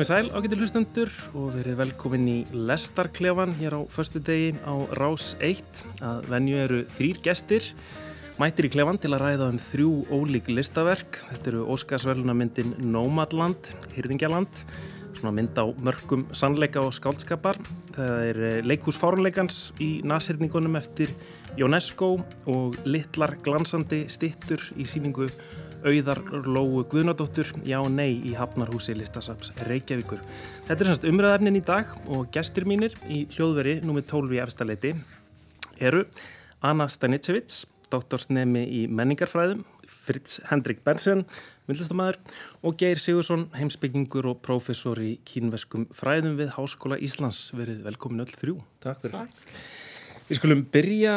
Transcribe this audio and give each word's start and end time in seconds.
Komið 0.00 0.14
sæl 0.16 0.30
ágætið 0.32 0.60
hlustendur 0.62 1.10
og 1.36 1.48
verið 1.58 1.74
velkomin 1.76 2.22
í 2.24 2.36
Lestarklefan 2.56 3.50
hér 3.58 3.74
á 3.76 3.80
förstu 3.92 4.22
degi 4.24 4.54
á 4.64 4.72
Rás 4.96 5.34
1. 5.44 5.82
Að 6.00 6.30
venju 6.32 6.56
eru 6.56 6.78
þrýr 6.94 7.20
gestir, 7.26 7.68
mættir 8.40 8.70
í 8.70 8.72
klefan 8.72 8.96
til 8.96 9.10
að 9.12 9.26
ræða 9.26 9.50
um 9.52 9.60
þrjú 9.60 9.90
ólík 10.08 10.48
listaverk. 10.48 11.20
Þetta 11.34 11.52
eru 11.52 11.66
Óskarsverluna 11.76 12.32
myndin 12.32 12.72
Nomadland, 12.80 13.68
Hyrðingjaland, 13.92 14.64
svona 15.20 15.36
mynd 15.36 15.60
á 15.60 15.68
mörgum 15.68 16.24
sannleika 16.32 16.80
og 16.80 16.96
skáldskapar. 16.96 17.60
Það 17.92 18.26
er 18.32 18.44
eh, 18.54 18.58
leikhús 18.64 18.96
fárunleikans 18.96 19.66
í 19.84 19.98
nashyrningunum 20.00 20.80
eftir 20.80 21.12
UNESCO 21.60 22.14
og 22.48 22.80
litlar 22.88 23.36
glansandi 23.44 24.06
stittur 24.08 24.64
í 24.80 24.88
síningu 24.88 25.28
auðar 25.84 26.20
Lóu 26.44 26.82
Guðnadóttur 26.90 27.48
Já 27.66 27.78
Nei 27.88 28.20
í 28.28 28.34
Hafnarhúsi 28.38 28.94
Listasaps 28.98 29.52
Reykjavíkur. 29.68 30.20
Þetta 30.68 30.84
er 30.84 30.90
semst 30.90 31.06
umræðafnin 31.08 31.58
í 31.60 31.64
dag 31.64 31.90
og 32.10 32.28
gestir 32.34 32.66
mínir 32.68 32.94
í 33.08 33.24
hljóðveri 33.34 33.78
númið 33.84 34.08
12 34.12 34.36
í 34.36 34.40
efstaleiti 34.44 34.94
eru 35.80 36.04
Anna 36.60 36.86
Stanicevic, 36.92 37.64
doktorsnemi 37.90 38.62
í 38.68 38.84
menningarfræðum, 38.92 39.64
Fritz 39.90 40.38
Hendrik 40.50 40.84
Bensen, 40.86 41.24
myndlistamæður 41.68 42.18
og 42.66 42.78
Geir 42.80 43.00
Sigursson, 43.00 43.48
heimsbyggingur 43.56 44.28
og 44.30 44.40
prófessor 44.44 45.00
í 45.02 45.14
kínverskum 45.28 45.88
fræðum 45.96 46.38
við 46.40 46.54
Háskóla 46.56 46.98
Íslands. 47.00 47.48
Verið 47.56 47.84
velkomin 47.86 48.24
öll 48.24 48.32
þrjú. 48.32 48.56
Takk 48.82 49.04
fyrir. 49.04 49.20
Takk. 49.20 49.60
Við 50.30 50.38
skulum 50.38 50.66
byrja 50.70 51.14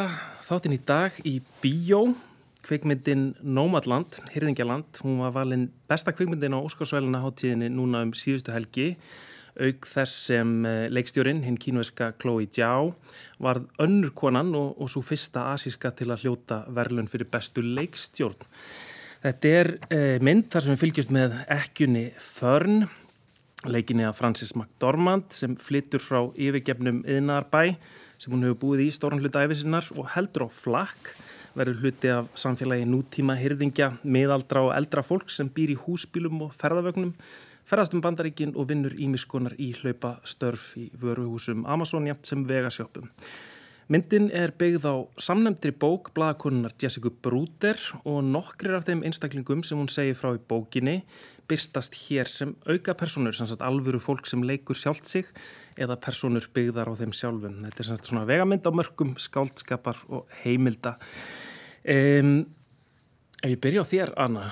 þáttinn 0.47 0.73
í 0.73 0.83
dag 0.89 1.17
í 1.27 1.35
Bíó 1.61 2.05
kvikmyndin 2.63 3.33
Nómadland, 3.43 4.21
Hyrðingjaland, 4.33 5.03
hún 5.03 5.19
var 5.23 5.35
valin 5.35 5.67
besta 5.89 6.13
kvikmyndin 6.15 6.55
á 6.55 6.63
Óskarsvæluna 6.63 7.21
háttíðinni 7.23 7.69
núna 7.73 8.03
um 8.05 8.13
síðustu 8.15 8.53
helgi 8.55 8.93
auk 9.61 9.85
þess 9.85 10.29
sem 10.29 10.53
eh, 10.65 10.87
leikstjórin, 10.89 11.43
hinn 11.45 11.59
kínueska 11.61 12.13
Chloe 12.21 12.47
Zhao, 12.49 12.93
var 13.43 13.61
önnur 13.81 14.13
konan 14.17 14.53
og, 14.57 14.73
og 14.81 14.89
svo 14.89 15.03
fyrsta 15.05 15.49
asíska 15.51 15.93
til 15.93 16.09
að 16.13 16.25
hljóta 16.25 16.63
verðlun 16.73 17.09
fyrir 17.11 17.29
bestu 17.29 17.61
leikstjórn. 17.65 18.49
Þetta 19.23 19.53
er 19.59 19.69
eh, 19.93 20.17
mynd 20.23 20.49
þar 20.51 20.65
sem 20.65 20.73
við 20.73 20.81
fylgjumst 20.83 21.13
með 21.15 21.37
ekkjunni 21.53 22.07
Förn, 22.19 22.87
leikinni 23.69 24.07
af 24.07 24.17
Francis 24.19 24.55
McDormand 24.57 25.29
sem 25.31 25.53
flyttur 25.55 26.01
frá 26.03 26.25
yfirgefnum 26.33 27.03
yðnarbæ 27.07 27.77
sem 28.19 28.33
hún 28.33 28.43
hefur 28.43 28.59
búið 28.65 28.87
í 28.87 28.95
stórn 28.95 29.21
hluta 29.21 29.45
æfisinnar 29.45 29.87
og 29.95 30.09
heldur 30.15 30.47
á 30.47 30.49
flakk 30.51 31.13
verður 31.57 31.81
hluti 31.83 32.11
af 32.13 32.29
samfélagi 32.39 32.85
nútíma 32.89 33.35
hyrðingja, 33.37 33.93
miðaldra 34.03 34.67
og 34.67 34.73
eldra 34.75 35.03
fólk 35.05 35.31
sem 35.31 35.49
býr 35.53 35.75
í 35.75 35.79
húsbílum 35.79 36.41
og 36.47 36.53
ferðavögnum, 36.57 37.13
ferðast 37.69 37.95
um 37.95 38.03
bandaríkin 38.03 38.55
og 38.57 38.69
vinnur 38.71 38.95
ímiskonar 38.97 39.55
í 39.61 39.71
hlaupa 39.79 40.17
störf 40.27 40.71
í 40.79 40.89
vöruhúsum 40.99 41.65
Amazon 41.69 42.09
sem 42.25 42.45
vegasjópum. 42.49 43.11
Myndin 43.91 44.29
er 44.31 44.53
byggð 44.55 44.85
á 44.87 44.95
samnemndri 45.19 45.73
bók 45.75 46.13
bladakonunar 46.15 46.71
Jessica 46.79 47.11
Bruder 47.11 47.77
og 48.07 48.23
nokkrir 48.23 48.77
af 48.77 48.87
þeim 48.87 49.03
einstaklingum 49.03 49.63
sem 49.67 49.77
hún 49.77 49.91
segir 49.91 50.15
frá 50.15 50.31
í 50.33 50.39
bókinni 50.39 51.01
byrstast 51.51 51.97
hér 52.05 52.29
sem 52.29 52.55
auka 52.65 52.95
personur, 52.95 53.35
sem 53.35 53.47
sagt 53.49 53.61
alvöru 53.61 53.99
fólk 53.99 54.27
sem 54.29 54.43
leikur 54.47 54.77
sjálft 54.77 55.05
sig 55.09 55.27
eða 55.77 55.99
personur 56.01 56.49
byggðar 56.55 56.91
á 56.91 56.93
þeim 56.99 57.13
sjálfum. 57.15 57.61
Þetta 57.67 57.85
er 57.85 58.03
svona 58.07 58.25
vegamynd 58.29 58.67
á 58.67 58.71
mörgum 58.73 59.15
skáldskapar 59.21 60.03
og 60.09 60.27
heimilda. 60.43 60.97
Um, 61.83 62.35
ef 63.43 63.51
ég 63.51 63.59
byrja 63.59 63.83
á 63.83 63.91
þér, 63.91 64.11
Anna, 64.23 64.43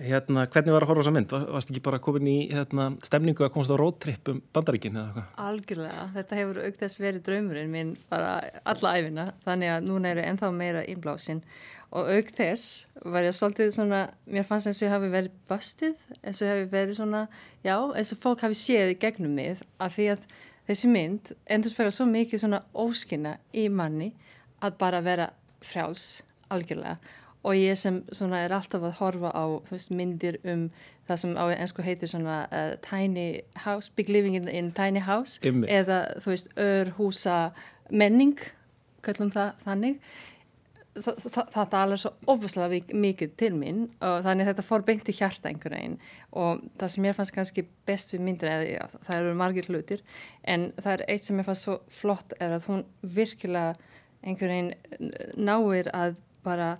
hérna, 0.00 0.46
hvernig 0.48 0.72
var 0.72 0.84
að 0.86 0.90
horfa 0.90 1.02
þessa 1.02 1.12
mynd? 1.12 1.32
Var, 1.34 1.42
varst 1.56 1.72
ekki 1.72 1.82
bara 1.84 1.98
komin 2.00 2.28
í 2.30 2.36
hérna, 2.48 2.86
stemningu 3.04 3.44
að 3.44 3.52
komast 3.52 3.74
á 3.74 3.76
roadtrip 3.76 4.30
um 4.32 4.38
bandaríkinn 4.56 4.96
eða 4.96 5.10
eitthvað? 5.10 5.26
Algjörlega, 5.44 6.06
þetta 6.14 6.38
hefur 6.38 6.62
aukt 6.64 6.80
þess 6.80 7.02
verið 7.02 7.26
draumurinn 7.26 7.74
minn 7.74 7.90
bara 8.08 8.30
alla 8.72 8.94
æfina, 8.96 9.26
þannig 9.44 9.74
að 9.74 9.90
núna 9.90 10.14
eru 10.14 10.24
ennþá 10.24 10.50
meira 10.56 10.86
innblásinn 10.88 11.44
og 11.90 12.08
aukt 12.14 12.36
þess 12.38 12.86
var 13.12 13.26
ég 13.26 13.36
svolítið 13.36 13.74
svona, 13.74 14.02
mér 14.30 14.46
fannst 14.48 14.70
eins 14.70 14.80
og 14.80 14.86
ég 14.86 14.94
hafi 14.94 15.10
verið 15.12 15.38
bastið, 15.50 16.04
eins 16.22 16.40
og 16.40 16.46
ég 16.46 16.54
hafi 16.54 16.68
verið 16.72 17.00
svona, 17.00 17.24
já, 17.66 17.76
eins 17.76 18.14
og 18.14 18.22
fólk 18.22 18.46
hafi 18.46 18.56
séð 18.56 18.94
gegnum 19.02 19.36
mig 19.36 19.60
að 19.76 19.96
því 19.98 20.06
að 20.14 20.30
þessi 20.70 20.90
mynd 20.90 21.32
endur 21.50 21.72
spela 21.72 21.90
svo 21.94 22.06
mikið 22.06 22.44
svona 22.44 22.62
óskina 22.78 23.36
í 23.52 23.66
manni 23.68 24.12
að 24.62 24.76
bara 24.78 25.02
vera 25.02 25.30
frjáls 25.64 26.22
algjörlega 26.50 26.98
og 27.40 27.56
ég 27.56 27.76
sem 27.78 28.02
svona 28.12 28.42
er 28.44 28.52
alltaf 28.52 28.84
að 28.84 28.98
horfa 29.00 29.30
á 29.32 29.44
veist, 29.70 29.90
myndir 29.90 30.38
um 30.44 30.66
það 31.08 31.20
sem 31.22 31.36
á 31.40 31.44
ennsku 31.56 31.84
heitir 31.84 32.10
svona 32.12 32.42
uh, 32.52 32.74
tiny 32.84 33.42
house, 33.64 33.90
big 33.96 34.12
living 34.12 34.36
in, 34.36 34.48
in 34.48 34.72
tiny 34.76 35.00
house 35.00 35.40
Imme. 35.42 35.66
eða 35.66 36.02
þú 36.20 36.34
veist 36.34 36.50
örhúsa 36.60 37.38
menning 37.90 38.38
kallum 39.02 39.32
það 39.34 39.64
þannig 39.64 39.96
Þa, 40.00 40.39
það, 40.98 41.66
talar 41.70 42.00
svo 42.00 42.12
ofislega 42.30 42.80
mikið 42.98 43.34
til 43.38 43.52
minn 43.54 43.82
og 44.02 44.24
þannig 44.26 44.44
að 44.46 44.50
þetta 44.50 44.66
fór 44.66 44.84
beint 44.86 45.10
í 45.10 45.14
hjarta 45.14 45.50
einhvern 45.50 45.76
veginn 45.76 45.98
og 46.42 46.64
það 46.80 46.92
sem 46.94 47.06
ég 47.06 47.18
fannst 47.18 47.34
kannski 47.36 47.64
best 47.86 48.14
við 48.14 48.24
myndir 48.26 48.50
eða 48.50 48.66
já, 48.66 48.98
það 49.06 49.20
eru 49.20 49.36
margir 49.38 49.70
hlutir 49.70 50.02
en 50.42 50.70
það 50.78 50.92
er 50.96 51.04
eitt 51.14 51.26
sem 51.26 51.38
ég 51.38 51.46
fannst 51.46 51.68
svo 51.68 51.78
flott 52.00 52.34
er 52.40 52.56
að 52.56 52.66
hún 52.70 52.82
virkilega 53.02 53.76
einhvern 54.26 54.56
veginn 54.56 55.12
náir 55.38 55.90
að 55.94 56.18
bara 56.44 56.72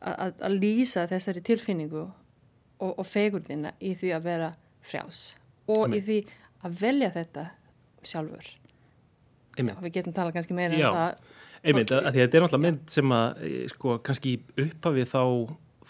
að, 0.00 0.38
að 0.40 0.56
lýsa 0.56 1.04
þessari 1.10 1.42
tilfinningu 1.44 2.06
og, 2.06 2.92
og 2.94 3.04
fegurðina 3.06 3.74
í 3.80 3.92
því 3.98 4.14
að 4.16 4.28
vera 4.30 4.54
frjás 4.80 5.34
og 5.68 5.84
Amen. 5.84 5.98
í 5.98 6.04
því 6.06 6.18
að 6.64 6.80
velja 6.80 7.10
þetta 7.14 7.44
sjálfur. 8.06 8.48
Já, 9.60 9.74
við 9.82 9.92
getum 9.98 10.14
talað 10.16 10.38
kannski 10.38 10.56
meira 10.56 10.76
um 10.78 10.96
það 10.96 11.22
Einmitt, 11.60 11.90
að, 11.92 12.06
að 12.08 12.20
þetta 12.20 12.38
er 12.38 12.44
náttúrulega 12.44 12.66
mynd 12.66 12.92
sem 12.94 13.16
að 13.16 13.42
sko 13.72 13.96
kannski 14.06 14.36
upphafi 14.64 15.06
þá, 15.10 15.24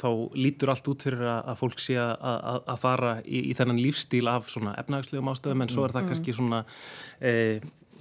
þá 0.01 0.09
lítur 0.35 0.73
allt 0.73 0.89
út 0.91 1.05
fyrir 1.07 1.27
að, 1.27 1.43
að 1.53 1.61
fólk 1.61 1.85
sé 1.85 1.99
að, 2.01 2.65
að 2.75 2.81
fara 2.83 3.13
í, 3.23 3.45
í 3.53 3.59
þennan 3.59 3.83
lífstíl 3.83 4.25
af 4.33 4.51
svona 4.51 4.75
efnagslegum 4.83 5.31
ástöðum 5.31 5.67
en 5.67 5.71
svo 5.71 5.87
er 5.87 5.95
það 5.95 6.03
mm. 6.03 6.11
kannski 6.11 6.35
svona 6.35 6.65
e, 7.21 7.35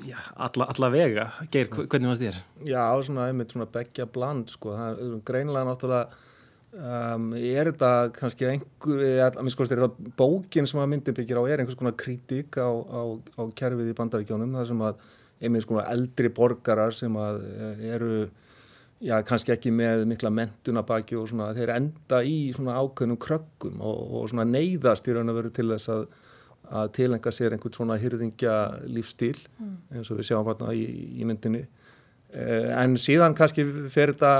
já, 0.07 0.17
alla, 0.47 0.71
alla 0.73 0.89
vega. 0.95 1.29
Geir, 1.53 1.69
hvernig 1.69 2.13
varst 2.13 2.25
þér? 2.25 2.41
Já, 2.65 2.83
svona 3.05 3.29
einmitt 3.29 3.53
svona 3.53 3.69
begja 3.69 4.09
bland 4.09 4.49
sko, 4.55 4.73
það 4.79 5.05
er 5.05 5.15
greinlega 5.29 5.69
náttúrulega 5.69 6.27
Um, 6.69 7.31
er 7.33 7.65
þetta 7.71 8.11
kannski 8.13 8.45
einhver, 8.45 8.99
að 9.25 9.39
mér 9.41 9.53
skoðast 9.55 9.73
er 9.73 9.79
þetta 9.81 10.11
bókin 10.19 10.67
sem 10.69 10.77
að 10.77 10.91
myndin 10.91 11.15
byggir 11.17 11.39
á 11.41 11.43
er 11.49 11.63
einhvers 11.63 11.79
konar 11.79 11.95
kritík 11.97 12.59
á, 12.61 12.69
á, 12.69 13.01
á 13.17 13.41
kerfið 13.57 13.89
í 13.89 13.95
bandaríkjónum 13.97 14.53
þar 14.53 14.67
sem 14.69 14.83
að 14.85 14.99
einmitt 15.39 15.65
svona 15.65 15.87
eldri 15.91 16.31
borgarar 16.35 16.95
sem 16.95 17.15
að 17.19 17.41
eru 17.89 18.13
já 18.99 19.15
kannski 19.23 19.53
ekki 19.55 19.71
með 19.71 20.03
mikla 20.11 20.31
mentunabaki 20.33 21.15
og 21.15 21.29
svona 21.31 21.53
þeir 21.55 21.71
enda 21.77 22.19
í 22.27 22.51
svona 22.55 22.75
ákveðnum 22.81 23.19
krökkum 23.21 23.79
og, 23.79 23.99
og 24.19 24.31
svona 24.31 24.47
neyðast 24.49 25.07
í 25.07 25.15
raun 25.15 25.31
og 25.31 25.39
veru 25.39 25.51
til 25.55 25.69
þess 25.71 25.91
að, 25.93 26.05
að 26.81 26.91
tilenga 26.97 27.33
sér 27.33 27.55
einhvern 27.55 27.77
svona 27.77 27.99
hyrðingja 28.01 28.55
lífstíl 28.91 29.37
mm. 29.39 29.75
eins 29.95 30.11
og 30.11 30.19
við 30.19 30.31
sjáum 30.31 30.49
hérna 30.51 30.75
í, 30.75 30.83
í 31.15 31.27
myndinni 31.27 31.63
en 32.29 32.93
síðan 33.01 33.33
kannski 33.33 33.63
fer, 33.89 34.11
þetta, 34.13 34.33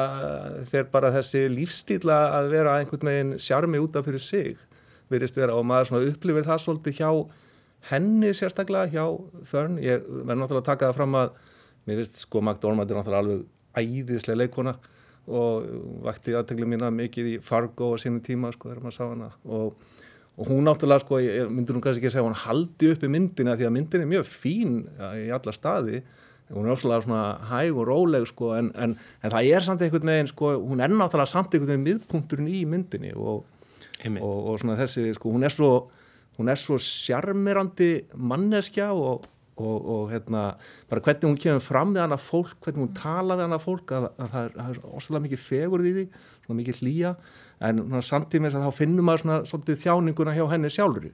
fer 0.70 0.90
bara 0.92 1.10
þessi 1.16 1.48
lífstíla 1.50 2.20
að 2.38 2.52
vera 2.52 2.76
einhvern 2.78 3.10
veginn 3.10 3.38
sjarmi 3.42 3.80
útaf 3.82 4.06
fyrir 4.06 4.22
sig 4.22 4.60
verist 5.10 5.40
vera 5.40 5.56
og 5.58 5.66
maður 5.66 6.12
upplifir 6.12 6.46
það 6.46 6.66
svolítið 6.66 7.00
hjá 7.00 7.10
henni 7.90 8.34
sérstaklega 8.36 8.92
hjá 8.92 9.06
Fern 9.48 9.80
ég 9.82 10.04
verði 10.04 10.42
náttúrulega 10.42 10.64
að 10.64 10.70
taka 10.72 10.90
það 10.90 11.00
fram 11.00 11.18
að 11.20 11.36
mér 11.88 12.02
finnst 12.02 12.22
sko 12.26 12.42
McDormand 12.44 12.92
er 12.92 13.00
náttúrulega 13.00 13.24
alveg 13.24 13.46
æðislega 13.80 14.42
leikona 14.44 14.76
og 15.30 15.66
vakti 16.06 16.34
aðteglu 16.38 16.68
mína 16.70 16.90
mikið 16.94 17.34
í 17.36 17.38
Fargo 17.44 17.94
á 17.94 18.02
sínum 18.02 18.22
tíma 18.26 18.52
sko 18.54 18.72
þegar 18.72 18.86
maður 18.86 18.96
sá 18.96 19.04
hana. 19.06 19.30
Og, 19.46 19.76
og 20.40 20.50
hún 20.50 20.66
náttúrulega 20.66 21.04
sko, 21.04 21.20
ég 21.22 21.52
myndur 21.54 21.78
nú 21.78 21.84
kannski 21.84 22.02
ekki 22.02 22.10
að 22.10 22.16
segja 22.18 22.26
hún 22.26 22.42
haldi 22.46 22.90
upp 22.96 23.06
í 23.06 23.12
myndina 23.14 23.56
því 23.60 23.70
að 23.70 23.76
myndin 23.76 24.06
er 24.06 24.10
mjög 24.16 24.26
fín 24.30 24.82
í 24.98 25.30
alla 25.36 25.54
staði. 25.54 26.02
Hún 26.50 26.66
er 26.66 26.74
ofslega 26.74 27.06
svona 27.06 27.24
hæg 27.52 27.78
og 27.78 27.86
róleg 27.86 28.26
sko 28.26 28.56
en, 28.58 28.72
en, 28.74 28.98
en 28.98 29.34
það 29.36 29.52
er 29.54 29.66
samt 29.66 29.86
einhvern 29.86 30.10
veginn 30.10 30.32
sko 30.32 30.56
hún 30.58 30.82
er 30.82 30.90
náttúrulega 30.90 31.30
samt 31.30 31.54
einhvern 31.54 31.76
veginn 31.76 31.86
miðpunkturinn 31.86 32.50
í 32.50 32.64
myndinni 32.66 33.14
og, 33.14 33.44
og, 34.16 34.38
og 34.40 34.56
svona 34.58 34.80
þessi 34.80 35.12
sko 35.14 35.36
hún 35.36 35.46
er 35.46 35.54
svo 35.54 35.74
hún 36.40 36.50
er 36.52 36.60
svo 36.60 36.80
sjarmirandi 36.80 37.92
manneskja 38.16 38.90
og, 38.96 39.28
og 39.60 40.06
hérna 40.14 40.44
bara 40.90 41.04
hvernig 41.04 41.28
hún 41.28 41.40
kemur 41.44 41.64
fram 41.64 41.92
við 41.96 42.06
hana 42.06 42.20
fólk 42.22 42.56
hvernig 42.64 42.86
hún 42.86 42.94
tala 42.96 43.36
við 43.36 43.50
hana 43.50 43.60
fólk 43.60 43.92
að, 43.92 44.08
að 44.16 44.32
það 44.34 44.48
er, 44.48 44.56
er 44.64 44.80
ofslega 44.88 45.26
mikið 45.26 45.44
fegurð 45.44 45.90
í 45.90 45.94
því 45.98 46.06
svona 46.46 46.60
mikið 46.62 46.82
hlýja. 46.84 47.14
En 47.68 47.84
samtímis 48.08 48.56
að 48.56 48.70
þá 48.70 48.80
finnum 48.80 49.10
maður 49.10 49.26
svona 49.26 49.40
svolítið 49.52 49.84
þjáninguna 49.84 50.38
hjá 50.38 50.46
henni 50.54 50.72
sjálfur 50.72 51.12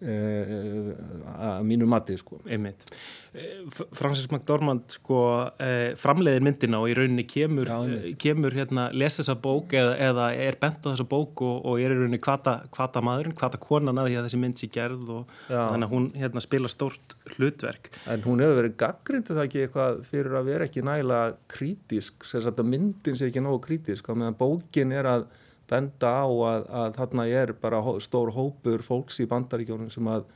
að 0.00 1.64
mínu 1.68 1.88
mati 1.90 2.16
sko. 2.18 2.40
Einmitt. 2.48 2.86
Eh, 3.32 3.60
Francis 3.94 4.26
McDormand 4.26 4.90
sko 4.90 5.20
eh, 5.62 5.92
framleiðir 5.98 6.42
myndina 6.42 6.80
og 6.82 6.90
í 6.90 6.94
rauninni 6.98 7.22
kemur, 7.30 7.68
Já, 7.68 7.76
eh, 7.86 8.14
kemur 8.18 8.56
hérna, 8.56 8.88
les 8.96 9.20
þessa 9.20 9.36
bók 9.38 9.74
eða, 9.78 9.92
eða 10.08 10.30
er 10.34 10.58
bent 10.58 10.82
á 10.82 10.90
þessa 10.90 11.06
bók 11.06 11.44
og, 11.46 11.60
og 11.70 11.78
er 11.78 11.94
í 11.94 11.98
rauninni 12.00 12.18
kvata, 12.22 13.02
maðurinn, 13.06 13.36
kvata 13.38 13.60
konan 13.62 14.00
að 14.02 14.10
því 14.10 14.16
að 14.18 14.26
þessi 14.26 14.40
mynd 14.42 14.62
sé 14.62 14.70
gerð 14.74 15.12
og 15.20 15.36
Já. 15.46 15.60
þannig 15.60 15.86
að 15.86 15.94
hún 15.94 16.08
hérna, 16.18 16.42
spila 16.42 16.72
stórt 16.72 17.14
hlutverk. 17.36 17.92
En 18.10 18.26
hún 18.26 18.42
hefur 18.42 18.58
verið 18.62 18.74
gaggrindið 18.82 19.38
það 19.38 19.46
ekki 19.46 19.62
eitthvað 19.66 20.02
fyrir 20.08 20.40
að 20.40 20.50
vera 20.50 20.66
ekki 20.66 20.86
nægilega 20.90 21.38
krítisk, 21.54 22.26
að 22.40 22.64
myndin 22.66 23.20
sé 23.20 23.30
ekki 23.30 23.44
nógu 23.44 23.62
krítisk, 23.68 24.10
á 24.10 24.12
meðan 24.16 24.40
bókin 24.40 24.96
er 24.96 25.06
að 25.06 25.28
benda 25.70 26.12
á 26.22 26.26
að, 26.26 26.68
að 26.82 26.94
þarna 26.98 27.26
er 27.40 27.52
bara 27.62 27.80
stór 28.02 28.32
hópur 28.34 28.84
fólks 28.84 29.20
í 29.22 29.28
bandaríkjónum 29.30 29.90
sem 29.92 30.08
að 30.10 30.26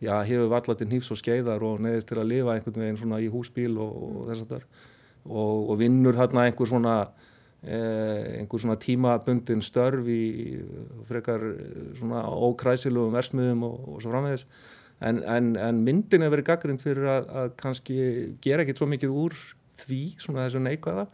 já, 0.00 0.14
hefur 0.24 0.50
valla 0.52 0.76
til 0.78 0.88
hnífs 0.88 1.10
og 1.12 1.20
skeiðar 1.20 1.64
og 1.66 1.82
neðist 1.84 2.08
til 2.10 2.20
að 2.20 2.30
lifa 2.32 2.54
einhvern 2.54 2.84
veginn 2.84 3.00
svona 3.00 3.20
í 3.22 3.28
húsbíl 3.32 3.74
og, 3.82 3.98
og 4.08 4.30
þess 4.30 4.44
að 4.44 4.54
þar 4.54 4.68
og, 5.28 5.70
og 5.72 5.74
vinnur 5.80 6.16
þarna 6.16 6.46
einhver 6.48 6.70
svona 6.70 6.96
eh, 7.62 8.40
einhver 8.40 8.62
svona 8.62 8.78
tímabundin 8.80 9.62
störf 9.64 10.08
í 10.08 10.22
frekar 11.08 11.44
eh, 11.50 11.78
svona 11.98 12.24
ókræsilugum 12.24 13.16
versmiðum 13.16 13.64
og, 13.68 13.78
og 13.94 14.02
svo 14.02 14.14
framvegis. 14.14 14.46
En, 14.98 15.20
en, 15.30 15.52
en 15.62 15.82
myndin 15.86 16.24
hefur 16.24 16.38
verið 16.38 16.48
gaggrind 16.48 16.82
fyrir 16.82 17.06
að, 17.06 17.28
að 17.42 17.50
kannski 17.60 17.98
gera 18.42 18.64
ekkert 18.64 18.80
svo 18.80 18.88
mikið 18.90 19.14
úr 19.14 19.36
því, 19.78 20.02
svona 20.18 20.46
þessu 20.46 20.62
neikvæða 20.64 21.04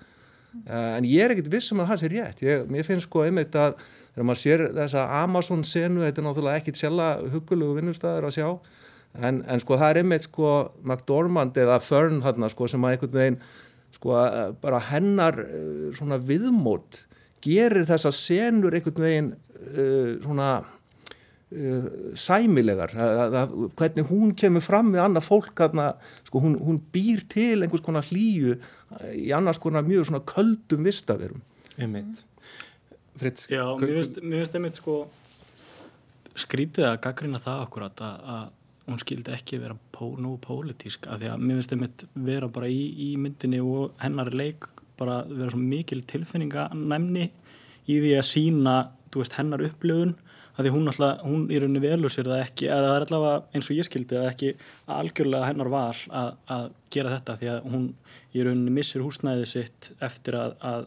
en 0.64 1.06
ég 1.08 1.24
er 1.24 1.34
ekkert 1.34 1.50
viss 1.52 1.72
um 1.74 1.82
að 1.82 1.90
það 1.92 2.00
sé 2.00 2.10
rétt. 2.12 2.42
Ég, 2.46 2.64
mér 2.70 2.86
finnst 2.86 3.08
sko 3.08 3.24
einmitt 3.26 3.56
að 3.58 3.76
þegar 4.14 4.28
maður 4.28 4.40
sér 4.40 4.64
þessa 4.78 5.04
Amazon 5.20 5.64
senu 5.66 6.04
þetta 6.04 6.22
er 6.22 6.26
náttúrulega 6.28 6.62
ekkit 6.62 6.80
sjálfa 6.80 7.08
hugulegu 7.34 7.78
vinnustæður 7.80 8.28
að 8.28 8.36
sjá. 8.38 8.48
En, 9.14 9.42
en 9.46 9.62
sko 9.62 9.78
það 9.78 9.92
er 9.92 10.00
einmitt 10.02 10.26
sko 10.26 10.52
McDormand 10.82 11.58
eða 11.62 11.78
Fern 11.82 12.22
hérna 12.24 12.50
sko 12.50 12.68
sem 12.70 12.86
að 12.86 12.96
einhvern 12.96 13.18
veginn 13.18 13.40
sko 13.94 14.14
eh, 14.20 14.52
bara 14.62 14.80
hennar 14.90 15.38
uh, 15.44 15.90
svona 15.94 16.18
viðmót 16.18 17.04
gerir 17.44 17.86
þessa 17.88 18.10
senur 18.14 18.74
einhvern 18.74 19.06
veginn 19.06 19.30
uh, 19.34 20.16
svona 20.24 20.48
sæmilegar 22.18 22.94
að, 22.98 23.34
að, 23.38 23.52
hvernig 23.78 24.08
hún 24.08 24.32
kemur 24.38 24.64
fram 24.64 24.88
við 24.94 25.04
annað 25.04 25.26
fólk 25.28 25.60
sko, 25.60 26.40
hún, 26.42 26.56
hún 26.58 26.80
býr 26.94 27.22
til 27.30 27.62
einhvers 27.62 27.84
konar 27.84 28.06
hlýju 28.08 28.56
í 29.14 29.28
annars 29.36 29.60
konar 29.62 29.86
mjög 29.86 30.08
svona 30.08 30.24
köldum 30.26 30.88
vistaverum 30.88 31.42
Einmitt. 31.78 32.24
Fritz, 33.18 33.46
Já, 33.50 33.62
mér 33.78 34.00
finnst, 34.00 34.18
mér 34.22 34.42
finnst 34.42 34.56
einmitt 34.58 34.78
sko 34.78 34.96
skrítið 36.38 36.88
að 36.88 37.00
gaggrina 37.04 37.40
það 37.42 37.62
akkurat 37.64 38.02
að, 38.02 38.28
að 38.34 38.90
hún 38.90 39.00
skildi 39.00 39.34
ekki 39.34 39.60
vera 39.62 39.76
pó, 39.94 40.08
nú 40.18 40.34
pólitísk 40.42 41.06
af 41.10 41.20
því 41.22 41.30
að 41.30 41.44
mér 41.44 41.60
finnst 41.60 41.74
einmitt 41.76 42.04
vera 42.26 42.50
bara 42.50 42.70
í, 42.70 42.82
í 43.06 43.08
myndinni 43.20 43.62
og 43.62 43.94
hennar 44.02 44.32
leik 44.34 44.66
bara 44.98 45.22
vera 45.28 45.52
svo 45.54 45.62
mikil 45.62 46.02
tilfinninganæmni 46.10 47.28
í 47.86 47.98
því 48.00 48.12
að 48.18 48.28
sína 48.28 48.76
veist, 49.14 49.38
hennar 49.38 49.62
upplifun 49.62 50.16
að 50.54 50.66
því 50.66 50.72
hún 50.74 50.90
alltaf, 50.90 51.22
hún 51.26 51.46
í 51.50 51.58
rauninni 51.58 51.82
velur 51.82 52.12
sér 52.12 52.28
það 52.30 52.42
ekki 52.44 52.68
eða 52.70 52.88
það 52.88 52.96
er 52.96 53.06
allavega 53.06 53.58
eins 53.58 53.70
og 53.70 53.78
ég 53.78 53.88
skildi 53.88 54.18
það 54.18 54.28
ekki 54.30 54.50
algjörlega 54.96 55.48
hennar 55.50 55.70
val 55.72 56.02
að, 56.22 56.30
að 56.56 56.66
gera 56.94 57.14
þetta 57.16 57.38
því 57.40 57.50
að 57.54 57.70
hún 57.72 57.86
í 58.34 58.44
rauninni 58.46 58.74
missir 58.74 59.04
húsnæðið 59.04 59.48
sitt 59.50 59.90
eftir 60.04 60.38
að, 60.38 60.56
að 60.62 60.86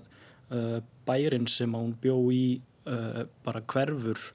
uh, 0.56 0.78
bærin 1.08 1.50
sem 1.52 1.76
að 1.76 1.86
hún 1.86 1.96
bjó 2.04 2.18
í 2.32 2.44
uh, 2.88 3.26
bara 3.44 3.64
hverfur 3.74 4.30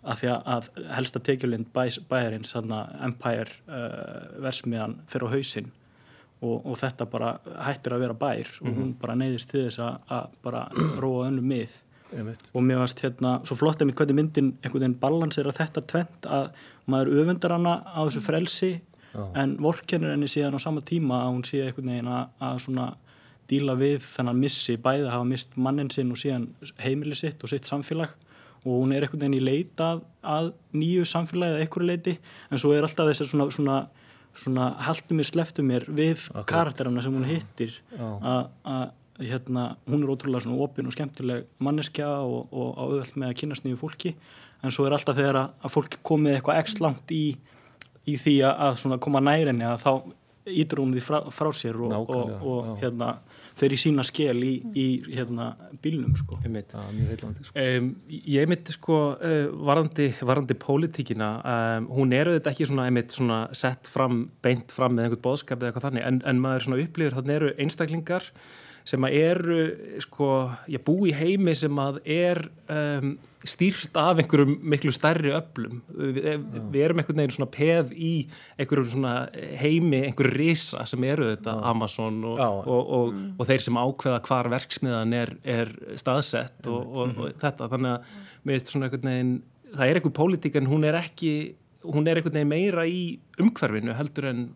að 0.00 0.22
því 0.22 0.30
að, 0.32 0.48
að 0.54 0.88
helsta 0.96 1.20
tekjulind 1.24 1.68
bæ, 1.74 1.82
bæjarins, 2.08 2.54
þarna 2.54 2.80
Empire 3.04 3.52
uh, 3.68 4.40
versmiðan 4.40 4.96
fyrir 5.10 5.28
á 5.28 5.34
hausinn 5.34 5.70
og, 6.40 6.56
og 6.64 6.78
þetta 6.80 7.06
bara 7.10 7.34
hættir 7.66 7.94
að 7.94 8.06
vera 8.06 8.16
bær 8.16 8.52
og 8.62 8.72
hún 8.78 8.94
bara 9.00 9.16
neyðist 9.18 9.52
til 9.52 9.66
þess 9.66 9.82
að, 9.84 9.98
að 10.16 10.38
bara 10.44 10.64
róa 11.02 11.28
önnu 11.28 11.44
mið. 11.44 11.74
Og 12.10 12.62
mér 12.66 12.80
varst 12.82 13.02
hérna 13.04 13.36
svo 13.46 13.56
flott 13.58 13.82
einmitt 13.82 13.98
hvernig 13.98 14.18
myndin 14.18 14.54
einhvern 14.60 14.82
veginn 14.82 15.00
balansir 15.02 15.46
að 15.46 15.60
þetta 15.60 15.84
tvent 15.92 16.26
að 16.26 16.48
maður 16.90 17.12
öfundar 17.22 17.54
hana 17.56 17.76
á 17.86 18.00
þessu 18.02 18.24
frelsi 18.24 18.72
Já. 19.10 19.22
en 19.42 19.56
vorkennir 19.62 20.14
henni 20.14 20.30
síðan 20.30 20.58
á 20.58 20.60
sama 20.62 20.82
tíma 20.86 21.24
að 21.24 21.32
hún 21.34 21.46
sé 21.46 21.62
einhvern 21.64 21.92
veginn 21.92 22.10
að, 22.10 22.34
að 22.46 22.58
svona 22.66 22.88
díla 23.50 23.76
við 23.78 24.02
þennan 24.04 24.40
missi 24.40 24.76
bæði 24.80 25.06
að 25.06 25.14
hafa 25.16 25.28
mist 25.30 25.56
mannin 25.58 25.90
sinn 25.92 26.12
og 26.14 26.20
síðan 26.20 26.50
heimili 26.82 27.16
sitt 27.18 27.42
og 27.42 27.50
sitt 27.50 27.66
samfélag. 27.68 28.12
Og 28.60 28.82
hún 28.82 28.92
er 28.92 29.06
einhvern 29.06 29.24
veginn 29.24 29.38
í 29.38 29.42
leita 29.42 29.94
að, 29.94 30.04
að 30.34 30.52
nýju 30.76 31.06
samfélagi 31.08 31.56
eða 31.56 31.64
einhverju 31.64 31.88
leiti 31.88 32.16
en 32.50 32.60
svo 32.60 32.74
er 32.76 32.86
alltaf 32.86 33.08
þessi 33.08 33.26
svona, 33.30 33.48
svona, 33.56 33.78
svona 34.36 34.70
haltu 34.86 35.16
mér, 35.16 35.28
sleftu 35.30 35.64
mér 35.66 35.88
við 35.88 36.28
karakterana 36.50 37.02
sem 37.04 37.16
hún 37.16 37.26
hittir. 37.28 37.80
Að, 37.96 38.50
hérna, 39.20 39.64
hún 39.90 40.04
er 40.04 40.12
ótrúlega 40.12 40.44
svona 40.44 40.60
opin 40.64 40.88
og 40.88 40.94
skemmtileg 40.96 41.48
manneskja 41.62 42.08
og, 42.24 42.48
og 42.52 42.70
á 42.76 42.82
auðvöld 42.86 43.18
með 43.20 43.32
að 43.32 43.38
kynast 43.42 43.66
nýju 43.66 43.80
fólki 43.80 44.14
en 44.64 44.74
svo 44.74 44.86
er 44.86 44.96
alltaf 44.96 45.18
þegar 45.18 45.40
að, 45.42 45.52
að 45.64 45.74
fólk 45.76 45.98
komið 46.06 46.38
eitthvað 46.38 46.62
x 46.64 46.80
langt 46.84 47.12
í, 47.14 47.24
í 48.08 48.16
því 48.20 48.36
að, 48.50 48.86
koma 49.04 49.22
nærinni 49.24 49.68
að 49.68 49.84
þá 49.84 49.92
ítur 50.48 50.80
hún 50.82 50.94
því 50.94 51.02
frá, 51.04 51.18
frá 51.34 51.50
sér 51.56 51.76
og, 51.78 51.92
og, 51.92 51.92
Nákvæmlega, 51.92 52.38
og 52.40 52.68
já. 52.68 52.72
hérna, 52.84 53.08
þeir 53.60 53.74
í 53.74 53.78
sína 53.82 54.04
skel 54.08 54.44
í, 54.46 54.52
í 54.78 54.86
hérna, 55.10 55.50
bílnum 55.84 56.14
sko. 56.18 56.38
einmitt. 56.40 56.72
Já, 56.72 56.80
mjög 56.96 57.10
heillandi 57.12 57.46
sko. 57.46 57.64
Um, 57.64 57.90
ég 58.08 58.48
myndi 58.50 58.76
sko 58.76 58.98
uh, 59.12 59.36
varandi, 59.68 60.08
varandi 60.32 60.56
pólitíkina 60.60 61.30
um, 61.42 61.90
hún 62.00 62.16
er 62.16 62.32
auðvitað 62.32 62.54
ekki 62.54 62.70
svona, 62.70 62.88
einmitt, 62.88 63.14
svona 63.16 63.42
sett 63.56 63.90
fram, 63.90 64.24
beint 64.44 64.74
fram 64.74 64.96
með 64.96 65.10
einhvern 65.10 65.24
bóðskap 65.28 65.60
eða 65.60 65.72
eitthvað 65.72 65.88
þannig, 65.90 66.08
en, 66.08 66.22
en 66.32 66.42
maður 66.42 66.68
svona 66.68 66.82
upplifir 66.86 67.18
þannig 67.20 67.40
eru 67.40 67.54
einstaklingar 67.60 68.32
sem 68.88 69.06
að 69.06 69.16
eru 69.20 69.58
sko, 70.02 70.28
ég 70.70 70.82
bú 70.86 71.02
í 71.08 71.12
heimi 71.16 71.54
sem 71.58 71.82
að 71.82 72.00
er 72.04 72.40
um, 72.70 73.12
stýrt 73.46 73.96
af 73.96 74.20
einhverjum 74.20 74.56
miklu 74.72 74.92
stærri 74.92 75.32
öflum. 75.36 75.80
Við, 75.96 76.26
við 76.72 76.80
erum 76.84 77.00
einhvern 77.00 77.22
veginn 77.22 77.36
svona 77.36 77.50
peð 77.54 77.94
í 77.96 78.12
einhverjum 78.60 78.90
svona 78.94 79.14
heimi 79.60 80.02
einhverju 80.10 80.34
risa 80.34 80.84
sem 80.88 81.06
eru 81.08 81.30
þetta 81.30 81.56
Amazon 81.70 82.20
og, 82.32 82.40
Já. 82.40 82.48
og, 82.50 82.90
og, 82.98 83.22
og 83.36 83.48
þeir 83.48 83.64
sem 83.66 83.80
ákveða 83.80 84.20
hvar 84.28 84.50
verksmiðan 84.52 85.16
er, 85.16 85.34
er 85.44 85.72
staðsett 86.00 86.68
og, 86.68 86.84
og, 86.84 87.16
og 87.16 87.40
þetta. 87.40 87.70
Þannig 87.72 87.96
að 87.96 88.12
mér 88.44 88.58
finnst 88.58 88.74
svona 88.74 88.90
einhvern 88.90 89.12
veginn 89.14 89.38
það 89.70 89.86
er 89.86 90.00
einhver 90.00 90.16
pólitík 90.16 90.58
en 90.58 90.70
hún 90.70 90.86
er 90.88 90.98
ekki 91.00 91.34
hún 91.86 92.08
er 92.08 92.20
einhvern 92.20 92.36
veginn 92.36 92.50
meira 92.52 92.84
í 92.88 93.04
umhverfinu 93.40 93.94
heldur 93.96 94.28
en 94.30 94.48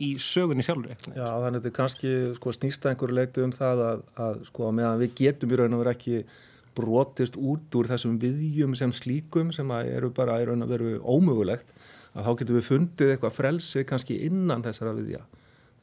í 0.00 0.14
sögunni 0.22 0.64
sjálfur. 0.64 0.94
Já, 1.12 1.26
þannig 1.26 1.58
að 1.58 1.58
þetta 1.58 1.76
kannski 1.76 2.12
sko, 2.38 2.54
snýsta 2.56 2.92
einhverju 2.92 3.16
leiktu 3.18 3.44
um 3.44 3.52
það 3.54 3.82
að, 3.86 4.06
að 4.26 4.40
sko, 4.48 4.70
meðan 4.76 5.02
við 5.02 5.14
getum 5.20 5.52
í 5.52 5.60
raun 5.60 5.76
og 5.76 5.82
veru 5.82 5.92
ekki 5.92 6.22
brotist 6.76 7.36
út 7.36 7.76
úr 7.76 7.88
þessum 7.90 8.16
viðjum 8.22 8.76
sem 8.78 8.92
slíkum 8.94 9.50
sem 9.54 9.70
eru 9.80 10.12
bara 10.14 10.38
í 10.40 10.46
raun 10.48 10.64
og 10.64 10.70
veru 10.70 10.94
ómögulegt 11.02 11.74
að 12.14 12.26
þá 12.26 12.30
getum 12.40 12.58
við 12.58 12.68
fundið 12.68 13.12
eitthvað 13.14 13.36
frelsi 13.36 13.84
kannski 13.86 14.18
innan 14.26 14.64
þessara 14.64 14.94
viðja 14.96 15.20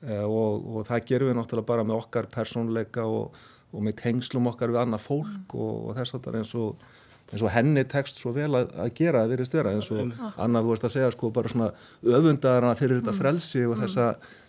eh, 0.08 0.24
og, 0.24 0.66
og 0.66 0.88
það 0.88 1.06
gerum 1.12 1.32
við 1.32 1.38
náttúrulega 1.40 1.72
bara 1.72 1.86
með 1.88 2.00
okkar 2.02 2.30
persónleika 2.32 3.06
og, 3.08 3.36
og 3.72 3.84
með 3.86 4.00
tengslum 4.02 4.50
okkar 4.52 4.74
við 4.74 4.82
annað 4.84 5.06
fólk 5.06 5.58
og, 5.60 5.76
og 5.90 6.00
þess 6.00 6.16
að 6.16 6.24
það 6.26 6.34
er 6.34 6.40
eins 6.42 6.56
og 6.58 6.88
eins 7.28 7.42
og 7.44 7.50
henni 7.52 7.84
tekst 7.84 8.22
svo 8.22 8.32
vel 8.32 8.50
að, 8.56 8.70
að 8.80 8.92
gera 8.96 9.24
það 9.26 9.32
virðist 9.34 9.56
vera 9.58 9.72
eins 9.76 9.90
og 9.92 10.12
annað 10.40 10.64
þú 10.64 10.70
veist 10.74 10.86
að 10.88 10.94
segja 10.96 11.12
sko 11.12 11.30
bara 11.36 11.50
svona 11.52 11.72
öfundar 12.18 12.64
hana 12.64 12.76
fyrir 12.80 13.02
þetta 13.02 13.16
frelsi 13.18 13.66
og 13.68 13.82
þessa 13.82 14.06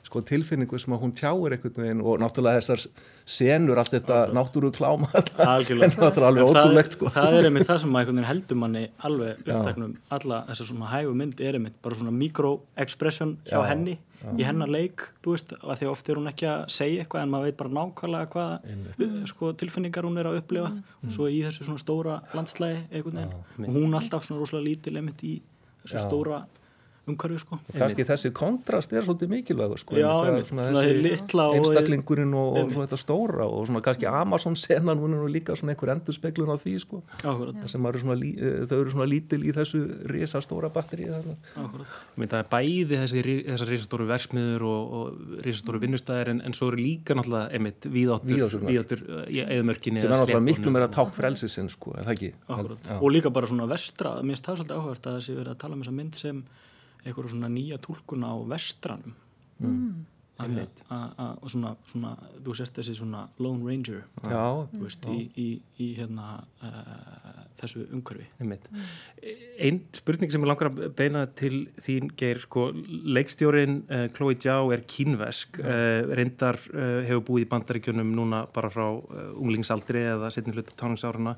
sko 0.09 0.23
tilfinningu 0.25 0.79
sem 0.81 0.95
að 0.95 1.03
hún 1.03 1.13
tjáir 1.19 1.57
einhvern 1.57 1.83
veginn 1.83 2.01
og 2.07 2.21
náttúrulega 2.23 2.63
þessar 2.63 2.85
senur 3.29 3.81
allt 3.83 3.93
þetta 3.97 4.21
náttúru 4.33 4.71
kláma 4.73 5.11
en 5.11 5.27
náttúrulega 5.35 6.29
alveg 6.31 6.45
En 6.47 6.55
það- 6.55 6.63
ótrúlegt 6.63 6.95
sko. 6.97 7.11
það 7.19 7.39
er 7.41 7.49
einmitt 7.51 7.67
það 7.69 7.81
sem 7.83 7.91
að 7.93 8.01
einhvern 8.05 8.17
veginn 8.21 8.31
heldur 8.31 8.61
manni 8.63 8.85
alveg 9.11 9.43
uppteknum. 9.43 9.97
Alla 10.17 10.39
þessar 10.49 10.71
svona 10.71 10.93
hægu 10.95 11.15
mynd 11.19 11.41
er 11.45 11.59
einmitt 11.59 11.77
bara 11.83 11.99
svona 11.99 12.15
mikro-expression 12.15 13.37
hjá 13.51 13.59
Já, 13.59 13.67
henni 13.73 13.99
í 14.39 14.45
hennar 14.47 14.71
leik, 14.71 15.05
þú 15.23 15.35
veist, 15.35 15.53
að 15.63 15.79
því 15.79 15.87
að 15.87 15.93
oft 15.93 16.09
er 16.11 16.19
hún 16.19 16.31
ekki 16.33 16.47
að 16.51 16.63
segja 16.75 17.05
eitthvað 17.05 17.23
en 17.23 17.33
maður 17.33 17.49
veit 17.49 17.59
bara 17.61 17.75
nákvæmlega 17.79 18.31
hvaða 18.35 19.27
sko, 19.31 19.53
tilfinningar 19.61 20.09
hún 20.09 20.19
er 20.19 20.29
að 20.31 20.41
upplifa. 20.43 20.73
Og 21.05 21.15
svo 21.15 21.29
í 21.31 21.39
þessu 21.47 21.69
svona 21.69 21.83
stóra 21.83 22.17
landslægi 22.35 23.03
og 23.05 23.69
hún 23.77 23.95
alltaf 23.99 24.27
svona 24.27 24.43
rosalega 24.43 24.67
lítil 24.71 24.97
einmitt 24.99 25.23
í 25.23 25.37
þessu 25.85 26.01
Já. 26.01 26.07
stóra 26.09 26.41
umhverfi 27.13 27.43
sko. 27.43 27.59
Og 27.59 27.79
kannski 27.79 28.07
þessi 28.09 28.33
kontrast 28.37 28.93
er 28.93 29.07
svolítið 29.07 29.33
mikilvægur 29.35 29.83
sko, 29.83 29.99
Já, 29.99 30.11
einmitt, 30.29 30.49
svona 30.51 30.69
þessi 30.69 30.85
hið 30.89 31.03
litla 31.07 31.49
og- 31.49 31.59
einstaklingurinn 31.59 32.35
og, 32.39 32.59
og 32.63 32.75
þetta 32.77 33.01
stóra 33.01 33.49
og 33.49 33.67
svona 33.69 33.83
kannski 33.85 34.09
Amazon 34.11 34.57
senan 34.59 35.03
hún 35.03 35.17
er 35.17 35.23
nú 35.23 35.31
líka 35.33 35.57
svona 35.59 35.75
einhver 35.75 35.95
endurspeglun 35.97 36.53
á 36.53 36.57
því 36.61 36.77
sko. 36.85 37.03
Sem 37.69 37.91
eru 37.91 38.03
svona, 38.05 38.19
þau 38.69 38.79
eru 38.81 38.95
svona 38.95 39.09
lítil 39.09 39.43
í 39.45 39.55
þessu 39.57 39.85
risa 40.13 40.43
stóra 40.45 40.71
batteri 40.73 41.09
það 42.29 42.39
er 42.39 42.49
bæði 42.51 42.99
þessi, 43.03 43.23
þessar 43.47 43.71
risastóru 43.73 44.07
versmiður 44.09 44.65
og, 44.69 44.95
og 44.99 45.43
risastóru 45.47 45.81
vinnustæðir 45.83 46.33
en, 46.35 46.43
en 46.45 46.57
svo 46.57 46.71
eru 46.73 46.81
líka 46.81 47.17
náttúrulega 47.19 47.49
einmitt 47.57 47.89
uh, 47.89 49.25
í 49.29 49.43
eðumörkinni 49.45 50.03
sem 50.03 50.11
er 50.11 50.17
náttúrulega 50.17 50.45
miklu 50.49 50.75
meira 50.75 50.91
tákn 50.93 51.15
frelsisinn 51.17 51.71
sko, 51.73 51.95
er 51.99 52.09
það 52.09 52.17
ekki? 52.17 52.33
Og 52.99 53.11
líka 53.15 53.33
bara 53.35 53.51
svona 53.51 53.69
vestra. 53.71 54.17
Mér 54.23 54.37
finnst 54.37 54.49
það 54.49 54.61
svolítið 54.63 54.81
áhvert 54.81 55.11
að 55.11 55.19
þessi 55.21 55.39
verið 55.39 55.53
að 55.55 55.61
tala 55.65 55.79
um 55.79 55.85
þessa 55.85 55.97
mynd 55.99 56.19
sem 56.19 56.43
eitthvað 57.05 57.33
svona 57.35 57.51
nýja 57.53 57.81
tólkun 57.83 58.27
á 58.27 58.35
vestranum. 58.51 59.17
Mm. 59.59 60.05
að, 60.39 60.53
að, 60.95 61.07
að, 61.19 61.31
og 61.43 61.51
svona, 61.51 61.71
svona 61.91 62.11
þú 62.47 62.53
sést 62.55 62.77
þessi 62.79 62.93
svona 62.95 63.25
Lone 63.43 63.67
Ranger 63.67 64.05
Já, 64.23 64.45
þú 64.71 64.83
veist, 64.85 65.09
í, 65.11 65.25
í, 65.35 65.47
í 65.83 65.89
hérna 65.97 66.29
uh, 66.63 67.41
þessu 67.59 67.83
umhverfi. 67.89 68.29
Einmitt. 68.39 68.69
Ein 69.59 69.81
spurning 69.99 70.31
sem 70.31 70.47
ég 70.47 70.51
langar 70.53 70.71
að 70.71 70.85
beina 71.01 71.25
til 71.41 71.65
þín 71.83 72.13
geir, 72.21 72.39
sko, 72.45 72.69
leikstjórin 73.19 73.81
uh, 73.89 74.05
Chloe 74.15 74.39
Zhao 74.39 74.71
er 74.77 74.87
kínvesk 74.87 75.59
uh, 75.65 76.07
reyndar 76.15 76.61
uh, 76.71 77.01
hefur 77.09 77.27
búið 77.33 77.49
í 77.49 77.51
bandaríkjunum 77.57 78.15
núna 78.15 78.45
bara 78.55 78.71
frá 78.71 78.87
uh, 78.93 79.29
unglingsaldri 79.35 80.07
eða 80.15 80.31
setni 80.35 80.55
hluta 80.55 80.79
táningsáruna 80.79 81.35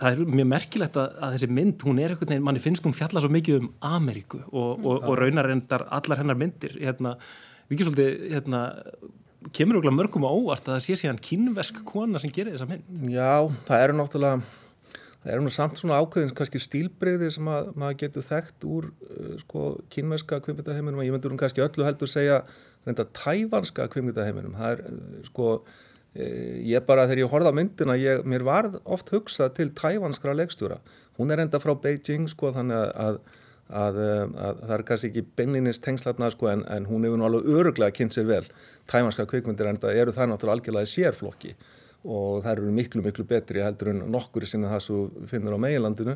það 0.00 0.10
er 0.10 0.34
mjög 0.38 0.50
merkilegt 0.50 0.98
að, 1.00 1.14
að 1.20 1.36
þessi 1.36 1.50
mynd, 1.58 1.86
hún 1.86 2.02
er 2.02 2.14
eitthvað, 2.14 2.34
manni 2.46 2.62
finnst 2.62 2.86
hún 2.88 2.96
fjalla 2.96 3.22
svo 3.22 3.30
mikið 3.32 3.60
um 3.60 3.70
Ameríku 3.86 4.42
og, 4.50 4.84
og, 4.84 4.96
og 5.04 5.16
raunar 5.20 5.50
endar 5.52 5.86
allar 5.92 6.22
hennar 6.22 6.38
myndir 6.40 6.76
hérna, 6.78 7.16
við 7.68 7.76
ekki 7.76 7.88
svolítið 7.88 8.24
hérna, 8.34 8.62
kemur 9.56 9.80
okkur 9.80 9.96
mörgum 9.96 10.26
á 10.28 10.30
óvart 10.30 10.66
að 10.68 10.78
það 10.78 10.86
sé 10.86 10.98
síðan 11.02 11.20
kínvesk 11.24 11.82
kona 11.88 12.20
sem 12.22 12.32
gerir 12.34 12.56
þessa 12.56 12.68
mynd. 12.70 12.88
Já, 13.12 13.48
það 13.68 13.84
eru 13.86 14.00
náttúrulega 14.00 14.40
það 15.20 15.34
eru 15.34 15.44
nú 15.44 15.52
samt 15.52 15.80
svona 15.80 15.98
ákveðins 16.00 16.34
kannski 16.36 16.60
stílbreyði 16.64 17.28
sem 17.34 17.48
að 17.52 17.70
maður 17.80 17.98
getur 18.04 18.24
þekkt 18.24 18.66
úr 18.68 18.88
uh, 18.88 19.34
sko 19.42 19.64
kynverska 19.92 20.40
kvimbyttaheiminum 20.46 21.02
og 21.02 21.08
ég 21.08 21.14
myndur 21.14 21.34
hún 21.34 21.40
kannski 21.40 21.64
öllu 21.64 21.84
heldur 21.84 22.08
segja 22.08 22.40
reynda 22.86 23.04
tævanska 23.16 23.88
kvimbyttaheiminum 23.92 24.56
það 24.56 24.76
er 24.76 24.84
uh, 24.88 25.18
sko 25.28 25.50
ég 26.14 26.86
bara 26.86 27.06
þegar 27.06 27.22
ég 27.22 27.30
horfði 27.30 27.52
á 27.52 27.58
myndina 27.58 27.94
ég, 27.98 28.24
mér 28.26 28.42
varð 28.46 28.80
oft 28.84 29.12
hugsað 29.14 29.52
til 29.58 29.68
tævanskra 29.78 30.34
leikstjóra. 30.34 30.80
Hún 31.18 31.30
er 31.30 31.38
reynda 31.38 31.60
frá 31.62 31.74
Beijing 31.78 32.26
sko 32.30 32.50
þannig 32.56 32.80
að, 32.80 33.20
að, 33.70 34.00
að, 34.00 34.00
að 34.48 34.64
það 34.64 34.74
er 34.76 34.86
kannski 34.88 35.10
ekki 35.12 35.26
beinlinnist 35.38 35.84
tengslatna 35.84 36.32
sko 36.34 36.50
en, 36.50 36.64
en 36.66 36.88
hún 36.90 37.06
hefur 37.06 37.20
nú 37.20 37.28
alveg 37.28 37.52
öruglega 37.54 37.94
kynnt 37.94 38.16
sér 38.16 38.26
vel. 38.30 38.42
Tævanska 38.90 39.28
kvikmyndir 39.30 39.70
en 39.70 39.78
það 39.82 40.02
eru 40.02 40.16
það 40.16 40.32
náttúrulega 40.32 40.58
algjörlega 40.58 40.90
í 40.90 40.94
sérflokki 40.96 41.54
og 42.00 42.40
það 42.42 42.52
eru 42.54 42.70
miklu, 42.72 43.02
miklu 43.04 43.26
betri 43.28 43.60
heldur 43.60 43.92
en 43.92 44.06
nokkur 44.10 44.46
sinna 44.48 44.70
það 44.72 44.86
sem 44.86 45.26
finnur 45.28 45.58
á 45.60 45.60
meginlandinu 45.60 46.14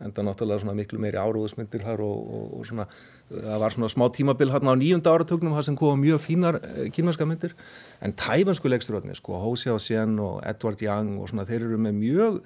en 0.00 0.12
það 0.12 0.20
er 0.20 0.26
náttúrulega 0.28 0.62
svona 0.62 0.76
miklu 0.76 1.00
meiri 1.00 1.20
áróðusmyndir 1.20 1.84
þar 1.86 2.02
og, 2.04 2.18
og, 2.36 2.50
og 2.58 2.66
svona 2.68 2.84
það 3.30 3.62
var 3.62 3.76
svona 3.76 3.88
smá 3.92 4.04
tímabil 4.12 4.52
hérna 4.52 4.74
á 4.76 4.80
nýjunda 4.80 5.14
áratögnum 5.14 5.56
það 5.56 5.66
sem 5.70 5.78
koma 5.80 5.96
mjög 6.02 6.22
fínar 6.24 6.60
eh, 6.60 6.90
kínverska 6.92 7.28
myndir. 7.28 7.56
En 8.04 8.12
tæfansku 8.12 8.68
leiksturöðni 8.68 9.16
sko, 9.16 9.40
Hósi 9.40 9.72
Sien 9.80 10.18
og 10.20 10.42
Edward 10.44 10.84
Young 10.84 11.16
og 11.22 11.32
svona 11.32 11.48
þeir 11.48 11.68
eru 11.70 11.80
með 11.80 12.00
mjög 12.02 12.40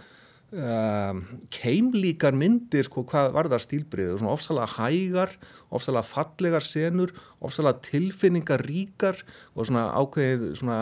um, 0.53 1.21
keimlíkar 1.55 2.35
myndir 2.37 2.87
sko, 2.89 3.05
hvað 3.09 3.33
var 3.37 3.49
það 3.53 3.65
stílbriðið 3.65 4.21
svona 4.21 4.35
ofsalega 4.35 4.69
hægar, 4.77 5.35
ofsalega 5.71 6.07
fallegar 6.09 6.67
senur, 6.67 7.13
ofsalega 7.41 7.81
tilfinningar 7.87 8.65
ríkar 8.67 9.21
og 9.55 9.69
svona 9.69 9.87
ákveðið 9.97 10.47
svona 10.61 10.79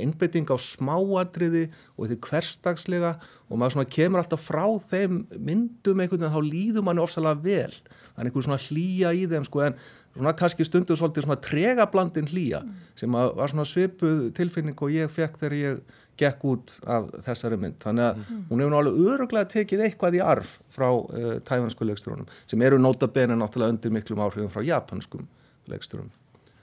einbetting 0.00 0.48
á 0.48 0.56
smáadriði 0.56 1.66
og 1.98 2.08
því 2.10 2.20
hverstagslega 2.28 3.14
og 3.50 3.60
maður 3.60 3.76
svona 3.76 3.92
kemur 3.96 4.22
alltaf 4.22 4.46
frá 4.48 4.64
þeim 4.88 5.20
myndum 5.36 6.00
einhvern 6.00 6.24
veginn 6.24 6.34
þá 6.34 6.48
líður 6.48 6.86
manni 6.86 7.04
ofsalega 7.04 7.44
vel. 7.44 7.76
Það 8.14 8.22
er 8.22 8.30
einhver 8.30 8.48
svona 8.48 8.62
hlýja 8.64 9.12
í 9.14 9.26
þeim 9.30 9.48
sko 9.48 9.66
en 9.66 9.76
svona 10.14 10.34
kannski 10.38 10.66
stundu 10.66 10.96
svolítið 10.98 11.26
svona 11.26 11.42
tregablandin 11.44 12.30
hlýja 12.30 12.62
sem 12.98 13.14
að 13.18 13.34
var 13.38 13.52
svona 13.52 13.68
svipuð 13.68 14.24
tilfinning 14.36 14.78
og 14.78 14.94
ég 14.94 15.12
fekk 15.12 15.38
þegar 15.42 15.56
ég 15.58 16.00
gekk 16.20 16.44
út 16.48 16.74
af 16.86 17.08
þessari 17.26 17.58
mynd 17.60 17.78
þannig 17.82 18.08
að 18.08 18.18
mm. 18.20 18.42
hún 18.50 18.62
hefur 18.62 18.74
náttúrulega 18.74 19.14
öruglega 19.14 19.50
tekið 19.54 19.84
eitthvað 19.86 20.18
í 20.18 20.22
arf 20.24 20.56
frá 20.74 20.88
uh, 20.90 21.30
tæfansku 21.46 21.88
leikstjónum 21.88 22.28
sem 22.44 22.64
eru 22.66 22.80
nota 22.80 23.08
bene 23.10 23.36
náttúrulega 23.38 23.76
undir 23.76 23.94
miklum 23.94 24.22
áhrifum 24.24 24.52
frá 24.52 24.64
japanskum 24.66 25.26
leikstjónum 25.70 26.12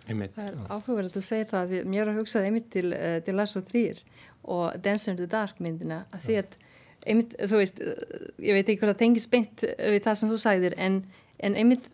Einmitt. 0.10 0.34
Það 0.34 0.48
er 0.50 0.56
áhugaverð 0.66 1.08
að 1.12 1.16
þú 1.16 1.22
segir 1.24 1.48
það 1.52 1.62
að 1.62 1.90
mér 1.94 2.10
har 2.10 2.18
hugsað 2.18 2.46
einmitt 2.48 2.72
til, 2.74 2.88
uh, 2.96 3.20
til 3.26 3.38
Lars 3.38 3.56
og 3.60 3.68
Þrýr 3.70 4.04
og 4.50 4.82
Dance 4.84 5.12
in 5.12 5.20
the 5.20 5.28
Dark 5.30 5.62
myndina 5.62 6.04
að 6.10 6.26
því 6.26 6.38
að 6.42 6.56
einmitt, 7.12 7.36
þú 7.38 7.60
veist, 7.62 7.82
uh, 7.86 8.30
ég 8.42 8.58
veit 8.58 8.66
ekki 8.66 8.80
hvað 8.82 8.94
það 8.96 9.02
tengis 9.04 9.28
beint 9.32 9.66
við 9.68 10.02
það 10.08 10.22
sem 10.22 10.32
þú 10.32 10.40
sagðir 10.42 10.78
en, 10.82 11.02
en 11.46 11.60
einmitt 11.60 11.92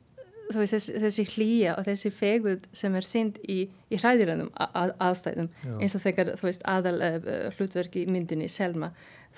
þú 0.52 0.62
veist, 0.62 0.76
þessi, 0.76 0.96
þessi 1.04 1.28
hlýja 1.34 1.76
og 1.78 1.86
þessi 1.88 2.12
feguð 2.16 2.66
sem 2.76 2.96
er 2.96 3.08
synd 3.08 3.38
í, 3.44 3.60
í 3.92 4.00
hræðilegum 4.00 4.50
að, 4.54 4.94
aðstæðum 5.04 5.52
Já. 5.64 5.76
eins 5.82 5.98
og 5.98 6.04
þegar, 6.04 6.34
þú 6.40 6.50
veist, 6.50 6.66
aðal 6.68 6.98
uh, 6.98 7.30
hlutverk 7.58 8.00
í 8.00 8.08
myndinni, 8.10 8.50
Selma 8.52 8.94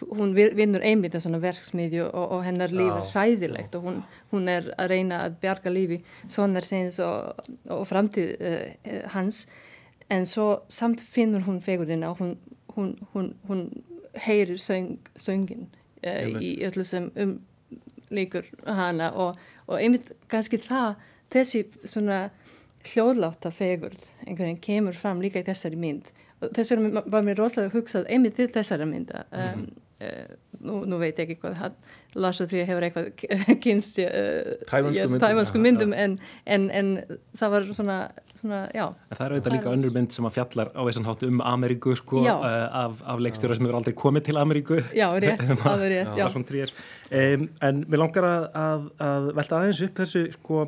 hún 0.08 0.34
vinnur 0.36 0.84
einmitt 0.86 1.16
en 1.16 1.24
svona 1.24 1.40
verksmiðju 1.44 2.06
og, 2.08 2.36
og 2.36 2.44
hennar 2.46 2.72
líf 2.74 2.92
er 2.94 3.10
hræðilegt 3.12 3.76
og 3.76 3.88
hún, 3.88 3.98
hún 4.32 4.48
er 4.52 4.70
að 4.80 4.94
reyna 4.94 5.24
að 5.26 5.40
bjarga 5.42 5.74
lífi 5.74 6.00
sonar 6.32 6.68
sinns 6.68 7.00
og, 7.04 7.42
og 7.72 7.86
framtíð 7.90 8.32
uh, 8.40 9.02
hans. 9.16 9.46
En 10.10 10.26
svo 10.30 10.64
samt 10.72 11.04
finnur 11.06 11.44
hún 11.46 11.60
fegurina 11.62 12.14
og 12.14 12.24
hún, 12.24 12.38
hún, 12.76 12.96
hún, 13.14 13.34
hún 13.50 13.68
heyrir 14.26 14.60
söng, 14.62 14.98
söngin 15.20 15.68
uh, 16.06 16.40
í 16.40 16.56
öllu 16.66 16.86
sem 16.88 17.12
um 17.20 17.38
líkur 18.10 18.48
hana 18.66 19.12
og, 19.12 19.40
og 19.68 19.80
einmitt 19.80 20.12
kannski 20.32 20.60
það, 20.62 20.96
þessi 21.34 21.66
svona 21.84 22.30
hljóðláta 22.88 23.52
fegurð 23.52 24.10
einhvern 24.26 24.46
veginn 24.46 24.64
kemur 24.64 24.98
fram 24.98 25.22
líka 25.24 25.42
í 25.42 25.48
þessari 25.48 25.80
mynd 25.80 26.12
og 26.40 26.54
þess 26.56 26.72
vegna 26.72 27.04
var 27.06 27.26
mér 27.28 27.42
rosalega 27.42 27.76
hugsað 27.76 28.08
einmitt 28.10 28.38
til 28.40 28.50
þessari 28.54 28.88
mynda 28.88 29.26
um, 29.30 29.40
mm 29.40 29.66
-hmm. 29.66 30.06
uh, 30.08 30.49
nú, 30.70 30.84
nú 30.90 31.00
veit 31.02 31.18
ég 31.18 31.26
ekki 31.26 31.42
hvað 31.42 31.58
hann, 31.64 31.78
Lars 32.20 32.40
og 32.44 32.50
Þrjá 32.50 32.66
hefur 32.70 32.86
eitthvað 32.88 33.08
kynst 33.64 34.00
uh, 34.04 34.54
tæmansku 34.70 35.62
myndum. 35.62 35.94
en, 35.94 36.16
en, 36.46 36.70
en 36.74 36.94
það 37.38 37.54
var 37.56 37.68
svona, 37.78 37.98
svona 38.38 38.62
já. 38.76 38.86
En 39.10 39.20
það 39.20 39.26
er 39.26 39.36
auðvitað 39.36 39.58
líka 39.58 39.74
önnur 39.74 39.96
mynd 39.98 40.16
sem 40.16 40.30
að 40.30 40.38
fjallar 40.38 40.72
á 40.74 40.82
þessan 40.88 41.10
hátt 41.10 41.28
um 41.28 41.44
Ameríku 41.52 41.98
sko, 42.00 42.24
uh, 42.24 42.48
af, 42.86 43.04
af 43.04 43.26
leikstjóra 43.26 43.58
sem 43.58 43.68
hefur 43.68 43.82
aldrei 43.82 43.98
komið 43.98 44.30
til 44.30 44.42
Ameríku. 44.42 44.80
Já, 44.96 45.08
rétt, 45.18 45.44
alveg 45.74 45.94
rétt 45.98 46.18
já. 46.20 46.28
Um, 47.10 47.50
en 47.66 47.86
við 47.90 48.04
langar 48.04 48.30
að, 48.30 48.50
að, 48.64 48.90
að 49.10 49.30
velta 49.42 49.62
aðeins 49.62 49.86
upp 49.90 50.04
þessu 50.04 50.26
sko 50.38 50.66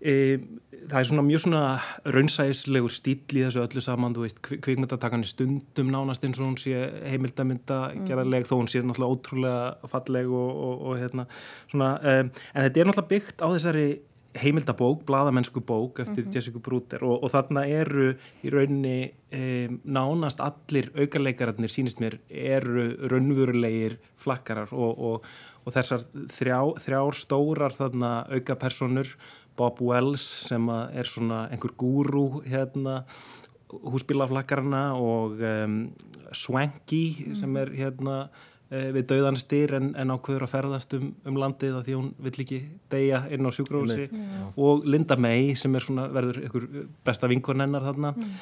það 0.00 0.98
er 1.00 1.08
svona 1.08 1.24
mjög 1.26 1.42
svona 1.44 1.62
raunsæðislegur 2.14 2.92
stíl 2.94 3.36
í 3.36 3.44
þessu 3.44 3.62
öllu 3.62 3.82
saman, 3.84 4.14
þú 4.16 4.24
veist, 4.24 4.42
kvikmyndatakan 4.46 5.24
er 5.24 5.30
stundum 5.30 5.90
nánast 5.92 6.24
eins 6.26 6.40
og 6.40 6.48
hún 6.48 6.60
sé 6.60 6.76
heimildamynda 7.12 7.80
gerðarleg, 8.08 8.46
þó 8.48 8.54
hún 8.56 8.70
sé 8.70 8.82
náttúrulega 8.82 9.16
ótrúlega 9.16 9.90
falleg 9.92 10.30
og, 10.30 10.62
og, 10.66 10.86
og 10.90 11.00
hérna 11.00 11.26
svona, 11.70 11.96
um, 12.00 12.30
en 12.54 12.64
þetta 12.66 12.82
er 12.82 12.90
náttúrulega 12.90 13.12
byggt 13.14 13.44
á 13.44 13.48
þessari 13.52 13.88
heimildabók, 14.40 15.02
bladamennsku 15.08 15.60
bók 15.66 15.98
eftir 15.98 16.24
mm 16.24 16.30
-hmm. 16.30 16.34
Jessica 16.34 16.58
Bruder 16.58 17.04
og, 17.04 17.22
og 17.24 17.30
þarna 17.30 17.66
eru 17.66 18.14
í 18.44 18.50
rauninni 18.50 19.12
um, 19.32 19.80
nánast 19.84 20.40
allir 20.40 20.90
aukarleikararnir 20.94 21.70
sínist 21.70 22.00
mér 22.00 22.18
eru 22.28 23.08
raunverulegir 23.10 23.98
flakkarar 24.16 24.68
og 24.72 25.24
þessar 25.70 26.00
þrjá, 26.28 26.78
þrjár 26.78 27.14
stórar 27.14 27.72
þarna 27.72 28.26
aukapersonur 28.30 29.06
Bob 29.60 29.82
Wells 29.84 30.24
sem 30.46 30.70
er 30.72 31.08
svona 31.08 31.44
einhver 31.52 31.74
gúrú 31.78 32.40
hérna 32.46 33.02
húsbílaflakkarna 33.70 34.84
og 34.98 35.40
um, 35.40 35.82
Swanky 36.32 37.04
mm. 37.26 37.34
sem 37.38 37.58
er 37.60 37.72
hérna 37.76 38.16
uh, 38.26 38.88
við 38.94 39.04
dauðan 39.12 39.38
styr 39.40 39.76
en, 39.78 39.92
en 39.98 40.14
ákveður 40.14 40.46
að 40.46 40.54
ferðast 40.54 40.96
um, 40.98 41.12
um 41.26 41.38
landið 41.42 41.76
að 41.78 41.84
því 41.90 41.98
hún 41.98 42.08
vill 42.26 42.34
ekki 42.46 42.62
deyja 42.92 43.22
inn 43.34 43.46
á 43.46 43.50
sjúkrósi 43.54 44.08
yeah. 44.08 44.48
og 44.56 44.88
Linda 44.88 45.18
May 45.20 45.54
sem 45.58 45.76
er 45.76 45.86
svona 45.86 46.08
verður 46.12 46.42
einhver 46.44 46.66
besta 47.06 47.30
vinkorn 47.30 47.66
hennar 47.66 47.86
þarna 47.90 48.16
mm. 48.16 48.34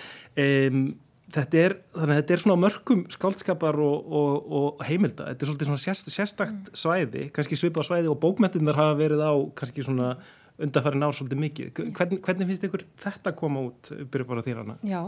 um, 0.47 0.89
Þetta 1.29 1.59
er, 1.61 1.73
þannig 1.93 2.15
að 2.15 2.19
þetta 2.23 2.33
er 2.33 2.41
svona 2.41 2.55
mörgum 2.63 3.01
skáldskapar 3.13 3.77
og, 3.85 4.07
og, 4.17 4.47
og 4.49 4.85
heimilda, 4.89 5.27
þetta 5.27 5.45
er 5.45 5.51
svolítið 5.51 5.69
svona 5.69 5.83
sérst, 5.83 6.09
sérstakt 6.09 6.71
mm. 6.71 6.79
svæði, 6.81 7.25
kannski 7.37 7.59
svipað 7.61 7.85
svæði 7.85 8.09
og 8.09 8.17
bókmettinnar 8.23 8.79
hafa 8.81 8.95
verið 8.97 9.21
á 9.21 9.37
kannski 9.61 9.85
svona 9.85 10.15
undanfæri 10.59 10.99
ná 10.99 11.07
svolítið 11.15 11.41
mikið. 11.43 11.71
Hvern, 11.95 12.19
hvernig 12.25 12.49
finnst 12.51 12.67
ykkur 12.67 12.85
þetta 12.99 13.33
koma 13.39 13.63
út, 13.69 13.93
byrju 14.11 14.27
bara 14.27 14.43
þér 14.43 14.61
hana? 14.63 14.77
Já, 14.87 15.01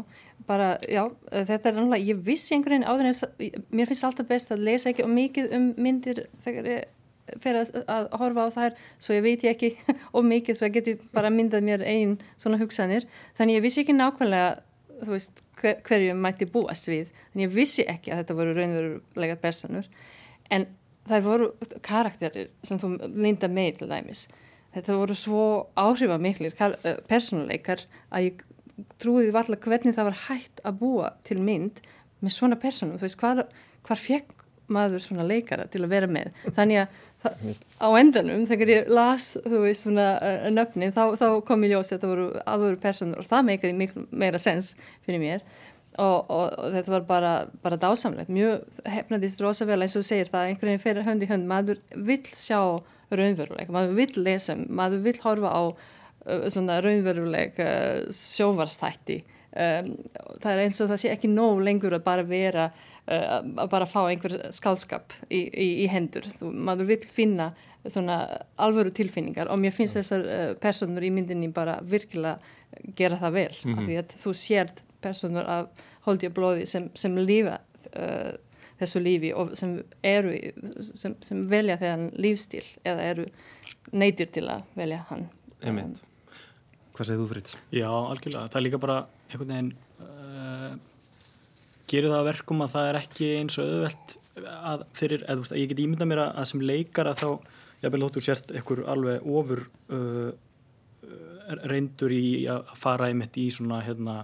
bara, 0.47 0.71
já, 0.87 1.03
þetta 1.33 1.73
er 1.73 1.77
náttúrulega, 1.77 2.07
ég 2.07 2.23
vissi 2.27 2.55
einhvern 2.55 2.77
veginn 2.77 2.87
áður 2.87 3.11
en 3.11 3.67
mér 3.75 3.91
finnst 3.91 4.07
alltaf 4.07 4.31
best 4.31 4.55
að 4.55 4.65
lesa 4.69 4.93
ekki 4.93 5.07
um 5.07 5.15
mikið 5.19 5.53
um 5.59 5.69
myndir 5.83 6.25
þegar 6.45 6.71
ég 6.71 7.39
fer 7.43 7.61
að, 7.61 7.77
að 7.91 8.09
horfa 8.21 8.47
á 8.47 8.49
þær, 8.55 8.81
svo 9.03 9.17
ég 9.19 9.27
veit 9.27 9.45
ég 9.47 9.55
ekki 9.55 9.95
um 10.19 10.27
mikið, 10.31 10.59
svo 10.59 10.71
ég 10.71 10.77
geti 10.79 10.97
bara 11.15 11.33
myndað 11.35 11.67
mér 11.67 11.87
einn 11.87 12.19
svona 12.41 12.59
hugsanir, 12.63 13.07
þannig 13.39 13.59
ég 13.59 13.65
vissi 13.67 13.83
ekki 13.85 13.95
nákvæmlega, 13.97 14.53
þú 15.01 15.15
veist, 15.15 15.43
hver, 15.61 15.79
hverju 15.87 16.17
mætti 16.19 16.51
búast 16.51 16.91
við, 16.91 17.11
þannig 17.31 17.49
ég 17.49 17.55
vissi 17.55 17.87
ekki 17.91 18.15
að 18.15 18.23
þetta 18.23 18.39
voru 18.39 18.57
raunverulega 18.59 19.39
personur, 19.43 19.87
en 20.51 20.67
það 21.11 21.27
voru 21.27 21.51
karakterir 21.87 22.51
sem 22.67 22.79
þú 22.83 22.97
linda 23.15 23.51
með 23.51 23.81
til 23.81 23.91
dæmis 23.91 24.27
þetta 24.75 24.99
voru 25.01 25.17
svo 25.19 25.47
áhrifamiklir 25.79 26.55
eh, 26.57 27.01
personuleikar 27.11 27.87
að 28.11 28.29
ég 28.29 28.45
trúiði 29.01 29.33
varlega 29.35 29.71
hvernig 29.71 29.97
það 29.97 30.11
var 30.11 30.21
hægt 30.27 30.63
að 30.65 30.79
búa 30.81 31.15
til 31.27 31.41
mynd 31.43 31.83
með 32.21 32.37
svona 32.37 32.59
personum, 32.61 32.99
þú 33.01 33.09
veist, 33.09 33.21
hvar, 33.21 33.45
hvar 33.87 34.01
fekk 34.01 34.37
maður 34.71 35.03
svona 35.03 35.27
leikara 35.27 35.67
til 35.71 35.83
að 35.85 35.95
vera 35.95 36.11
með? 36.11 36.31
Þannig 36.57 36.83
að 36.83 37.01
það, 37.25 37.49
á 37.83 37.89
endanum 38.01 38.45
þegar 38.51 38.75
ég 38.75 38.93
las 38.93 39.33
þú 39.45 39.65
veist 39.65 39.87
svona 39.87 40.13
uh, 40.19 40.47
nöfnin 40.53 40.95
þá, 40.95 41.03
þá 41.21 41.27
kom 41.49 41.67
ég 41.67 41.75
ljósi 41.75 41.95
að 41.95 41.97
þetta 41.97 42.13
voru 42.13 42.29
alvöru 42.45 42.81
personur 42.83 43.25
og 43.25 43.29
það 43.31 43.49
meikaði 43.51 43.81
miklu 43.81 44.07
meira 44.11 44.41
sens 44.43 44.75
fyrir 45.07 45.23
mér. 45.23 45.45
Og, 46.01 46.31
og, 46.31 46.45
og 46.55 46.71
þetta 46.71 46.93
var 46.95 47.03
bara, 47.09 47.33
bara 47.65 47.77
dásamlegt. 47.81 48.31
Mjög 48.33 48.79
hefnadist 48.89 49.41
rosa 49.43 49.67
vel 49.69 49.81
eins 49.83 49.97
og 49.99 50.07
segir 50.07 50.31
það 50.31 50.53
einhvern 50.53 50.71
veginn 50.71 50.85
fyrir 50.85 51.05
hönd 51.05 51.25
í 51.27 51.29
hönd. 51.29 51.49
Maður 51.51 51.81
vill 51.99 52.23
sjá 52.31 52.61
raunveruleik 53.11 53.73
maður 53.73 53.97
vill 53.99 54.25
lesa, 54.25 54.57
maður 54.57 55.05
vill 55.09 55.17
horfa 55.25 55.51
á 55.51 55.63
uh, 55.71 56.47
svona 56.53 56.81
raunveruleik 56.85 57.59
uh, 57.63 58.07
sjóvarstætti 58.15 59.21
um, 59.23 59.91
það 60.43 60.53
er 60.53 60.63
eins 60.67 60.81
og 60.81 60.93
það 60.93 61.03
sé 61.05 61.13
ekki 61.15 61.33
nóg 61.33 61.65
lengur 61.67 61.97
að 61.97 62.07
bara 62.07 62.27
vera 62.29 62.69
uh, 62.71 63.41
að 63.41 63.67
bara 63.73 63.89
fá 63.91 64.01
einhver 64.05 64.37
skálskap 64.55 65.17
í, 65.29 65.43
í, 65.49 65.69
í 65.85 65.91
hendur, 65.91 66.29
þú, 66.39 66.53
maður 66.71 66.93
vil 66.95 67.03
finna 67.09 67.51
svona 67.89 68.23
alvöru 68.61 68.93
tilfinningar 68.93 69.49
og 69.49 69.57
mér 69.57 69.73
finnst 69.73 69.97
þessar 69.97 70.57
personur 70.61 71.07
í 71.07 71.09
myndinni 71.15 71.49
bara 71.49 71.79
virkilega 71.81 72.37
gera 72.97 73.17
það 73.19 73.33
vel 73.33 73.49
mm 73.49 73.73
-hmm. 73.73 73.79
af 73.79 73.87
því 73.87 73.97
að 73.99 74.17
þú 74.25 74.33
sért 74.37 74.83
personur 75.01 75.49
af 75.49 75.69
holdi 76.07 76.29
og 76.29 76.37
blóði 76.37 76.67
sem, 76.67 76.91
sem 76.95 77.17
lífa 77.17 77.59
uh, 77.97 78.33
þessu 78.81 79.03
lífi 79.05 79.33
og 79.37 79.55
sem 79.59 79.77
eru 80.07 80.35
sem, 80.93 81.17
sem 81.25 81.43
velja 81.51 81.79
þegar 81.81 82.07
lífstíl 82.21 82.65
eða 82.89 83.09
eru 83.13 83.27
neytir 83.93 84.31
til 84.33 84.47
að 84.51 84.65
velja 84.79 85.03
hann. 85.11 85.27
Um, 85.67 85.81
Hvað 86.97 87.09
segir 87.09 87.21
þú 87.21 87.29
þetta? 87.31 87.59
Já, 87.73 87.89
algjörlega, 87.89 88.49
það 88.53 88.61
er 88.61 88.67
líka 88.67 88.81
bara 88.83 88.99
einhvern 89.31 89.53
veginn 89.55 89.71
uh, 90.05 90.75
gerir 91.91 92.13
það 92.13 92.29
verkum 92.31 92.65
að 92.65 92.75
það 92.75 92.91
er 92.91 92.99
ekki 93.01 93.31
eins 93.39 93.59
og 93.61 93.71
auðvelt 93.71 94.17
að 94.41 94.85
fyrir, 94.97 95.25
eða 95.25 95.37
þú 95.37 95.45
veist, 95.45 95.57
ég 95.59 95.73
get 95.73 95.83
ímynda 95.85 96.09
mér 96.09 96.23
að 96.27 96.47
sem 96.51 96.63
leikar 96.65 97.11
að 97.11 97.23
þá, 97.23 97.57
ég 97.85 97.95
vil 97.95 98.03
hóttu 98.05 98.23
sért 98.25 98.53
einhver 98.55 98.85
alveg 98.93 99.27
ofur 99.27 99.65
uh, 99.93 100.31
reyndur 101.67 102.15
í 102.15 102.25
að 102.51 102.71
fara 102.79 103.11
einmitt 103.11 103.37
í 103.41 103.49
svona, 103.53 103.81
hérna 103.85 104.23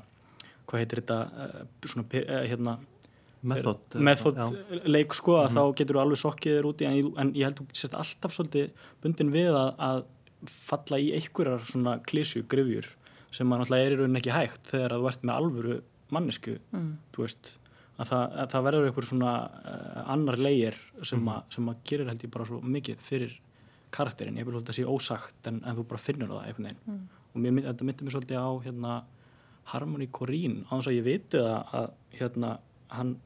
hvað 0.67 0.83
heitir 0.83 1.03
þetta 1.03 1.19
uh, 1.27 1.65
svona, 1.85 2.07
uh, 2.23 2.45
hérna 2.47 2.77
method, 3.47 3.97
method 4.09 4.39
leik 4.85 5.15
sko 5.15 5.39
að 5.41 5.51
mm 5.51 5.57
-hmm. 5.57 5.59
þá 5.59 5.79
getur 5.81 5.97
þú 5.97 6.03
alveg 6.03 6.23
sokkið 6.23 6.57
þér 6.57 6.69
úti 6.71 6.89
en, 6.89 7.13
en 7.23 7.33
ég 7.35 7.49
held 7.49 7.61
að 7.61 7.67
þú 7.67 7.81
sért 7.81 7.99
alltaf 8.03 8.37
svolítið 8.37 8.87
bundin 9.03 9.33
við 9.33 9.53
að, 9.55 9.71
að 9.89 10.05
falla 10.47 10.99
í 11.01 11.13
einhverjar 11.17 11.65
svona 11.67 11.99
klísju 12.07 12.45
grifjur 12.49 12.89
sem 13.35 13.53
að 13.53 13.61
náttúrulega 13.61 13.87
er 13.87 13.95
í 13.95 14.01
rauninni 14.01 14.21
ekki 14.23 14.35
hægt 14.35 14.73
þegar 14.73 14.95
að 14.95 15.03
þú 15.03 15.09
ert 15.11 15.25
með 15.25 15.41
alvöru 15.41 15.79
mannesku 16.15 16.59
mm. 16.71 16.93
þú 17.15 17.25
veist, 17.25 17.51
að 17.97 18.13
það, 18.13 18.37
að 18.43 18.53
það 18.53 18.67
verður 18.69 18.87
einhver 18.91 19.09
svona 19.09 19.33
uh, 19.73 20.13
annar 20.15 20.39
leir 20.39 20.79
sem, 21.03 21.21
mm. 21.21 21.29
a, 21.33 21.37
sem 21.53 21.69
að 21.73 21.83
gerir 21.91 22.11
held 22.11 22.27
ég 22.27 22.33
bara 22.37 22.49
svo 22.49 22.61
mikið 22.63 23.03
fyrir 23.03 23.37
karakterin, 23.97 24.39
ég 24.39 24.47
vil 24.47 24.57
holda 24.57 24.73
að 24.73 24.81
sé 24.81 24.87
ósagt 24.87 25.51
en, 25.51 25.61
en 25.65 25.79
þú 25.79 25.87
bara 25.91 26.03
finnur 26.03 26.33
það 26.33 26.49
einhvern 26.49 26.69
veginn 26.69 26.83
mm. 26.87 27.05
og 27.33 27.45
mér, 27.45 27.69
þetta 27.71 27.89
myndir 27.89 28.09
mér 28.09 28.17
svolítið 28.17 28.43
á 28.43 28.51
hérna, 28.67 28.97
Harmony 29.67 30.07
Corín, 30.15 30.61
á 30.71 30.73
þess 30.77 30.91
að 30.93 30.99
ég 30.99 31.07
viti 31.07 31.43
það 31.43 31.77
að 31.81 31.89
hérna, 32.21 32.51
hann 32.95 33.17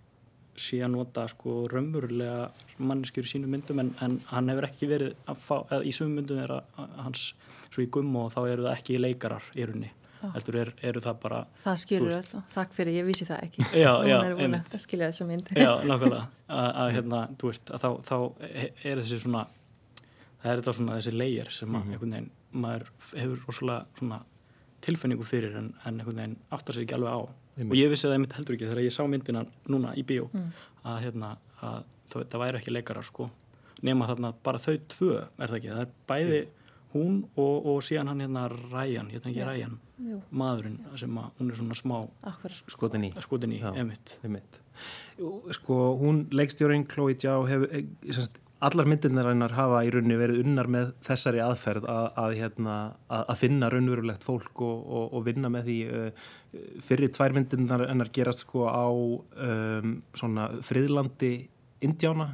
sé 0.61 0.81
að 0.85 0.93
nota 0.95 1.27
sko 1.31 1.63
raunverulega 1.71 2.51
manneskjur 2.79 3.29
í 3.29 3.33
sínu 3.35 3.51
myndum 3.51 3.81
en, 3.83 3.95
en 4.05 4.19
hann 4.31 4.51
hefur 4.53 4.69
ekki 4.69 4.91
verið 4.91 5.15
að 5.31 5.41
fá, 5.43 5.57
eða 5.63 5.81
í 5.85 5.95
sumum 5.97 6.21
myndum 6.21 6.43
er 6.43 6.57
að, 6.59 6.75
að 6.83 6.99
hans 7.07 7.25
svo 7.71 7.85
í 7.85 7.89
gummo 7.93 8.27
og 8.27 8.35
þá 8.35 8.41
eru 8.43 8.67
það 8.67 8.77
ekki 8.77 9.01
leikarar 9.01 9.51
í 9.57 9.67
rauninni. 9.67 9.93
Heldur 10.21 10.59
er, 10.61 10.71
eru 10.85 11.01
það 11.01 11.21
bara 11.23 11.37
það 11.63 11.79
skilur 11.81 12.17
öll, 12.19 12.41
takk 12.53 12.75
fyrir, 12.77 12.99
ég 12.99 13.07
vissi 13.09 13.25
það 13.25 13.47
ekki. 13.47 13.65
Já, 13.85 13.93
já, 14.05 14.19
einmitt. 14.35 14.67
það 14.69 14.83
skilja 14.85 15.09
þessa 15.09 15.27
mynd. 15.31 15.49
Já, 15.57 15.71
nákvæmlega, 15.89 16.27
að 16.83 16.91
hérna 16.99 17.23
þú 17.41 17.53
veist, 17.53 17.73
að 17.73 17.87
þá, 17.87 17.89
þá 18.11 18.17
er 18.51 19.01
þessi 19.01 19.21
svona 19.23 19.47
það 20.41 20.51
er 20.51 20.61
þetta 20.61 20.75
svona 20.77 20.99
þessi 20.99 21.15
leir 21.17 21.51
sem 21.55 21.79
að, 21.79 21.87
mm 21.87 22.05
-hmm. 22.05 22.29
maður 22.65 22.91
hefur 23.15 23.43
rosalega 23.47 23.87
svona 24.01 24.21
tilfinningu 24.85 25.27
fyrir 25.27 25.57
en, 25.61 25.73
en 25.85 26.01
einhvern 26.01 26.23
veginn 26.23 26.39
áttar 26.53 26.77
sér 26.77 26.87
ekki 26.87 26.97
alveg 26.99 27.17
á. 27.17 27.21
Einmitt. 27.57 27.73
og 27.73 27.77
ég 27.77 27.91
vissi 27.93 28.07
það 28.07 28.17
einmitt 28.17 28.37
heldur 28.39 28.57
ekki 28.57 28.69
þegar 28.71 28.85
ég 28.87 28.95
sá 28.95 29.03
myndina 29.11 29.45
núna 29.69 29.91
í 29.99 30.05
bíó 30.07 30.29
mm. 30.31 30.47
að 30.89 31.03
hérna, 31.05 31.35
að 31.61 31.83
það, 32.13 32.25
það 32.33 32.45
væri 32.45 32.61
ekki 32.61 32.75
leikarar 32.75 33.07
sko. 33.07 33.29
Nema 33.85 34.09
þarna 34.09 34.33
bara 34.45 34.61
þau 34.63 34.75
tvö 34.93 35.13
er 35.21 35.51
það 35.51 35.59
ekki, 35.59 35.75
það 35.75 35.85
er 35.85 35.93
bæði 36.09 36.41
hún 36.95 37.21
og, 37.39 37.67
og 37.71 37.85
síðan 37.87 38.11
hann 38.11 38.25
hérna 38.25 38.47
Ræjan, 38.51 39.11
hérna 39.13 39.31
ekki 39.31 39.47
Ræjan 39.47 39.77
maðurinn 40.31 40.79
sem 40.99 41.21
að 41.21 41.39
hún 41.39 41.53
er 41.53 41.59
svona 41.61 41.77
smá 41.79 41.97
skotin 42.73 43.07
í, 43.07 43.13
skotin 43.23 43.55
í 43.55 43.61
emitt. 43.83 44.17
emitt 44.27 44.59
sko 45.55 45.79
hún 46.01 46.25
leikstjóring 46.35 46.87
Chloe 46.91 47.17
Zhao 47.21 47.45
hefur 47.49 47.75
eh, 47.77 47.85
semst, 48.09 48.40
allar 48.61 48.89
myndirnar 48.89 49.31
hennar 49.31 49.55
hafa 49.57 49.85
í 49.87 49.93
rauninni 49.93 50.19
verið 50.21 50.43
unnar 50.45 50.69
með 50.71 50.91
þessari 51.07 51.41
aðferð 51.45 51.87
að, 51.89 52.09
að, 52.23 52.35
hérna, 52.41 52.75
að, 53.09 53.23
að 53.33 53.41
finna 53.41 53.71
raunverulegt 53.73 54.27
fólk 54.27 54.65
og, 54.67 54.83
og, 54.85 55.07
og 55.17 55.25
vinna 55.29 55.51
með 55.53 55.71
því 55.71 55.79
uh, 55.87 56.27
fyrir 56.85 57.15
tvær 57.17 57.37
myndirnar 57.37 57.87
hennar 57.89 58.13
gerast 58.13 58.45
sko 58.45 58.67
á 58.69 58.89
um, 58.91 59.97
svona 60.17 60.51
friðlandi 60.67 61.35
Indjána, 61.81 62.27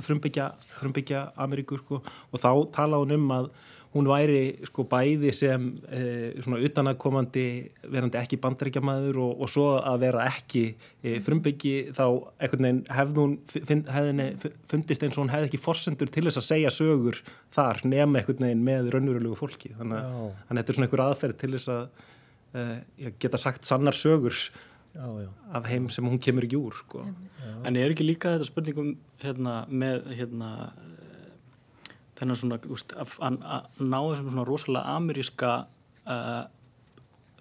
frumbyggja, 0.00 0.46
frumbyggja 0.78 1.18
Ameríku 1.44 1.76
sko. 1.82 1.98
Og 2.32 2.40
þá 2.40 2.48
tala 2.72 3.00
hún 3.02 3.12
um 3.12 3.26
að 3.36 3.50
hún 3.94 4.06
væri 4.06 4.42
sko 4.68 4.84
bæði 4.86 5.32
sem 5.34 5.64
e, 5.90 6.02
svona 6.44 6.60
utanakomandi 6.62 7.46
verandi 7.90 8.20
ekki 8.20 8.38
bandaríkjamaður 8.42 9.18
og, 9.24 9.32
og 9.42 9.50
svo 9.50 9.66
að 9.78 10.04
vera 10.04 10.28
ekki 10.30 10.62
e, 11.02 11.16
frumbyggi 11.26 11.74
þá 11.96 12.04
einhvern 12.38 12.68
veginn 12.68 12.80
hefði 13.00 13.24
hún 13.24 13.34
finn, 13.50 13.82
hefði 13.90 14.52
fundist 14.70 15.02
eins 15.06 15.18
og 15.18 15.24
hún 15.24 15.34
hefði 15.34 15.50
ekki 15.50 15.62
forsendur 15.64 16.12
til 16.12 16.24
þess 16.28 16.42
að 16.42 16.48
segja 16.52 16.74
sögur 16.74 17.20
þar 17.56 17.82
nema 17.88 18.22
einhvern 18.22 18.46
veginn 18.46 18.64
með 18.70 18.92
raunverulegu 18.94 19.38
fólki 19.40 19.74
þannig 19.74 20.06
að 20.06 20.60
þetta 20.60 20.66
er 20.66 20.78
svona 20.78 20.90
einhver 20.90 21.06
aðferð 21.08 21.40
til 21.42 21.52
þess 21.56 21.74
að 21.74 21.84
e, 22.54 23.14
geta 23.18 23.42
sagt 23.42 23.66
sannar 23.66 23.98
sögur 23.98 24.38
já, 24.94 25.06
já. 25.24 25.28
af 25.52 25.66
heim 25.66 25.90
sem 25.90 26.06
hún 26.06 26.22
kemur 26.22 26.46
ekki 26.46 26.58
úr 26.58 26.74
sko. 26.78 27.04
En 27.66 27.76
er 27.76 27.92
ekki 27.92 28.06
líka 28.06 28.36
þetta 28.36 28.48
spurningum 28.48 28.94
hérna, 29.22 29.64
með 29.68 30.08
hérna 30.18 30.50
þennan 32.20 32.38
svona, 32.38 32.58
úst, 32.72 32.94
að, 33.00 33.16
að 33.24 33.80
ná 33.82 33.98
þessum 33.98 34.32
svona 34.32 34.46
rosalega 34.48 34.96
ameríska 34.98 35.52
uh, 36.04 36.42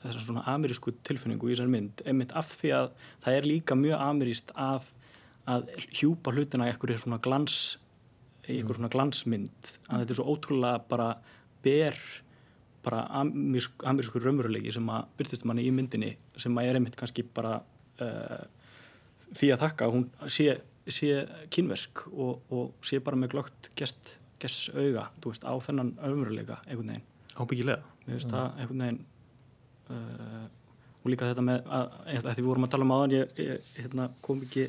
þessar 0.03 0.23
svona 0.23 0.45
amerísku 0.53 0.93
tilfinningu 1.07 1.49
í 1.49 1.53
þessar 1.53 1.71
mynd, 1.73 2.03
einmitt 2.07 2.33
af 2.39 2.53
því 2.55 2.71
að 2.77 2.89
það 3.25 3.37
er 3.39 3.49
líka 3.49 3.77
mjög 3.79 4.05
ameríst 4.05 4.53
að, 4.55 4.87
að 5.49 5.69
hjúpa 5.99 6.33
hlutina 6.35 6.69
í 6.69 6.73
eitthvað 6.73 7.01
svona 7.03 7.21
glans 7.23 7.59
í 8.47 8.57
eitthvað 8.57 8.79
svona 8.79 8.93
glansmynd 8.93 9.73
að 9.89 10.01
þetta 10.01 10.15
er 10.15 10.19
svo 10.19 10.33
ótrúlega 10.33 10.83
bara 10.89 11.09
ber 11.65 11.99
bara 12.85 13.03
amerísku, 13.19 13.83
amerísku 13.85 14.21
raunverulegi 14.23 14.71
sem 14.73 14.87
að 14.93 15.09
byrtist 15.19 15.45
manni 15.47 15.67
í 15.67 15.73
myndinni 15.75 16.13
sem 16.39 16.55
að 16.57 16.69
er 16.69 16.79
einmitt 16.79 16.97
kannski 16.99 17.25
bara 17.35 17.57
uh, 17.59 18.45
því 19.29 19.51
að 19.53 19.63
þakka 19.65 19.87
að 19.87 19.95
hún 19.97 20.07
sé, 20.31 20.55
sé 20.87 21.25
kynversk 21.53 22.05
og, 22.09 22.39
og 22.55 22.87
sé 22.87 23.01
bara 23.03 23.19
með 23.19 23.35
glögt 23.35 23.71
gest 23.77 24.15
gess 24.39 24.69
auga, 24.73 25.09
þú 25.21 25.33
veist, 25.33 25.45
á 25.45 25.53
þennan 25.67 25.93
ömurleika 26.05 26.59
einhvern 26.65 26.93
veginn. 26.93 27.07
Ábyggilega. 27.39 27.81
Mm. 28.09 28.35
einhvern 28.57 28.83
veginn 28.83 29.01
uh, 29.93 30.45
og 30.99 31.11
líka 31.13 31.29
þetta 31.29 31.45
með 31.45 31.71
að, 31.71 31.97
að 32.17 32.29
því 32.33 32.41
við 32.41 32.49
vorum 32.49 32.67
að 32.67 32.71
tala 32.73 32.87
um 32.87 32.93
aðan 32.95 33.15
ég, 33.15 33.33
ég 33.39 33.71
hérna, 33.79 34.09
kom 34.25 34.43
ekki 34.45 34.67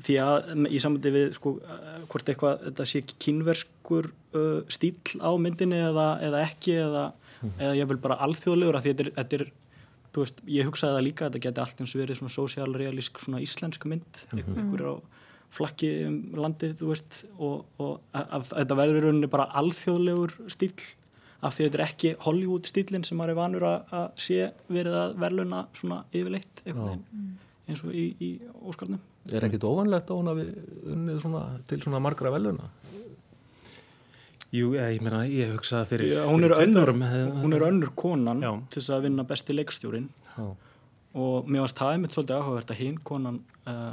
því 0.00 0.16
að 0.24 0.68
í 0.70 0.80
samvöldi 0.80 1.12
við 1.14 1.32
sko, 1.36 1.54
uh, 1.60 1.96
hvort 2.10 2.32
eitthvað, 2.32 2.66
þetta 2.68 2.88
sé 2.88 3.02
ekki 3.04 3.18
kynverskur 3.26 4.10
uh, 4.10 4.60
stíl 4.72 5.20
á 5.20 5.30
myndinni 5.40 5.80
eða, 5.90 6.08
eða 6.26 6.44
ekki 6.48 6.76
eða, 6.80 7.06
mm. 7.40 7.54
eða 7.58 7.78
ég 7.78 7.90
vil 7.92 8.00
bara 8.02 8.18
alþjóðlegur 8.26 8.80
að 8.80 8.86
því 8.86 8.94
þetta 8.94 9.06
er, 9.06 9.12
þetta 9.20 9.40
er 9.40 9.46
þú 10.10 10.24
veist, 10.24 10.42
ég 10.50 10.70
hugsaði 10.70 10.96
það 10.96 11.06
líka 11.06 11.26
að 11.26 11.30
þetta 11.30 11.44
geti 11.46 11.64
allt 11.64 11.82
eins 11.84 11.96
verið 12.00 12.20
svona 12.20 12.34
sósialrealísk 12.34 13.20
svona 13.22 13.42
íslensk 13.44 13.86
mynd, 13.86 14.24
mm 14.30 14.38
-hmm. 14.40 14.62
einhverjur 14.62 14.90
á 14.90 15.19
flakki 15.50 15.90
um 16.06 16.16
landið, 16.38 16.76
þú 16.78 16.88
veist 16.92 17.20
og, 17.36 17.66
og 17.82 17.92
að, 18.14 18.26
að 18.38 18.48
þetta 18.54 18.80
verður 18.80 19.06
rauninni 19.06 19.30
bara 19.32 19.48
alþjóðlegur 19.60 20.36
stíl 20.52 20.72
af 21.40 21.56
því 21.56 21.66
þetta 21.66 21.78
er 21.78 21.84
ekki 21.86 22.14
Hollywood 22.26 22.68
stílinn 22.68 23.06
sem 23.06 23.18
maður 23.18 23.34
er 23.34 23.38
vanur 23.40 23.66
að, 23.68 23.94
að 23.96 24.08
sé 24.20 24.50
verið 24.68 24.98
að 25.00 25.14
verðluna 25.22 25.62
svona 25.78 26.02
yfirleitt 26.12 26.62
eins 26.66 27.84
og 27.86 27.94
í, 27.94 28.10
í 28.20 28.30
óskarnum 28.66 29.00
Er 29.30 29.44
ekkit 29.46 29.64
ofanlegt 29.68 30.08
á 30.10 30.14
hún 30.16 30.30
að 30.32 30.40
við 30.40 30.52
unnið 30.94 31.18
svona, 31.22 31.42
til 31.68 31.78
svona 31.82 32.00
margra 32.02 32.32
verðluna? 32.32 32.70
Jú, 34.50 34.72
ég 34.74 35.02
meina, 35.04 35.20
ég 35.30 35.52
hugsaði 35.54 35.86
fyrir, 35.92 36.12
Já, 36.16 36.24
hún, 36.26 36.42
er 36.42 36.56
önnur, 36.56 36.90
hún 36.90 37.52
er 37.54 37.64
önnur 37.68 37.92
konan 37.94 38.40
Já. 38.42 38.50
til 38.72 38.80
þess 38.80 38.94
að 38.96 39.04
vinna 39.06 39.24
besti 39.28 39.54
leikstjórin 39.54 40.08
Já. 40.32 40.46
og 41.14 41.46
mér 41.46 41.62
varst 41.62 41.78
það 41.78 41.92
einmitt 41.94 42.16
svolítið 42.16 42.40
áhugavert 42.40 42.72
að 42.74 42.80
hinn 42.80 42.96
konan 43.06 43.38
uh, 43.70 43.92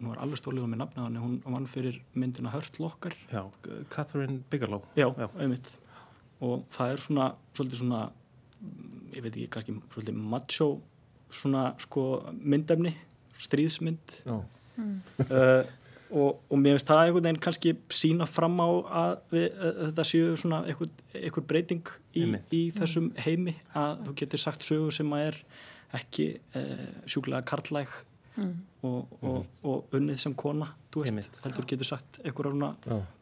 hún 0.00 0.10
var 0.10 0.20
alveg 0.24 0.40
stólið 0.40 0.66
á 0.66 0.68
mig 0.70 0.80
nafna 0.80 1.06
þannig 1.06 1.24
hún 1.24 1.54
vann 1.56 1.70
fyrir 1.70 2.00
myndina 2.18 2.52
Hört 2.54 2.80
Lokkar 2.82 3.14
Já, 3.30 3.44
Catherine 3.90 4.42
Bigelow. 4.50 4.82
Já, 4.98 5.08
Já. 5.14 5.28
einmitt. 5.38 5.70
Og 6.42 6.64
það 6.74 6.92
er 6.92 7.04
svona, 7.04 7.28
svolítið 7.54 7.82
svona 7.84 8.02
ég 9.14 9.22
veit 9.22 9.36
ekki, 9.36 9.50
kannski 9.54 9.76
svolítið 9.92 10.18
macho 10.34 10.68
svona 11.34 11.64
sko 11.82 12.04
myndefni 12.32 12.94
stríðsmynd. 13.44 14.20
Mm. 14.74 15.00
uh, 15.30 15.64
og, 16.14 16.40
og 16.50 16.58
mér 16.58 16.76
finnst 16.76 16.88
það 16.90 17.02
einhvern 17.04 17.26
veginn 17.26 17.42
kannski 17.42 17.74
sína 17.94 18.26
fram 18.30 18.58
á 18.62 18.68
að, 19.02 19.12
við, 19.34 19.46
að 19.58 19.78
þetta 19.82 20.06
séu 20.10 20.32
svona 20.38 20.62
einhver, 20.68 20.90
einhver 21.18 21.46
breyting 21.50 21.92
í, 22.14 22.26
í 22.54 22.62
þessum 22.74 23.12
heimi 23.24 23.56
að 23.74 24.04
þú 24.08 24.16
getur 24.22 24.42
sagt 24.42 24.66
sögu 24.66 24.90
sem 24.94 25.14
að 25.16 25.28
er 25.28 25.38
ekki 25.94 26.28
eh, 26.58 26.84
sjúklega 27.06 27.44
karlæg 27.46 27.92
og, 28.36 29.12
og, 29.22 29.46
og 29.62 29.94
unnið 29.94 30.16
sem 30.24 30.34
kona 30.34 30.66
heldur 31.44 31.66
getur 31.70 31.86
sagt 31.86 32.20
einhverja 32.24 32.74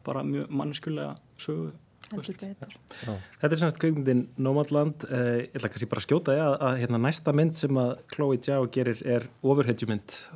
bara 0.05 0.23
mjög 0.23 0.49
manneskulega 0.49 1.15
sögu 1.37 1.71
Þetta 2.11 3.49
er 3.49 3.59
semst 3.61 3.79
kveikmyndin 3.81 4.23
Nomadland. 4.43 5.05
Uh, 5.07 5.43
ég 5.43 5.55
ætla 5.57 5.71
kannski 5.73 5.89
bara 5.91 6.01
að 6.01 6.07
skjóta 6.07 6.33
því 6.35 6.41
að, 6.43 6.55
að 6.67 6.77
hérna, 6.83 6.99
næsta 7.05 7.33
mynd 7.35 7.59
sem 7.59 7.79
að 7.83 7.93
Chloe 8.13 8.39
Zhao 8.43 8.67
gerir 8.73 9.01
er 9.15 9.27
heitir 9.69 9.89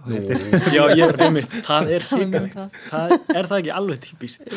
Já, 0.75 0.83
ég, 0.97 1.13
einmitt, 1.21 1.57
það 1.67 1.91
er 1.97 2.07
um 2.17 2.33
það. 2.55 3.15
Er 3.33 3.49
það 3.51 3.57
ekki 3.59 3.73
alveg 3.77 4.01
típist? 4.05 4.47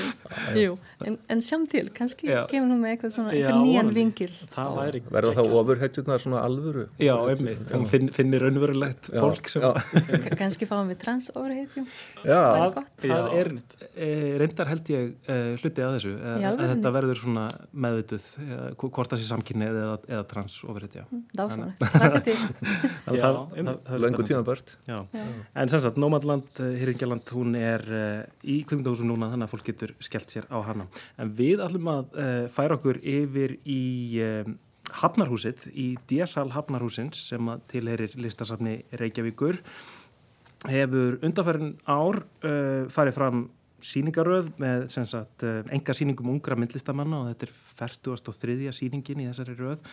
Jú, 0.57 0.77
en, 1.07 1.19
en 1.33 1.43
sjáum 1.45 1.67
til, 1.71 1.87
kannski 1.97 2.31
Já. 2.31 2.45
kemur 2.51 2.75
hún 2.75 2.83
með 2.85 2.95
eitthvað 2.95 3.15
svona, 3.17 3.35
eitthvað 3.35 3.63
nýjan 3.67 3.93
vingil. 3.97 4.31
Verða 5.11 5.35
þá 5.37 5.43
ofurhetjurnar 5.61 6.23
svona 6.23 6.45
alvöru? 6.47 6.87
Já, 7.03 7.15
einmitt, 7.33 7.63
hún 7.75 7.87
finn, 7.91 8.11
finnir 8.15 8.45
raunverulegt 8.45 9.11
Já, 9.11 9.21
fólk 9.25 9.51
sem 9.51 9.67
Kannski 10.39 10.69
fáum 10.71 10.91
við 10.93 11.01
trans 11.03 11.31
overheitjum. 11.35 11.89
Já, 12.25 12.41
Það 12.41 12.65
er 12.65 12.75
gott. 12.77 12.93
það 13.03 13.35
er 13.41 13.53
e, 13.97 14.09
reyndar 14.41 14.71
held 14.71 14.91
ég 14.93 15.11
e, 15.27 15.39
hluti 15.61 15.85
að 15.85 15.97
þessu 15.97 16.13
að 16.21 16.63
þetta 16.75 16.93
verður 16.95 17.00
svona 17.21 17.45
meðvituð 17.73 18.25
hvort 18.81 19.11
það 19.13 19.21
sé 19.23 19.27
samkynnið 19.31 19.79
eða, 19.83 19.97
eða 20.09 20.25
trans. 20.31 20.57
Þakka 21.81 22.21
til. 22.27 22.35
Þannig 23.05 23.19
Já, 23.21 23.25
það- 23.25 23.41
einmitt. 23.57 23.69
það- 23.71 23.83
það 23.87 23.95
er 23.97 24.03
löngu 24.05 24.15
spennandi. 24.15 24.29
tíðan 24.31 24.47
bört. 24.51 24.73
Já. 24.87 24.97
Já. 25.17 25.25
En 25.65 25.69
sem 25.69 25.81
sagt, 25.85 26.01
Nómadland, 26.03 26.63
Hyrringjaland, 26.81 27.33
hún 27.37 27.55
er 27.59 27.85
uh, 27.91 28.25
í 28.45 28.59
kvikmyndahúsum 28.65 29.09
núna 29.11 29.31
þannig 29.33 29.49
að 29.49 29.55
fólk 29.55 29.65
getur 29.71 29.95
skellt 30.01 30.31
sér 30.35 30.49
á 30.53 30.59
hana. 30.67 30.87
En 31.19 31.31
við 31.39 31.63
ætlum 31.67 31.89
að 31.93 32.19
uh, 32.19 32.49
færa 32.53 32.77
okkur 32.79 33.01
yfir 33.03 33.57
í 33.65 33.81
uh, 34.25 34.51
Hafnarhúsið, 35.01 35.69
í 35.79 35.93
DSL 36.11 36.51
Hafnarhúsins 36.57 37.21
sem 37.31 37.47
að 37.53 37.61
tilherir 37.71 38.17
listasafni 38.19 38.81
Reykjavíkur. 38.99 39.61
Hefur 40.69 41.15
undarfærin 41.25 41.71
ár 41.89 42.19
uh, 42.45 42.89
farið 42.93 43.15
fram 43.17 43.45
síningaröð 43.87 44.51
með 44.61 44.89
sem 44.93 45.07
sagt 45.09 45.45
enga 45.45 45.97
síningum 45.97 46.33
ungra 46.33 46.59
myndlistamanna 46.59 47.23
og 47.23 47.31
þetta 47.31 47.49
er 47.49 47.55
43. 47.81 48.75
síningin 48.77 49.23
í 49.25 49.29
þessari 49.31 49.57
röð 49.59 49.85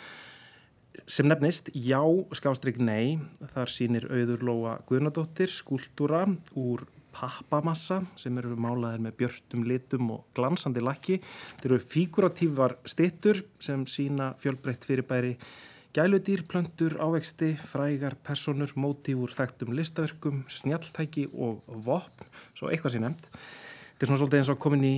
sem 1.06 1.28
nefnist 1.30 1.70
Já, 1.78 2.02
skástrygg 2.36 2.80
nei, 2.82 3.20
þar 3.54 3.72
sýnir 3.72 4.08
auður 4.10 4.46
Lóa 4.48 4.78
Guðnadóttir 4.90 5.52
skúltúra 5.52 6.24
úr 6.58 6.88
pappamassa 7.18 8.02
sem 8.20 8.36
eru 8.38 8.58
málaðir 8.60 9.02
með 9.06 9.16
björtum 9.22 9.64
litum 9.68 10.12
og 10.14 10.26
glansandi 10.38 10.84
lakki. 10.84 11.20
Þeir 11.62 11.72
eru 11.72 11.88
fíguratívar 11.94 12.78
stittur 12.86 13.42
sem 13.64 13.86
sína 13.90 14.34
fjölbreytt 14.42 14.86
fyrirbæri 14.86 15.36
gæludýr, 15.98 16.44
plöntur, 16.46 16.98
ávexti, 17.02 17.56
frægar, 17.58 18.18
personur, 18.22 18.70
mótíf 18.78 19.18
úr 19.18 19.34
þekktum 19.34 19.74
listaverkum, 19.74 20.44
snjalltæki 20.52 21.26
og 21.34 21.64
vopn, 21.88 22.28
svo 22.54 22.70
eitthvað 22.70 22.94
sé 22.94 23.02
nefnt. 23.02 23.32
Þetta 23.98 24.06
er 24.06 24.10
svona 24.12 24.22
svolítið 24.22 24.38
eins 24.44 24.50
og 24.54 24.58
komin 24.62 24.84
í 24.86 24.96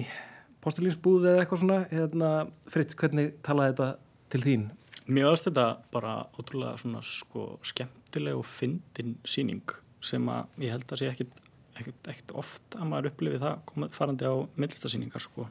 postulínsbúð 0.59 1.25
eða 1.29 1.43
eitthvað 1.45 1.59
svona. 1.62 1.75
Hérna, 1.88 2.29
Fritz, 2.67 2.95
hvernig 2.99 3.29
talaði 3.47 3.71
þetta 3.71 3.85
til 4.33 4.41
þín? 4.43 4.65
Mér 5.07 5.29
aðast 5.29 5.45
þetta 5.47 5.67
bara 5.93 6.15
ótrúlega 6.35 6.73
svona 6.81 6.99
sko 7.07 7.45
skemmtileg 7.63 8.35
og 8.35 8.43
fyndin 8.43 9.13
síning 9.23 9.71
sem 10.03 10.27
að 10.27 10.65
ég 10.65 10.75
held 10.75 10.91
að 10.91 10.99
sé 10.99 11.07
ekkit, 11.13 11.39
ekkit, 11.79 12.09
ekkit 12.12 12.33
oft 12.43 12.75
að 12.75 12.89
maður 12.91 13.07
upplifi 13.13 13.39
það 13.39 13.63
komið 13.71 13.95
farandi 13.95 14.27
á 14.27 14.35
myndlistasýningar 14.59 15.23
sko 15.23 15.45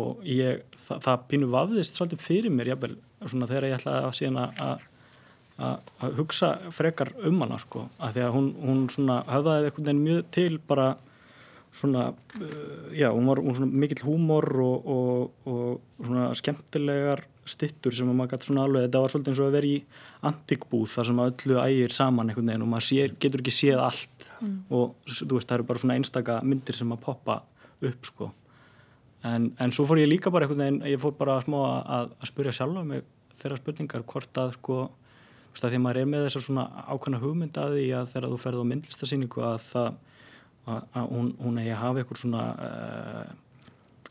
og 0.00 0.24
ég, 0.24 0.62
það, 0.86 1.02
það 1.04 1.26
pínu 1.28 1.48
vafðist 1.52 2.00
svolítið 2.00 2.24
fyrir 2.24 2.54
mér 2.56 2.72
jafnvel 2.72 2.96
svona 3.20 3.48
þegar 3.50 3.68
ég 3.68 3.76
ætlaði 3.76 4.06
að 4.06 4.16
síðan 4.18 4.40
að 4.46 4.86
að 5.56 6.16
hugsa 6.18 6.50
frekar 6.74 7.12
um 7.24 7.38
hana 7.40 7.56
sko 7.60 7.86
að 7.96 8.16
því 8.16 8.24
að 8.26 8.34
hún, 8.34 8.48
hún 8.60 8.80
svona 8.92 9.20
höfðaði 9.28 9.70
veginn 9.76 10.02
mjög 10.02 10.26
til 10.36 10.58
bara 10.68 10.88
svona, 11.74 12.10
uh, 12.12 12.90
já, 12.96 13.08
hún 13.12 13.26
var 13.30 13.40
hún 13.42 13.56
svona 13.56 13.80
mikill 13.84 14.04
húmor 14.06 14.46
og, 14.62 14.86
og, 14.86 15.48
og 15.50 16.06
svona 16.06 16.28
skemmtilegar 16.38 17.26
stittur 17.46 17.94
sem 17.94 18.08
að 18.10 18.16
maður 18.18 18.32
gæti 18.34 18.48
svona 18.48 18.64
alveg, 18.66 18.86
þetta 18.86 19.02
var 19.02 19.12
svolítið 19.12 19.32
eins 19.32 19.42
og 19.42 19.46
að 19.46 19.56
vera 19.56 19.68
í 19.70 19.76
antikbúð 20.30 20.86
þar 20.90 21.08
sem 21.10 21.20
öllu 21.26 21.58
ægir 21.62 21.94
saman 21.94 22.30
einhvern 22.30 22.50
veginn 22.50 22.64
og 22.66 22.72
maður 22.72 22.86
sér, 22.88 23.14
getur 23.22 23.44
ekki 23.44 23.54
séð 23.54 23.82
allt. 23.84 24.26
Og 24.74 25.12
þú 25.12 25.36
veist, 25.36 25.46
það 25.46 25.58
eru 25.58 25.68
bara 25.68 25.82
svona 25.82 25.98
einstaka 26.00 26.40
myndir 26.42 26.74
sem 26.74 26.90
að 26.96 27.04
poppa 27.04 27.36
upp 27.86 28.08
sko. 28.10 28.30
En, 29.26 29.52
en 29.62 29.74
svo 29.74 29.86
fór 29.86 30.02
ég 30.02 30.10
líka 30.10 30.32
bara 30.34 30.46
einhvern 30.46 30.64
veginn, 30.64 30.82
ég 30.90 31.02
fór 31.02 31.14
bara 31.18 31.38
smá 31.44 31.60
að, 31.62 32.10
að 32.18 32.30
spyrja 32.32 32.56
sjálfa 32.58 32.82
mig 32.86 33.06
þeirra 33.40 33.60
spurningar 33.60 34.04
hvort 34.08 34.42
að 34.42 34.56
sko 34.56 34.80
þú 34.86 35.54
veist, 35.54 35.64
að 35.64 35.70
því 35.70 35.78
að 35.78 35.84
maður 35.86 36.00
er 36.00 36.10
með 36.10 36.26
þessar 36.26 36.44
svona 36.46 36.66
ákveðna 36.86 37.22
hugmynd 37.22 37.58
að 37.60 37.76
því 37.76 37.86
að 37.96 38.12
þegar 38.12 38.32
þú 38.32 38.38
ferð 38.42 38.62
á 38.62 38.70
myndlistasýningu 38.70 39.44
að 39.46 39.58
það 39.70 39.88
að, 40.66 41.04
hún, 41.12 41.28
hún 41.42 41.58
eigi 41.62 41.72
að 41.74 41.82
hafa 41.82 42.02
eitthvað 42.02 42.20
svona 42.22 42.42
uh, 42.66 43.28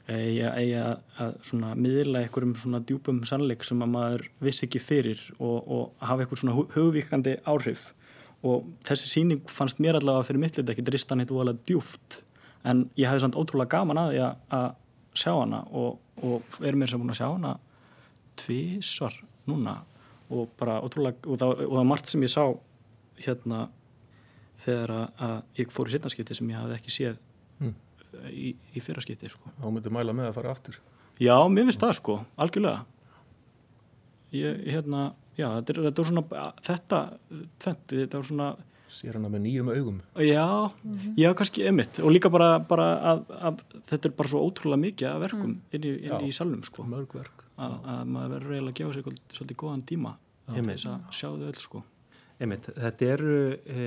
eigi, 0.08 0.46
eigi 0.48 0.78
að, 0.80 1.36
svona 1.50 1.74
miðla 1.80 2.22
einhverjum 2.24 2.56
svona 2.62 2.82
djúpum 2.88 3.22
sannleik 3.28 3.66
sem 3.68 3.82
að 3.84 3.92
maður 3.96 4.26
vissi 4.46 4.66
ekki 4.68 4.82
fyrir 4.84 5.22
og, 5.40 5.58
og 5.66 6.06
hafa 6.06 6.24
eitthvað 6.26 6.42
svona 6.44 6.56
hu- 6.58 6.70
hugvíkandi 6.76 7.38
áhrif. 7.50 7.90
Og 8.46 8.68
þessi 8.86 9.10
síning 9.10 9.42
fannst 9.50 9.80
mér 9.82 9.98
allavega 10.00 10.28
fyrir 10.28 10.44
mitt 10.44 10.58
lit 10.60 10.70
ekki 10.70 10.84
dristan 10.86 11.24
hitt 11.24 11.32
voðalega 11.34 11.64
djúft 11.66 12.20
en 12.66 12.86
ég 12.98 13.10
hafði 13.10 13.24
samt 13.26 13.38
ótrúlega 13.40 13.72
gaman 13.78 14.00
að 14.04 14.12
því 14.14 14.22
að, 14.26 14.68
sjá 15.16 15.32
hana 15.34 15.64
og, 15.72 15.98
og 16.28 16.60
er 16.68 16.76
mér 16.78 16.92
sem 16.92 17.00
búin 17.02 17.14
að 17.14 17.20
sjá 17.22 17.28
hana 17.32 17.56
tvísvar 18.40 19.16
núna 19.50 19.78
og 20.34 20.50
bara 20.60 20.80
ótrúlega 20.84 21.22
og 21.26 21.34
og 21.36 21.40
það 21.42 21.62
var 21.78 21.88
margt 21.88 22.10
sem 22.12 22.24
ég 22.26 22.32
sá 22.34 22.44
hérna 23.26 23.68
þegar 24.64 24.92
að, 24.96 25.06
að 25.28 25.36
ég 25.60 25.72
fór 25.76 25.90
í 25.90 25.96
setnaskipti 25.96 26.36
sem 26.40 26.50
ég 26.54 26.62
hafði 26.62 26.78
ekki 26.80 26.96
séð 27.00 27.18
Mm. 27.60 27.72
í, 28.32 28.50
í 28.76 28.82
fyrraskipti 28.84 29.30
sko. 29.32 29.50
Þá 29.62 29.66
myndi 29.72 29.92
mæla 29.92 30.12
með 30.16 30.28
að 30.30 30.34
fara 30.36 30.52
aftur. 30.52 30.76
Já, 31.20 31.36
mér 31.48 31.70
finnst 31.70 31.80
það 31.84 31.94
sko, 32.00 32.16
algjörlega 32.36 32.82
ég, 34.36 34.62
hérna 34.74 35.04
já, 35.40 35.48
þetta 35.60 35.74
er, 35.74 35.80
þetta 35.88 36.02
er 36.04 36.10
svona 36.10 36.24
þetta, 36.68 37.00
þetta, 37.66 37.82
þetta 37.92 38.20
er 38.22 38.28
svona 38.32 38.50
Sér 38.96 39.18
hana 39.18 39.28
með 39.34 39.42
nýjum 39.48 39.70
augum. 39.74 39.96
já, 40.22 40.44
já, 41.18 41.30
kannski 41.36 41.64
emitt 41.68 41.98
og 42.06 42.12
líka 42.14 42.30
bara, 42.32 42.52
bara 42.64 42.86
að, 43.16 43.24
að 43.50 43.64
þetta 43.90 44.08
er 44.12 44.14
bara 44.20 44.32
svo 44.32 44.44
ótrúlega 44.46 44.80
mikið 44.84 45.10
af 45.10 45.18
verkum 45.26 45.56
inn 45.74 45.88
í, 45.90 45.94
inn 46.06 46.28
í 46.28 46.32
salnum 46.36 46.62
sko 46.64 46.86
Mörg 46.88 47.16
verk. 47.18 47.44
að, 47.58 47.74
að 47.96 48.04
maður 48.14 48.36
verður 48.36 48.54
eiginlega 48.60 48.76
að 48.76 48.80
gefa 48.80 48.94
sér 48.94 49.08
svolítið, 49.40 49.58
góðan 49.64 49.84
tíma 49.90 50.14
til 50.46 50.60
Einmitt. 50.62 50.78
þess 50.78 50.92
að 50.94 51.18
sjá 51.18 51.28
þau 51.34 51.48
öll 51.50 51.60
sko 51.66 51.84
Einmitt, 52.36 52.66
þetta 52.68 53.06
eru, 53.14 53.36
e, 53.64 53.84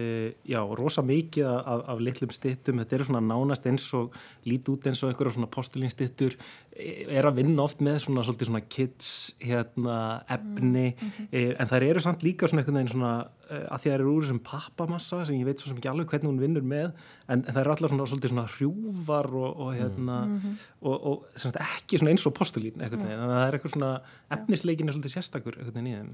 já, 0.48 0.62
rosa 0.78 1.02
mikið 1.04 1.44
af, 1.50 1.82
af 1.92 1.98
litlum 2.00 2.30
stittum, 2.32 2.78
þetta 2.80 2.96
eru 2.96 3.06
svona 3.10 3.20
nánast 3.20 3.66
eins 3.68 3.84
og 3.98 4.16
lít 4.48 4.70
út 4.72 4.88
eins 4.88 5.02
og 5.04 5.10
einhverja 5.10 5.34
svona 5.36 5.50
postulínstittur, 5.52 6.36
er 6.78 7.26
að 7.26 7.40
vinna 7.40 7.64
oft 7.64 7.82
með 7.84 7.98
svona 8.04 8.24
svona 8.26 8.60
kids, 8.70 9.34
hérna, 9.42 9.96
efni, 10.30 10.92
e, 11.28 11.48
en 11.58 11.70
þær 11.70 11.86
eru 11.88 12.02
samt 12.04 12.22
líka 12.26 12.48
svona 12.48 12.62
einhvern 12.62 12.78
veginn 12.78 12.92
svona, 12.92 13.12
e, 13.48 13.60
að 13.66 13.82
því 13.82 13.90
að 13.90 13.92
það 13.92 13.96
eru 13.96 14.12
úr 14.12 14.26
þessum 14.26 14.40
pappamassa 14.46 15.20
sem 15.26 15.38
ég 15.38 15.48
veit 15.48 15.62
svo 15.62 15.72
sem 15.72 15.80
ekki 15.80 15.90
alveg 15.92 16.12
hvernig 16.12 16.30
hún 16.30 16.40
vinnur 16.42 16.66
með, 16.74 16.90
en, 17.26 17.42
en 17.42 17.50
það 17.50 17.60
eru 17.64 17.74
allar 17.74 17.94
svona 17.94 18.08
svona 18.22 18.46
hrjúvar 18.54 19.30
og, 19.42 19.48
og 19.66 19.72
hérna, 19.78 20.18
og, 20.80 20.96
og 20.96 21.26
semst 21.34 21.60
ekki 21.64 22.00
svona 22.00 22.14
eins 22.14 22.26
og 22.30 22.36
postulín, 22.38 22.78
að 22.84 22.98
það 23.02 23.36
er 23.42 23.58
eitthvað 23.58 23.74
svona, 23.74 23.94
efnisleikin 24.38 24.90
er 24.92 24.98
svolítið 24.98 25.16
sérstakur. 25.16 25.58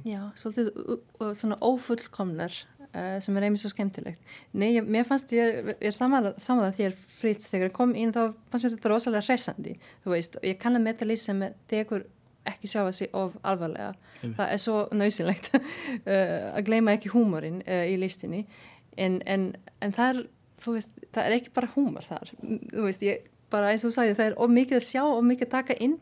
Já, 0.08 0.22
svolítið 0.40 1.36
svona 1.36 1.60
ófullkomnar 1.64 2.62
uh, 2.94 3.18
sem 3.22 3.36
er 3.36 3.46
einmitt 3.46 3.62
svo 3.62 3.70
skemmtilegt. 3.72 4.22
Nei, 4.56 4.70
ég, 4.76 4.86
mér 4.86 5.06
fannst 5.08 5.32
ég, 5.34 5.72
ég 5.74 5.90
er 5.90 5.94
saman 5.96 6.30
að 6.30 6.78
þér 6.78 6.96
Fritz 7.18 7.50
þegar 7.52 7.70
ég 7.70 7.76
kom 7.76 7.94
inn 7.98 8.12
þá 8.14 8.22
fannst 8.52 8.66
mér 8.66 8.74
þetta 8.76 8.92
rosalega 8.92 9.24
hressandi, 9.26 9.76
þú 10.04 10.14
veist, 10.14 10.38
og 10.40 10.48
ég 10.54 10.60
kann 10.62 10.78
að 10.78 10.86
metta 10.86 11.08
lýs 11.08 11.26
sem 11.28 11.42
tekur 11.70 12.06
ekki 12.48 12.68
sjá 12.68 12.82
að 12.84 12.94
sig 12.98 13.12
of 13.16 13.36
alvarlega. 13.42 13.94
Einmitt. 14.20 14.36
Það 14.38 14.54
er 14.54 14.60
svo 14.60 14.78
nöysilegt 14.92 15.50
uh, 15.54 15.60
að 16.56 16.64
gleyma 16.68 16.96
ekki 16.96 17.12
húmórin 17.12 17.62
uh, 17.64 17.84
í 17.88 17.98
listinni 18.00 18.44
en, 18.96 19.20
en, 19.26 19.52
en 19.82 19.94
það 19.94 20.10
er, 20.10 20.20
þú 20.64 20.76
veist, 20.76 20.98
það 21.14 21.28
er 21.28 21.36
ekki 21.38 21.54
bara 21.56 21.70
húmor 21.74 22.06
þar, 22.06 22.32
þú 22.40 22.86
veist, 22.86 23.04
ég 23.06 23.30
bara 23.52 23.72
eins 23.72 23.84
og 23.84 23.92
þú 23.92 23.98
sagði, 23.98 24.16
það 24.18 24.30
er 24.30 24.38
of 24.44 24.52
mikið 24.54 24.78
að 24.78 24.86
sjá, 24.88 25.02
of 25.04 25.26
mikið 25.26 25.46
að 25.48 25.54
taka 25.54 25.76
inn 25.86 25.96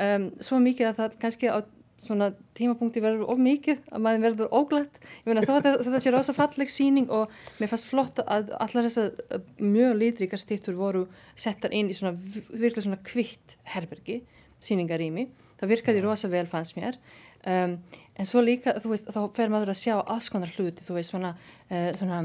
um, 0.00 0.26
svo 0.42 0.60
mikið 0.62 0.90
að 0.90 1.00
það 1.00 1.18
kannski 1.24 1.50
á 1.50 1.58
svona 2.00 2.30
tímapunkti 2.56 3.02
verður 3.04 3.28
of 3.34 3.38
mikið 3.44 3.82
að 3.92 4.02
maður 4.06 4.22
verður 4.24 4.54
óglætt 4.56 5.00
ég 5.04 5.26
meina 5.28 5.44
þó 5.44 5.52
að 5.58 5.66
þetta, 5.68 6.00
sé 6.00 6.12
rosa 6.14 6.34
falleg 6.36 6.72
síning 6.72 7.10
og 7.12 7.30
mér 7.60 7.68
fannst 7.72 7.90
flott 7.90 8.22
að 8.24 8.50
allar 8.56 8.86
þessar 8.88 9.10
uh, 9.36 9.42
mjög 9.60 9.96
litríkar 10.00 10.40
stýttur 10.40 10.78
voru 10.80 11.04
settar 11.36 11.74
inn 11.76 11.92
í 11.92 11.96
svona 11.98 12.14
v- 12.16 12.46
virklega 12.50 12.86
svona 12.88 13.02
kvitt 13.04 13.58
herbergi, 13.74 14.22
síningarými 14.64 15.28
það 15.60 15.74
virkaði 15.74 16.04
rosa 16.06 16.28
vel 16.32 16.46
fannst 16.48 16.78
mér. 16.80 16.96
Um, 17.44 17.78
en 18.20 18.28
svo 18.28 18.40
líka, 18.44 18.74
þú 18.80 18.90
veist, 18.94 19.08
þá 19.12 19.20
fer 19.36 19.52
maður 19.52 19.70
að 19.72 19.78
sjá 19.80 19.94
alls 20.00 20.26
konar 20.32 20.50
hluti, 20.56 20.84
þú 20.84 20.96
veist, 20.96 21.12
svona, 21.12 21.34
uh, 21.68 21.90
svona 21.96 22.18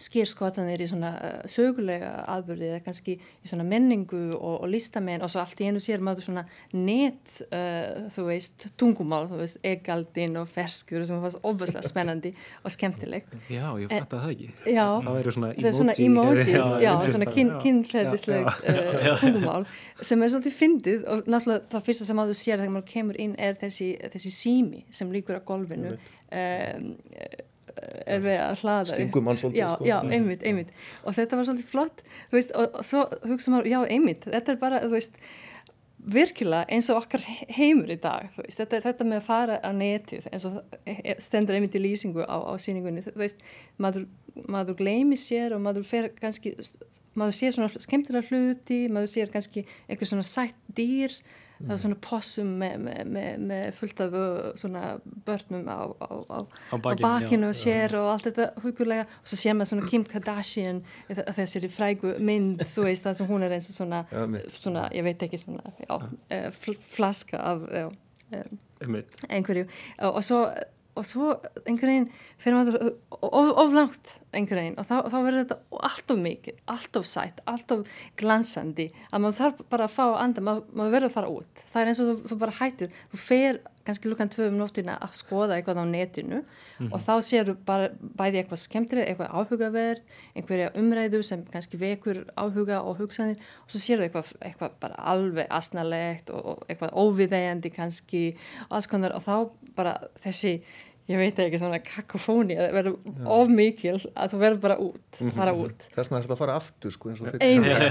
skýrskotanir 0.00 0.82
í 0.84 0.88
svona 0.90 1.12
uh, 1.16 1.38
sögulega 1.50 2.12
aðbörði 2.32 2.70
eða 2.72 2.82
kannski 2.84 3.16
í 3.16 3.48
svona 3.48 3.66
menningu 3.68 4.22
og, 4.36 4.62
og 4.64 4.68
listamenn 4.72 5.24
og 5.24 5.32
svo 5.32 5.42
allt 5.42 5.62
í 5.62 5.70
einu 5.70 5.82
sér 5.82 6.04
maður 6.04 6.28
svona 6.28 6.46
net, 6.76 7.38
uh, 7.48 8.06
þú 8.14 8.26
veist, 8.30 8.68
tungumál, 8.80 9.24
þú 9.30 9.40
veist, 9.42 9.60
egaldinn 9.66 10.36
og 10.40 10.50
ferskur 10.52 11.06
sem 11.08 11.22
fannst 11.22 11.42
ofaslega 11.46 11.88
spennandi 11.92 12.34
og 12.62 12.74
skemmtilegt. 12.74 13.36
Já, 13.52 13.66
ég 13.80 13.90
fatt 13.92 14.16
að 14.18 14.26
það 14.26 14.34
ekki. 14.36 14.50
Já, 14.76 14.86
það 15.06 15.20
eru 15.22 15.36
svona 15.38 15.52
það 15.52 15.56
er 15.56 15.66
emoji. 15.66 15.78
svona 15.80 15.98
emojis, 16.06 16.52
já, 16.56 16.86
já, 16.86 16.92
svona 17.14 17.30
kyn, 17.32 17.54
kynhleðisleg 17.64 18.50
uh, 18.52 19.10
tungumál 19.22 19.66
sem 20.04 20.22
er 20.22 20.32
svolítið 20.32 20.56
fyndið 20.56 21.04
og 21.08 21.28
náttúrulega 21.30 21.70
það 21.72 21.84
fyrsta 21.88 22.06
sem 22.08 22.18
maður 22.18 22.38
sér 22.38 22.60
þegar 22.60 22.74
maður 22.74 22.88
kemur 22.90 23.18
inn 23.22 23.34
er 23.40 23.56
þessi, 23.60 23.92
þessi 24.12 24.32
sími 24.34 24.82
sem 24.94 25.12
líkur 25.12 25.40
á 25.40 25.42
golfinu 25.46 25.94
um, 25.96 26.90
er 28.06 28.22
við 28.24 28.38
að 28.42 28.62
hlaða 28.62 28.84
Stingum 28.92 29.26
hann 29.30 29.40
svolítið, 29.40 29.60
já, 29.62 29.68
sko. 29.74 29.84
já, 29.88 29.96
einmitt, 30.16 30.42
einmitt. 30.46 30.70
Og 31.04 31.16
þetta 31.18 31.36
var 31.40 31.48
svolítið 31.50 31.70
flott 31.72 32.02
veist, 32.32 32.54
og, 32.56 32.78
og 32.80 32.86
svo 32.88 33.04
hugsa 33.30 33.52
maður, 33.54 33.68
já, 33.72 33.78
einmitt 33.96 34.24
þetta 34.30 34.54
er 34.56 34.60
bara, 34.62 34.80
þú 34.86 34.92
veist 34.96 35.20
virkilega 36.06 36.68
eins 36.70 36.86
og 36.92 37.00
okkar 37.00 37.22
he- 37.26 37.48
heimur 37.56 37.90
í 37.90 37.96
dag 37.98 38.28
veist, 38.38 38.60
þetta, 38.60 38.78
þetta 38.84 39.06
með 39.08 39.18
að 39.22 39.24
fara 39.26 39.56
á 39.58 39.70
netið 39.74 40.28
eins 40.30 40.44
og 40.46 40.60
stendur 41.24 41.56
einmitt 41.58 41.74
í 41.74 41.82
lýsingu 41.82 42.22
á, 42.22 42.36
á 42.46 42.54
síningunni, 42.62 43.02
þú 43.02 43.16
veist 43.18 43.42
maður, 43.82 44.04
maður 44.46 44.76
gleymi 44.78 45.18
sér 45.18 45.56
og 45.56 45.64
maður 45.64 45.86
fer 45.88 46.10
kannski, 46.20 46.52
maður 47.18 47.34
sér 47.40 47.56
svona 47.56 47.82
skemmtilega 47.82 48.28
hluti, 48.30 48.84
maður 48.92 49.10
sér 49.16 49.32
kannski 49.34 49.64
eitthvað 49.88 50.12
svona 50.12 50.28
sætt 50.28 50.54
dýr 50.78 51.16
það 51.60 51.72
er 51.74 51.80
svona 51.82 51.98
possum 52.04 52.52
með, 52.60 52.76
með, 52.84 53.00
með, 53.16 53.44
með 53.50 53.66
fullt 53.78 54.02
af 54.04 54.16
uh, 54.20 54.50
svona 54.60 54.82
börnum 55.26 55.66
á, 55.72 55.80
á, 55.88 56.08
á, 56.28 56.38
Á 56.72 56.76
bakinu, 56.76 57.06
bakinu 57.06 57.48
já. 57.48 57.52
og 57.52 57.58
sér 57.60 57.96
og 58.00 58.10
allt 58.12 58.28
þetta 58.28 58.48
hugulega 58.64 59.06
og 59.08 59.30
svo 59.30 59.40
sér 59.40 59.56
maður 59.56 59.72
svona 59.72 59.90
Kim 59.90 60.06
Kardashian 60.12 60.82
þessari 61.08 61.72
frægu 61.72 62.14
mynd 62.20 62.64
þú 62.74 62.88
veist 62.90 63.08
það 63.08 63.18
sem 63.20 63.30
hún 63.30 63.46
er 63.46 63.56
eins 63.56 63.70
og 63.72 63.78
svona, 63.80 64.04
svona 64.52 64.86
ég 64.96 65.06
veit 65.06 65.26
ekki 65.26 65.40
svona 65.40 65.74
já, 65.80 65.96
eh, 66.28 66.48
fl 66.52 66.76
flaska 66.96 67.40
af 67.40 67.66
já, 67.72 67.88
eh, 68.36 68.48
einhverju. 69.28 69.66
Og, 69.98 70.10
og 70.18 70.24
svo 70.24 70.40
og 70.96 71.06
svo 71.06 71.32
einhvern 71.66 71.92
veginn 71.92 72.08
fyrir 72.40 72.56
maður 72.56 72.78
of, 73.20 73.50
of 73.62 73.74
langt 73.76 74.14
einhvern 74.32 74.62
veginn 74.62 74.78
og 74.80 74.88
þá, 74.88 74.96
þá 75.12 75.16
verður 75.18 75.40
þetta 75.42 75.58
alltof 75.90 76.20
mikið, 76.24 76.58
alltof 76.72 77.08
sætt, 77.10 77.42
alltof 77.52 78.02
glansandi 78.20 78.88
að 79.10 79.24
maður 79.24 79.38
þarf 79.40 79.64
bara 79.72 79.88
að 79.88 79.96
fá 79.96 80.04
að 80.06 80.20
anda, 80.24 80.46
maður, 80.48 80.68
maður 80.72 80.94
verður 80.96 81.10
að 81.10 81.16
fara 81.16 81.32
út. 81.36 81.64
Það 81.72 81.82
er 81.82 81.92
eins 81.92 82.02
og 82.02 82.10
þú, 82.10 82.30
þú 82.30 82.38
bara 82.42 82.58
hættir, 82.60 83.00
þú 83.12 83.22
fer 83.22 83.60
kannski 83.86 84.10
lukkan 84.10 84.30
tvö 84.32 84.48
um 84.50 84.58
nóttina 84.60 84.96
að 85.02 85.14
skoða 85.20 85.56
eitthvað 85.56 85.82
á 85.82 85.84
netinu 85.88 86.40
og 86.90 86.98
þá 87.02 87.12
séu 87.24 87.54
bara 87.66 87.90
bæði 88.18 88.42
eitthvað 88.42 88.62
skemmtilegt, 88.62 89.08
eitthvað 89.10 89.32
áhugaverð 89.38 90.16
einhverja 90.36 90.72
umræðu 90.80 91.22
sem 91.26 91.44
kannski 91.52 91.80
vekur 91.80 92.24
áhuga 92.36 92.82
og 92.82 93.00
hugsanir 93.00 93.38
og 93.64 93.72
svo 93.72 93.82
séu 93.82 94.02
eitthvað, 94.04 94.34
eitthvað 94.40 94.76
bara 94.82 94.98
alveg 95.14 95.46
asnalegt 95.50 96.34
og, 96.34 96.42
og 96.52 96.66
eitthvað 96.68 96.96
óviðeigandi 97.02 97.72
kannski 97.74 98.24
og 98.68 98.76
alls 98.78 98.90
konar 98.90 99.16
og 99.16 99.24
þá 99.24 99.34
bara 99.78 99.96
þessi 100.24 100.58
ég 101.06 101.20
veit 101.20 101.38
ekki 101.38 101.58
svona 101.60 101.78
kakofóni 101.86 102.56
að 102.58 102.72
verður 102.74 103.26
of 103.30 103.50
mikil 103.52 103.94
að 103.96 104.32
þú 104.32 104.40
verður 104.42 104.62
bara 104.64 104.76
út 104.82 105.20
fara 105.36 105.52
út. 105.54 105.86
Þess 105.94 106.10
vegna 106.10 106.18
er 106.18 106.26
þetta 106.26 106.36
að 106.36 106.40
fara 106.42 106.56
aftur 106.60 106.94
sko 106.94 107.10
eins 107.12 107.20
og 107.22 107.28
Fritz 107.30 107.46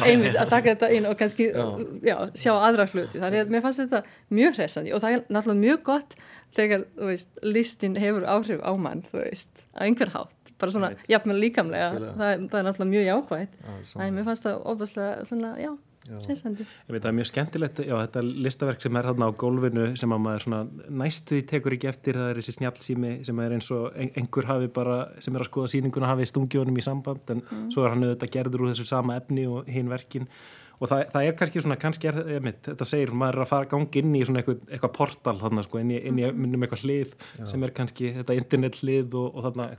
einmitt, 0.09 0.39
að 0.41 0.49
taka 0.51 0.73
þetta 0.73 0.89
inn 0.97 1.07
og 1.09 1.17
kannski 1.19 1.47
já. 1.51 2.15
sjá 2.35 2.51
aðra 2.57 2.87
hluti. 2.91 3.21
Þannig 3.21 3.43
að 3.45 3.53
mér 3.55 3.63
fannst 3.65 3.83
þetta 3.85 4.01
mjög 4.39 4.59
hressandi 4.59 4.95
og 4.95 5.03
það 5.05 5.17
er 5.17 5.23
náttúrulega 5.29 5.63
mjög 5.63 5.83
gott 5.91 6.17
þegar 6.55 6.85
þú 6.95 7.11
veist, 7.11 7.31
listin 7.43 7.95
hefur 7.99 8.27
áhrif 8.35 8.59
á 8.63 8.71
mann 8.79 9.03
þú 9.07 9.21
veist, 9.23 9.65
á 9.75 9.83
einhver 9.87 10.11
hátt. 10.15 10.35
Bara 10.55 10.71
svona, 10.71 10.91
jafnvel 11.11 11.35
líkamlega 11.43 11.89
það, 12.15 12.29
er- 12.31 12.43
það 12.51 12.59
er 12.59 12.67
náttúrulega 12.69 12.93
mjög 12.93 13.07
jákvægt 13.09 13.55
Já, 13.59 13.71
þannig 13.91 14.05
að 14.11 14.15
mér 14.19 14.27
fannst 14.29 14.45
það 14.45 14.61
ofaslega 14.71 15.25
svona, 15.27 15.49
já, 15.59 15.71
það 16.05 17.07
er 17.09 17.15
mjög 17.19 17.29
skemmtilegt, 17.31 17.79
já 17.87 17.95
þetta 17.97 18.21
listaverk 18.45 18.81
sem 18.85 18.95
er 18.99 19.07
þarna 19.09 19.29
á 19.29 19.31
gólfinu 19.41 19.85
sem 19.97 20.11
að 20.15 20.21
maður 20.25 20.43
svona 20.45 20.89
næstu 21.01 21.35
því 21.39 21.45
tekur 21.53 21.77
ekki 21.77 21.89
eftir, 21.91 22.19
það 22.21 22.29
er 22.33 22.41
þessi 22.41 22.55
snjálsými 22.59 23.13
sem 23.25 23.39
er 23.45 23.55
eins 23.57 23.71
og 23.73 23.87
ein- 23.97 24.11
einhver 24.21 24.45
hafi 24.51 24.67
bara 24.75 24.99
sem 25.19 25.35
er 25.35 25.41
að 25.45 25.49
skoða 25.49 25.71
sýninguna 25.73 26.11
hafi 26.13 26.29
stungið 26.29 26.61
honum 26.65 26.77
í 26.77 26.85
samband 26.85 27.33
en 27.33 27.41
svo 27.73 27.85
er 27.87 27.95
hann 27.95 28.03
auðvitað 28.05 28.35
gerður 28.37 28.61
úr 28.67 28.73
þessu 28.75 28.85
sama 28.91 29.17
efni 29.17 29.47
og 29.49 29.65
hinn 29.67 29.89
verkin. 29.89 30.27
Og 30.75 30.89
það, 30.91 31.05
það 31.13 31.23
er 31.25 31.35
kannski 31.39 31.61
svona, 31.63 31.75
kannski 31.79 32.07
er 32.11 32.41
mitt, 32.43 32.57
þetta 32.67 32.83
segir, 32.85 33.11
maður 33.15 33.37
er 33.37 33.43
að 33.45 33.47
fara 33.47 33.63
að 33.63 33.69
ganga 33.71 33.99
inn 34.01 34.15
í 34.19 34.23
svona 34.27 34.41
eitthvað, 34.41 34.57
eitthvað 34.75 34.91
portal 34.97 35.37
þarna 35.39 35.63
sko, 35.63 35.79
inn 35.79 35.91
í, 35.95 35.99
inn 36.09 36.17
í 36.19 36.25
myndum 36.35 36.65
eitthvað 36.67 36.81
hlið 36.83 37.13
sem 37.47 37.63
er 37.63 37.71
kannski 37.71 38.09
þetta 38.17 38.35
internet 38.35 38.75
hlið 38.83 39.15
og, 39.15 39.29
og 39.39 39.45
þarna 39.47 39.69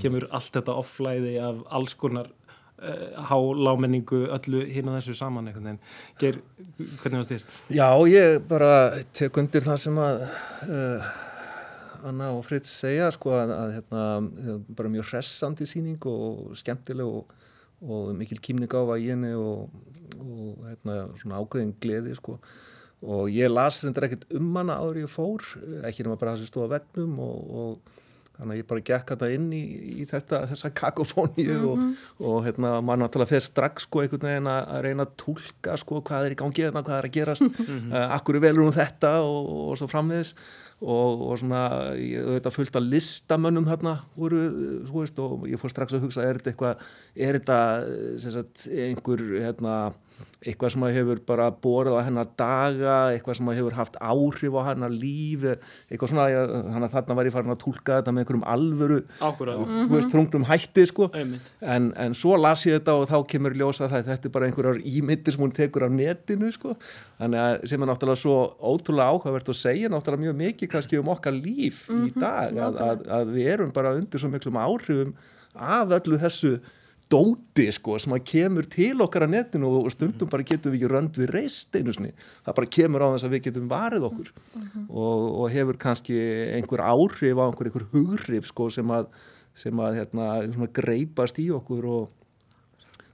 kemur 0.00 0.24
allt 0.32 0.52
þetta 0.56 0.72
offlæði 0.80 1.34
af 1.44 1.60
alls 1.76 1.94
konar 2.00 2.30
hálámenningu 3.30 4.24
öllu 4.36 4.62
hinn 4.66 4.90
og 4.90 4.98
þessu 4.98 5.14
saman 5.18 5.50
veginn. 5.50 5.78
Geir, 6.20 6.40
hvernig 6.78 7.20
varst 7.20 7.34
þér? 7.34 7.44
Já, 7.76 7.88
ég 8.10 8.40
bara 8.48 8.72
tek 9.14 9.38
undir 9.38 9.66
það 9.66 9.78
sem 9.84 10.00
að 10.02 10.24
uh, 10.66 11.12
Anna 12.08 12.32
og 12.34 12.42
Fritz 12.46 12.72
segja 12.82 13.10
sko 13.14 13.36
að, 13.38 13.54
að 13.54 13.72
hérna, 13.76 14.04
bara 14.74 14.92
mjög 14.92 15.12
hressandi 15.12 15.68
sýning 15.70 16.02
og 16.10 16.56
skemmtileg 16.58 17.06
og, 17.06 17.32
og 17.86 18.12
mikil 18.18 18.40
kýmningáfa 18.42 18.98
í 18.98 19.08
henni 19.12 19.32
og, 19.38 19.70
og 20.18 20.66
hérna, 20.66 20.98
svona 21.20 21.42
ákveðin 21.42 21.74
gleði 21.82 22.16
sko 22.18 22.38
og 23.02 23.30
ég 23.34 23.50
las 23.50 23.80
reyndar 23.82 24.06
ekkert 24.06 24.28
um 24.38 24.52
hana 24.54 24.78
áður 24.78 25.02
ég 25.02 25.10
fór, 25.10 25.42
ekki 25.88 26.04
nema 26.06 26.18
bara 26.20 26.36
það 26.36 26.44
sem 26.44 26.50
stóð 26.52 26.70
á 26.70 26.72
vegnum 26.76 27.16
og, 27.22 27.56
og 27.62 28.01
þannig 28.38 28.54
að 28.54 28.60
ég 28.60 28.68
bara 28.72 28.84
gekk 28.88 29.12
þetta 29.12 29.30
inn 29.36 29.46
í, 29.54 29.62
í 30.02 30.06
þetta, 30.08 30.42
þessa 30.50 30.72
kakofóníu 30.80 31.58
og, 31.72 31.84
og 32.22 32.40
hérna, 32.46 32.74
maður 32.80 33.04
náttúrulega 33.04 33.32
fer 33.34 33.46
strax 33.46 33.86
sko 33.86 34.02
einhvern 34.02 34.28
veginn 34.28 34.50
að 34.50 34.72
að 34.72 34.84
reyna 34.86 35.06
að 35.06 35.14
túlka 35.22 35.78
sko 35.80 36.02
hvað 36.08 36.26
er 36.26 36.34
í 36.34 36.40
gangi 36.42 36.66
hérna, 36.66 36.84
hvað 36.86 36.98
er 36.98 37.08
að 37.08 37.16
gerast. 37.18 37.62
Uh, 37.62 37.96
akkur 38.16 38.38
er 38.38 38.46
velur 38.46 38.66
um 38.66 38.74
þetta 38.74 39.14
og, 39.26 39.50
og 39.72 39.80
svo 39.80 39.88
frammiðis 39.90 40.34
og, 40.82 41.26
og 41.28 41.38
svona, 41.40 41.64
ég 41.98 42.24
auðvitað 42.26 42.56
fullt 42.56 42.78
af 42.78 42.86
listamönnum 42.86 43.68
þarna 43.68 43.96
voru, 44.18 44.40
þú 44.88 45.02
veist, 45.02 45.20
og 45.22 45.44
ég 45.50 45.60
fór 45.60 45.72
strax 45.72 45.94
að 45.94 46.06
hugsa, 46.06 46.24
er 46.26 46.40
þetta 46.40 46.52
eitthvað, 46.52 46.88
er 47.28 47.38
þetta 47.38 47.58
sem 48.22 48.34
sagt, 48.34 48.64
einhver, 48.88 49.22
hérna, 49.44 49.76
eitthvað 50.42 50.74
sem 50.74 50.84
að 50.86 50.94
hefur 50.98 51.22
bara 51.26 51.48
borið 51.64 51.98
á 51.98 52.00
hennar 52.06 52.30
daga, 52.38 52.96
eitthvað 53.14 53.38
sem 53.38 53.50
að 53.52 53.58
hefur 53.60 53.76
haft 53.78 53.98
áhrif 54.02 54.56
á 54.58 54.62
hennar 54.70 54.94
líf, 54.94 55.46
eitthvað 55.88 56.12
svona, 56.12 56.28
ég, 56.32 56.54
þannig 56.68 56.88
að 56.88 56.96
þarna 56.96 57.18
var 57.18 57.28
ég 57.28 57.36
farin 57.36 57.54
að 57.54 57.60
túlka 57.62 57.98
þetta 58.00 58.14
með 58.14 58.24
einhverjum 58.24 58.46
alvöru, 58.54 59.00
Akkurat, 59.22 59.62
þú 59.72 59.88
veist, 59.94 60.10
þrungnum 60.12 60.46
hætti, 60.50 60.86
sko. 60.90 61.08
En, 61.14 61.92
en 61.94 62.16
svo 62.18 62.36
las 62.40 62.66
ég 62.66 62.80
þetta 62.80 62.96
og 62.98 63.08
þá 63.10 63.16
kemur 63.32 63.56
ljósa 63.58 63.88
það 63.90 64.02
að 64.02 64.10
þetta 64.12 64.28
er 64.28 64.34
bara 64.34 64.48
einhverjar 64.50 64.82
ímyndir 64.92 65.36
sem 65.36 65.44
hún 65.44 65.54
tekur 65.56 65.86
af 65.86 65.94
netinu 65.94 66.50
sko. 66.54 66.74
þannig 67.20 67.42
að 67.42 67.66
sem 67.70 67.82
er 67.84 67.90
náttúrulega 67.90 68.22
svo 68.22 68.36
ótrúlega 68.58 69.14
áhugavert 69.14 69.50
að 69.52 69.58
segja 69.60 69.90
náttúrulega 69.92 70.26
mjög 70.26 70.38
mikið 70.42 70.72
kannski 70.74 71.00
um 71.00 71.10
okkar 71.12 71.36
líf 71.36 71.84
í 71.92 72.12
dag 72.16 72.56
að, 72.56 72.78
að, 72.86 73.06
að 73.18 73.34
við 73.36 73.50
erum 73.54 73.74
bara 73.74 73.94
undir 73.98 74.22
svo 74.22 74.30
miklum 74.32 74.60
áhrifum 74.60 75.14
af 75.54 75.92
öllu 75.98 76.20
þessu 76.22 76.56
dóti 77.12 77.66
sko 77.74 77.98
sem 78.00 78.14
að 78.16 78.24
kemur 78.30 78.68
til 78.72 78.94
okkar 79.04 79.26
að 79.26 79.34
netinu 79.36 79.74
og 79.82 79.90
stundum 79.92 80.30
bara 80.32 80.46
getum 80.48 80.72
við 80.72 80.80
ekki 80.80 80.92
rönd 80.92 81.20
við 81.20 81.34
reist 81.34 81.76
einu 81.76 81.92
sinni, 81.92 82.14
það 82.46 82.58
bara 82.58 82.72
kemur 82.78 83.04
á 83.04 83.12
þess 83.12 83.28
að 83.28 83.36
við 83.36 83.44
getum 83.48 83.68
varið 83.70 84.08
okkur 84.08 84.32
og, 84.88 85.28
og 85.42 85.46
hefur 85.52 85.78
kannski 85.84 86.18
einhver 86.56 86.84
áhrif 86.86 87.36
á 87.36 87.44
einhver, 87.46 87.70
einhver 87.70 87.86
hugrif 87.92 88.48
sko 88.50 88.70
sem 88.72 88.96
að 88.96 89.12
sem 89.58 89.84
að 89.84 90.00
hérna, 90.00 90.68
greipast 90.72 91.38
í 91.42 91.48
okkur 91.52 91.86
og, 91.92 92.12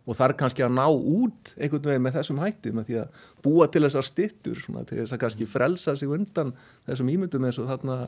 og 0.06 0.16
þar 0.16 0.36
kannski 0.38 0.64
að 0.64 0.76
ná 0.76 0.86
út 0.86 1.52
einhvern 1.58 1.90
veginn 1.90 2.04
með 2.06 2.18
þessum 2.20 2.42
hætti 2.42 2.72
með 2.74 2.90
því 2.90 2.98
að 3.02 3.22
búa 3.44 3.68
til 3.68 3.84
þessar 3.86 4.06
stittur 4.06 4.60
svona, 4.62 4.84
til 4.86 5.00
þess 5.00 5.16
að 5.16 5.22
kannski 5.24 5.48
frelsa 5.50 5.96
sig 5.98 6.12
undan 6.14 6.54
þessum 6.86 7.10
ímyndum 7.14 7.48
eins 7.48 7.58
og 7.58 7.70
þarna 7.72 8.04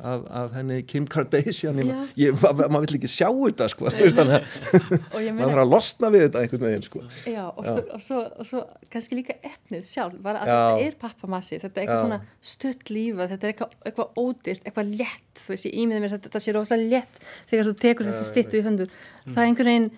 af, 0.00 0.22
af 0.30 0.52
henni 0.56 0.78
Kim 0.88 1.04
Kardashian 1.06 1.76
ég, 1.78 1.90
Já. 1.92 1.98
ég, 2.16 2.38
ma- 2.42 2.68
maður 2.72 2.86
vill 2.88 2.96
ekki 2.98 3.10
sjá 3.12 3.28
þetta 3.28 3.68
sko, 3.70 3.90
þú 3.92 4.00
veist, 4.02 4.16
þannig 4.16 4.36
að 4.38 4.94
og 5.14 5.18
ég 5.22 5.34
maður 5.36 5.52
þarf 5.52 5.62
að 5.64 5.70
losna 5.74 6.10
við 6.14 6.24
þetta 6.26 6.42
einhvern 6.42 6.64
veginn 6.66 6.86
sko. 6.86 7.02
já, 7.30 7.42
og, 7.52 7.62
Svo, 7.68 7.82
og, 7.98 8.02
svo, 8.06 8.22
og 8.42 8.48
svo 8.48 8.62
kannski 8.94 9.18
líka 9.20 9.36
efnið 9.50 9.84
sjálf, 9.90 10.16
bara 10.24 10.42
að 10.42 10.50
Já. 10.52 10.56
þetta 10.62 10.86
er 10.88 10.96
pappamassi, 11.04 11.60
þetta 11.62 11.76
er 11.76 11.84
eitthvað 11.84 12.00
Já. 12.00 12.06
svona 12.06 12.20
stutt 12.54 12.90
lífa, 12.96 13.28
þetta 13.34 13.46
er 13.48 13.52
eitthvað, 13.54 13.76
eitthvað 13.92 14.22
ódýrt, 14.24 14.64
eitthvað 14.66 14.94
létt, 15.02 15.28
þú 15.44 15.54
veist, 15.54 15.68
ég 15.70 15.76
ímyndi 15.84 16.02
mér 16.06 16.14
þetta, 16.16 16.28
þetta 16.32 16.44
sé 16.46 16.56
rosa 16.56 16.80
létt 16.80 17.22
þegar 17.52 17.70
þú 17.70 17.76
tekur 17.84 18.08
þessi 18.10 18.26
stittu 18.32 18.58
í 18.58 18.64
höndur, 18.66 18.90
það 19.28 19.38
er 19.44 19.48
einhvern 19.52 19.72
veginn 19.74 19.90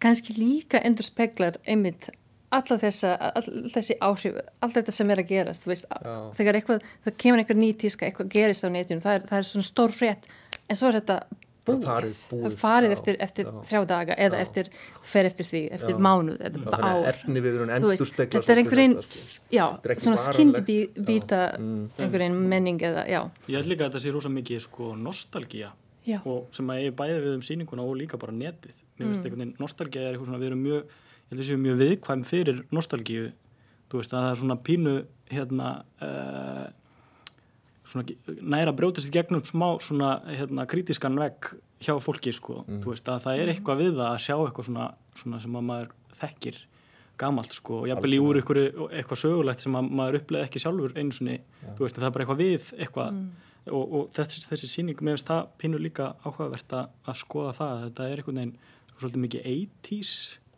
kannski 0.00 0.38
líka 0.38 0.80
endur 0.88 1.04
speklar 1.04 1.58
einmitt 1.68 2.08
alla 2.52 2.76
þessa, 2.82 3.10
all, 3.38 3.44
þessi 3.74 3.94
áhrif, 4.02 4.38
allt 4.60 4.74
þetta 4.80 4.92
sem 4.96 5.10
er 5.14 5.20
að 5.22 5.28
gerast, 5.30 5.62
þú 5.66 5.70
veist, 5.74 5.86
þegar 6.38 6.58
eitthvað, 6.60 6.88
það 7.06 7.14
kemur 7.24 7.38
einhver 7.44 7.56
ný 7.60 7.68
tíska, 7.78 8.06
eitthvað 8.08 8.32
gerist 8.34 8.64
á 8.66 8.68
netinu, 8.74 9.00
það 9.04 9.14
er, 9.20 9.28
það 9.30 9.38
er 9.38 9.46
svona 9.52 9.68
stór 9.68 9.94
frétt, 9.94 10.26
en 10.66 10.76
svo 10.80 10.88
er 10.90 10.98
þetta 11.00 11.18
búið, 11.68 11.84
farið, 11.86 12.14
búið, 12.30 12.42
það 12.48 12.54
farið 12.58 12.90
já, 12.90 12.94
eftir, 12.96 13.16
eftir 13.26 13.46
já. 13.46 13.52
þrjá 13.70 13.82
daga 13.92 14.16
eða 14.26 14.38
eftir, 14.42 14.70
fer 15.12 15.28
eftir 15.28 15.46
því, 15.46 15.60
eftir 15.76 15.94
Já. 15.94 15.98
mánuð, 16.08 16.38
að 16.40 16.86
ár. 16.90 17.04
veist, 17.92 18.16
þetta 18.16 18.54
er 18.54 18.60
sko. 19.04 19.60
Þetta 19.76 19.90
er 19.90 19.94
ekki 19.94 20.06
svona 20.06 20.16
varanlegt. 20.16 20.38
skyndi 20.40 21.04
býta 21.10 21.40
Mm. 21.60 21.84
einhverjum 22.00 22.40
menning 22.54 22.80
eða, 22.82 23.04
já, 23.06 23.20
Ég 23.46 23.54
held 23.60 23.68
líka 23.70 23.84
að 23.86 23.92
þetta 23.92 24.02
sé 24.06 24.12
rosa 24.16 24.28
mikið 24.28 24.60
sko 24.66 24.90
og 26.26 26.46
sem 26.50 26.66
að 26.66 26.82
ég 26.88 26.96
bæði 26.96 27.20
við 27.22 27.34
um 27.36 27.40
sýninguna 27.46 27.82
og 27.86 27.94
líka 28.00 28.18
bara 28.18 28.32
netið 28.32 28.74
mér 28.98 29.06
finnst 29.06 29.20
Mm. 29.20 29.24
einhvern 29.26 29.38
veginn, 29.38 29.56
nostalgía 29.60 30.00
er 30.08 30.14
eitthvað 30.16 30.26
svona 30.26 30.40
við 30.40 30.46
erum 30.50 30.62
mjög, 30.64 30.84
ég 31.30 31.36
held 31.36 31.38
að 31.38 31.44
við 31.44 31.48
séum 31.48 31.64
mjög 31.64 31.80
viðkvæm 31.80 32.22
fyrir 32.26 32.62
nostalgíu, 32.74 33.30
þú 33.90 34.00
veist 34.00 34.14
að 34.14 34.24
það 34.24 34.30
er 34.30 34.40
svona 34.40 34.56
pínu 34.66 34.94
hérna 35.30 35.68
uh, 36.02 36.64
svona 37.86 38.40
næra 38.56 38.74
brjótast 38.74 39.10
í 39.10 39.14
gegnum 39.14 39.44
smá 39.46 39.68
svona 39.82 40.16
hérna 40.26 40.66
krítiskan 40.70 41.18
vegg 41.18 41.52
hjá 41.80 41.94
fólki 42.02 42.34
sko, 42.34 42.64
þú 42.66 42.92
veist 42.92 43.08
að 43.08 43.22
það 43.28 43.44
er 43.44 43.52
eitthvað 43.54 43.84
við 43.84 43.94
það 43.94 44.08
að 44.08 44.24
sjá 44.26 44.34
eitthvað 44.36 44.68
svona, 44.68 44.88
svona 45.22 45.40
sem 45.44 45.56
að 45.56 45.68
maður 45.70 45.94
þekkir 46.20 46.58
gamalt 47.20 47.54
sko. 47.54 47.82
Og 47.84 47.90
jafnvel 47.90 48.16
í 48.16 48.20
úr 48.22 48.40
eitthvað, 48.40 48.66
eitthvað 48.88 49.22
sögulegt 49.22 49.62
sem 49.64 49.78
að 49.78 49.94
maður 50.00 50.18
uppleði 50.20 50.48
ekki 50.48 50.62
sjálfur 50.62 50.96
einu 50.96 51.14
sinni, 51.14 51.38
þú 51.76 51.86
veist 51.86 51.96
að 51.96 52.02
það 52.02 52.08
er 52.10 52.14
bara 52.16 52.26
eitthvað 52.26 52.42
við 52.42 52.68
eitthvað. 52.80 53.22
Og, 53.70 53.96
og 53.98 54.06
þessi, 54.14 54.42
þessi 54.48 54.68
síning, 54.72 55.00
mér 55.04 55.18
finnst 55.18 55.28
það 55.28 55.50
pínu 55.60 55.80
líka 55.84 56.06
áhugavert 56.24 56.72
að, 56.78 56.94
að 57.04 57.18
skoða 57.20 57.50
það, 57.58 57.82
þetta 57.84 58.06
er 58.06 58.22
einhvern 58.22 58.40
veginn 58.40 58.54
svolítið 58.94 59.24
mikið 59.26 59.48
80s 59.50 60.14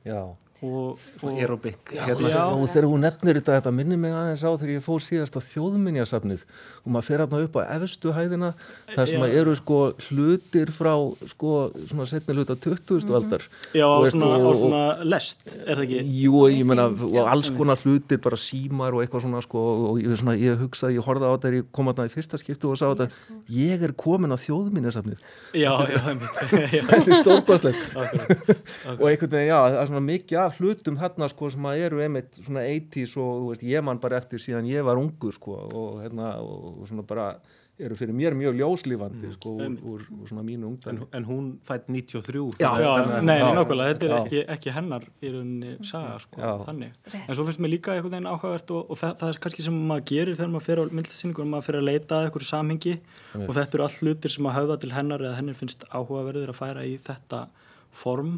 Já. 0.07 0.21
Og, 0.63 0.99
og 1.23 1.31
aerobik 1.37 1.93
Hérna, 1.93 2.29
Já. 2.31 2.43
og 2.55 2.69
þegar 2.71 2.87
hún 2.91 3.03
nefnir 3.03 3.39
þetta, 3.41 3.57
þetta 3.61 3.73
minnir 3.75 3.99
mig 3.99 4.13
aðeins 4.15 4.45
á 4.47 4.51
þegar 4.55 4.73
ég 4.77 4.85
fór 4.85 5.01
síðast 5.03 5.35
á 5.35 5.41
þjóðminjasafnið. 5.43 6.45
Og 6.85 6.93
maður 6.95 7.07
fer 7.09 7.23
hérna 7.25 7.41
upp 7.47 7.57
á 7.59 7.63
efstu 7.77 8.13
hæðina 8.15 8.53
þar 8.95 9.11
sem 9.11 9.25
að 9.27 9.35
eru 9.41 9.55
sko 9.59 9.79
hlutir 10.09 10.71
frá 10.75 10.93
sko 11.33 11.53
svona 11.91 12.07
setni 12.11 12.37
hluta 12.37 12.55
20. 12.57 13.11
aldar. 13.19 13.43
Já, 13.75 13.87
Þú 13.87 14.03
veist, 14.07 14.17
svona, 14.17 14.31
á 14.31 14.39
og- 14.39 14.47
og- 14.53 14.61
svona 14.63 14.83
lest, 15.05 15.43
er 15.67 15.77
það 15.77 15.85
ekki? 15.87 16.01
Jú, 16.23 16.33
ég 16.53 16.65
meina, 16.67 16.87
og 16.91 17.27
alls 17.33 17.51
konar 17.51 17.77
hlutir 17.83 18.21
bara 18.23 18.37
símar 18.37 18.95
og 18.95 19.03
eitthvað 19.03 19.27
svona 19.27 19.43
sko 19.43 19.59
og 19.93 19.99
ég, 20.03 20.15
svona, 20.17 20.37
ég 20.39 20.57
hugsaði, 20.63 20.99
ég 20.99 21.05
horfði 21.07 21.27
á 21.27 21.33
þetta 21.35 21.43
þegar 21.49 21.59
ég 21.61 21.67
kom 21.73 21.89
að 21.93 21.97
það 22.03 22.11
í 22.11 22.15
fyrsta 22.17 22.39
skiptu 22.39 22.71
og 22.71 22.79
sá 22.79 22.87
þetta. 22.95 23.19
ég 23.51 23.83
er 23.83 23.93
komin 23.93 24.31
á 24.33 24.39
þjóðminjasafnið. 24.39 25.19
Já, 25.55 25.73
já, 25.91 25.99
þetta 26.87 27.11
er 27.11 27.21
stórkvæslegt 27.23 27.97
akkurat. 27.97 28.57
og 29.01 29.07
einhvern 29.11 29.31
veginn, 29.33 29.51
já, 29.51 29.59
það 29.69 29.81
er 29.83 29.91
svona 29.93 30.05
mikið 30.07 30.39
af 30.43 30.52
hlutum 30.61 30.99
þarna 31.01 31.29
sko 31.33 31.51
sem 31.55 31.67
að 31.73 31.87
eru 31.89 32.03
einmitt 32.05 32.39
svona 32.43 32.67
80s 32.69 33.17
og 33.21 33.33
þú 33.41 33.51
veist, 33.53 33.67
ég 33.73 33.85
man 33.85 34.01
bara 34.03 34.21
eftir 34.23 34.43
síðan 34.43 34.69
ég 34.71 34.85
var 34.87 35.01
ungur 35.01 35.35
sko 35.37 35.59
og 35.73 36.01
hérna 36.05 36.37
og 36.43 36.87
svona 36.89 37.05
bara 37.07 37.33
eru 37.83 37.97
fyrir 37.97 38.13
mér 38.15 38.35
mjög 38.37 38.59
ljóslífandi 38.61 39.31
sko 39.33 39.55
úr, 39.57 39.73
úr, 39.81 40.03
úr 40.13 40.29
svona 40.29 40.43
mínu 40.45 40.67
en, 40.69 40.75
ungdæmi 40.75 41.07
en 41.17 41.25
hún 41.27 41.47
fætt 41.67 41.89
93 41.89 42.61
Já, 42.61 42.69
Já, 42.79 43.23
nei, 43.25 43.39
já. 43.41 43.49
nákvæmlega, 43.57 43.95
þetta 43.95 44.07
er 44.07 44.15
ekki, 44.19 44.43
ekki 44.55 44.75
hennar 44.77 45.07
í 45.25 45.33
rauninni 45.33 45.73
saga, 45.89 46.19
sko, 46.23 46.39
Já. 46.39 46.53
þannig. 46.69 46.93
Rétt. 47.09 47.25
En 47.25 47.39
svo 47.39 47.47
finnst 47.49 47.63
mér 47.65 47.73
líka 47.73 47.95
einhvern 47.97 48.13
veginn 48.15 48.29
áhugavert 48.31 48.71
og, 48.77 48.93
og 48.93 49.01
það, 49.01 49.17
það 49.23 49.33
er 49.33 49.41
kannski 49.47 49.67
sem 49.67 49.81
maður 49.89 50.07
gerir 50.13 50.37
þegar 50.39 50.53
maður 50.53 50.67
fer 50.69 50.79
á 50.79 50.85
myndlistinningur, 51.01 51.51
maður 51.57 51.69
fer 51.71 51.81
að 51.81 51.89
leita 51.89 52.19
að 52.21 52.29
einhverju 52.29 52.51
samhengi 52.53 52.95
og 53.41 53.53
þetta 53.57 53.79
eru 53.81 53.89
all 53.89 53.99
hlutir 53.99 54.37
sem 54.37 54.51
að 54.53 54.57
höfða 54.61 54.79
til 54.85 54.95
hennar 54.99 55.27
eða 55.27 55.41
henni 55.41 55.59
finnst 55.59 55.89
áhugaverðir 55.91 56.53
að 56.53 56.61
færa 56.61 56.87
í 56.87 56.99
þetta 57.03 57.47
form 57.91 58.37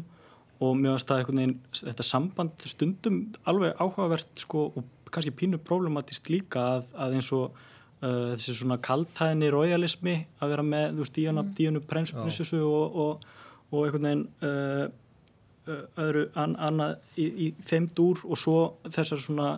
og 0.63 0.75
mér 0.79 0.95
finnst 0.95 1.09
það 1.09 1.21
einhvern 1.21 1.41
veginn, 1.41 1.55
þetta 1.81 2.07
samband 2.07 2.67
stundum 2.69 3.21
alveg 3.49 3.79
áhugavert, 3.81 4.33
sko, 4.39 4.67
og 4.75 5.09
kannski 5.11 5.33
pínu 5.35 5.59
problematist 5.63 6.29
líka 6.31 6.63
að, 6.75 6.91
að 7.05 7.15
eins 7.19 7.31
og 7.35 7.45
uh, 7.55 8.33
þessi 8.35 8.57
svona 8.59 8.79
kaltæðinni 8.83 9.51
royalismi 9.53 10.15
að 10.39 10.53
vera 10.53 10.67
með, 10.67 10.87
þú 10.93 11.03
veist, 11.03 11.17
Díana, 11.17 11.43
mm. 11.43 11.55
Díanu 11.59 11.83
prinsessu 11.89 12.61
og, 12.63 12.99
og, 13.05 13.29
og 13.71 13.85
einhvern 13.85 14.09
veginn 14.09 14.25
uh, 14.47 14.85
uh, 15.67 15.85
öðru 16.05 16.27
an, 16.39 16.57
annað 16.69 16.97
í, 17.19 17.29
í 17.47 17.51
þeim 17.65 17.89
dúr 17.97 18.23
og 18.25 18.39
svo 18.39 18.59
þessar 18.87 19.21
svona 19.21 19.53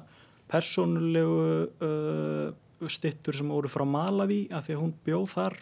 persónulegu 0.51 1.41
uh, 1.83 2.89
stittur 2.91 3.36
sem 3.36 3.49
voru 3.49 3.69
frá 3.71 3.86
Malawi 3.89 4.45
að 4.53 4.67
því 4.67 4.75
að 4.75 4.83
hún 4.83 4.93
bjóð 5.05 5.27
þar 5.33 5.57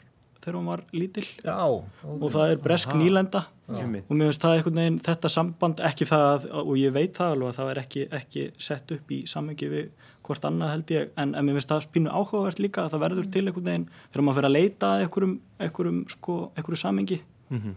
þegar 0.45 0.57
hún 0.59 0.71
var 0.71 0.85
lítill. 0.95 1.27
Já, 1.43 1.57
og 1.65 2.25
það 2.31 2.53
er 2.53 2.63
bresk 2.63 2.95
nýlenda. 2.95 3.45
Einmitt. 3.65 4.05
og 4.05 4.13
mér 4.13 4.27
finnst 4.29 4.43
það 4.43 4.55
einhvern 4.59 4.77
veginn 4.77 4.97
þetta 5.01 5.29
samband 5.33 5.79
ekki 5.87 6.05
það 6.05 6.25
að, 6.29 6.43
og 6.61 6.75
ég 6.77 6.91
veit 6.93 7.15
það 7.17 7.31
alveg 7.33 7.47
að 7.49 7.55
það 7.57 7.71
er 7.71 7.79
ekki, 7.81 8.03
ekki 8.19 8.43
sett 8.61 8.93
upp 8.93 9.13
í 9.15 9.17
samengi 9.25 9.69
við 9.71 10.11
hvort 10.27 10.45
annað 10.45 10.73
held 10.75 10.93
ég. 10.93 11.09
En, 11.17 11.33
en 11.33 11.47
mér 11.47 11.57
finnst 11.57 11.73
það 11.73 11.87
spínu 11.87 12.13
áhugavert 12.13 12.61
líka 12.61 12.85
að 12.85 12.93
það 12.93 13.05
verður 13.07 13.31
til 13.33 13.45
einhvern 13.47 13.71
veginn 13.71 13.87
þegar 14.03 14.27
maður 14.27 14.39
fyrir 14.39 14.51
að 14.51 14.57
leita 14.59 14.91
að 14.91 15.05
einhverjum, 15.07 15.37
einhverjum, 15.65 16.03
sko, 16.13 16.37
einhverjum 16.53 16.83
samengi 16.85 17.23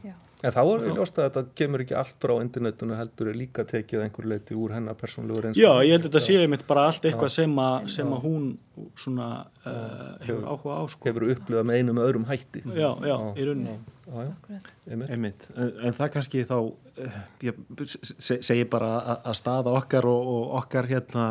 Já. 0.04 0.14
En 0.38 0.52
þá 0.54 0.58
er 0.62 0.82
fyrir 0.84 0.98
ljóst 1.00 1.16
að 1.18 1.24
þetta 1.26 1.40
kemur 1.58 1.82
ekki 1.82 1.94
allt 1.98 2.14
frá 2.22 2.32
internetinu 2.38 2.94
heldur 2.94 3.30
er 3.32 3.34
líka 3.40 3.64
tekið 3.66 4.04
einhver 4.04 4.26
leiti 4.30 4.54
úr 4.54 4.70
hennar 4.76 4.94
persónlegu 4.94 5.40
reynslu. 5.42 5.64
Já, 5.64 5.72
ég 5.82 5.96
held 5.96 6.04
að 6.04 6.12
þetta 6.12 6.20
sé 6.28 6.36
einmitt 6.38 6.62
bara 6.68 6.84
allt 6.86 7.08
eitthvað 7.08 7.32
sem, 7.34 7.56
a, 7.58 7.70
sem 7.90 8.12
að 8.14 8.20
hún 8.22 8.44
svona 9.02 9.26
uh, 9.66 10.12
hefur 10.22 10.44
áhuga 10.46 10.76
á 10.78 10.82
sko. 10.92 11.08
Hefur 11.10 11.26
upplifað 11.34 11.66
með 11.66 11.80
einum 11.80 11.98
öðrum 12.04 12.28
hætti. 12.28 12.62
Já, 12.70 12.86
já, 13.02 13.16
í 13.34 13.48
rauninni. 13.48 13.74
Já, 14.06 14.28
já, 14.28 14.60
einmitt. 14.92 15.10
Einmitt. 15.16 15.48
En, 15.58 15.72
en 15.90 15.98
það 15.98 16.12
kannski 16.14 16.44
þá 16.48 16.54
eh, 17.02 17.18
ég 17.48 17.58
se- 17.90 18.38
segi 18.46 18.68
bara 18.70 18.92
að, 19.00 19.18
að 19.32 19.36
staða 19.42 19.74
okkar 19.82 20.06
og, 20.08 20.30
og 20.36 20.54
okkar 20.62 20.88
hérna, 20.88 21.26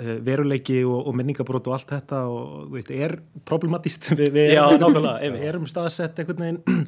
eh, 0.00 0.16
veruleiki 0.26 0.80
og, 0.88 0.96
og 1.12 1.20
minningabrót 1.20 1.68
og 1.68 1.76
allt 1.76 1.92
þetta 1.92 2.24
og 2.32 2.48
þú 2.70 2.72
veist, 2.78 2.96
er 2.96 3.18
problematist 3.46 4.10
við, 4.18 4.32
við 4.40 4.56
Já, 4.56 4.64
erum, 4.80 5.12
erum 5.52 5.68
staðsett 5.70 6.24
einhvern 6.24 6.46
veginn 6.48 6.82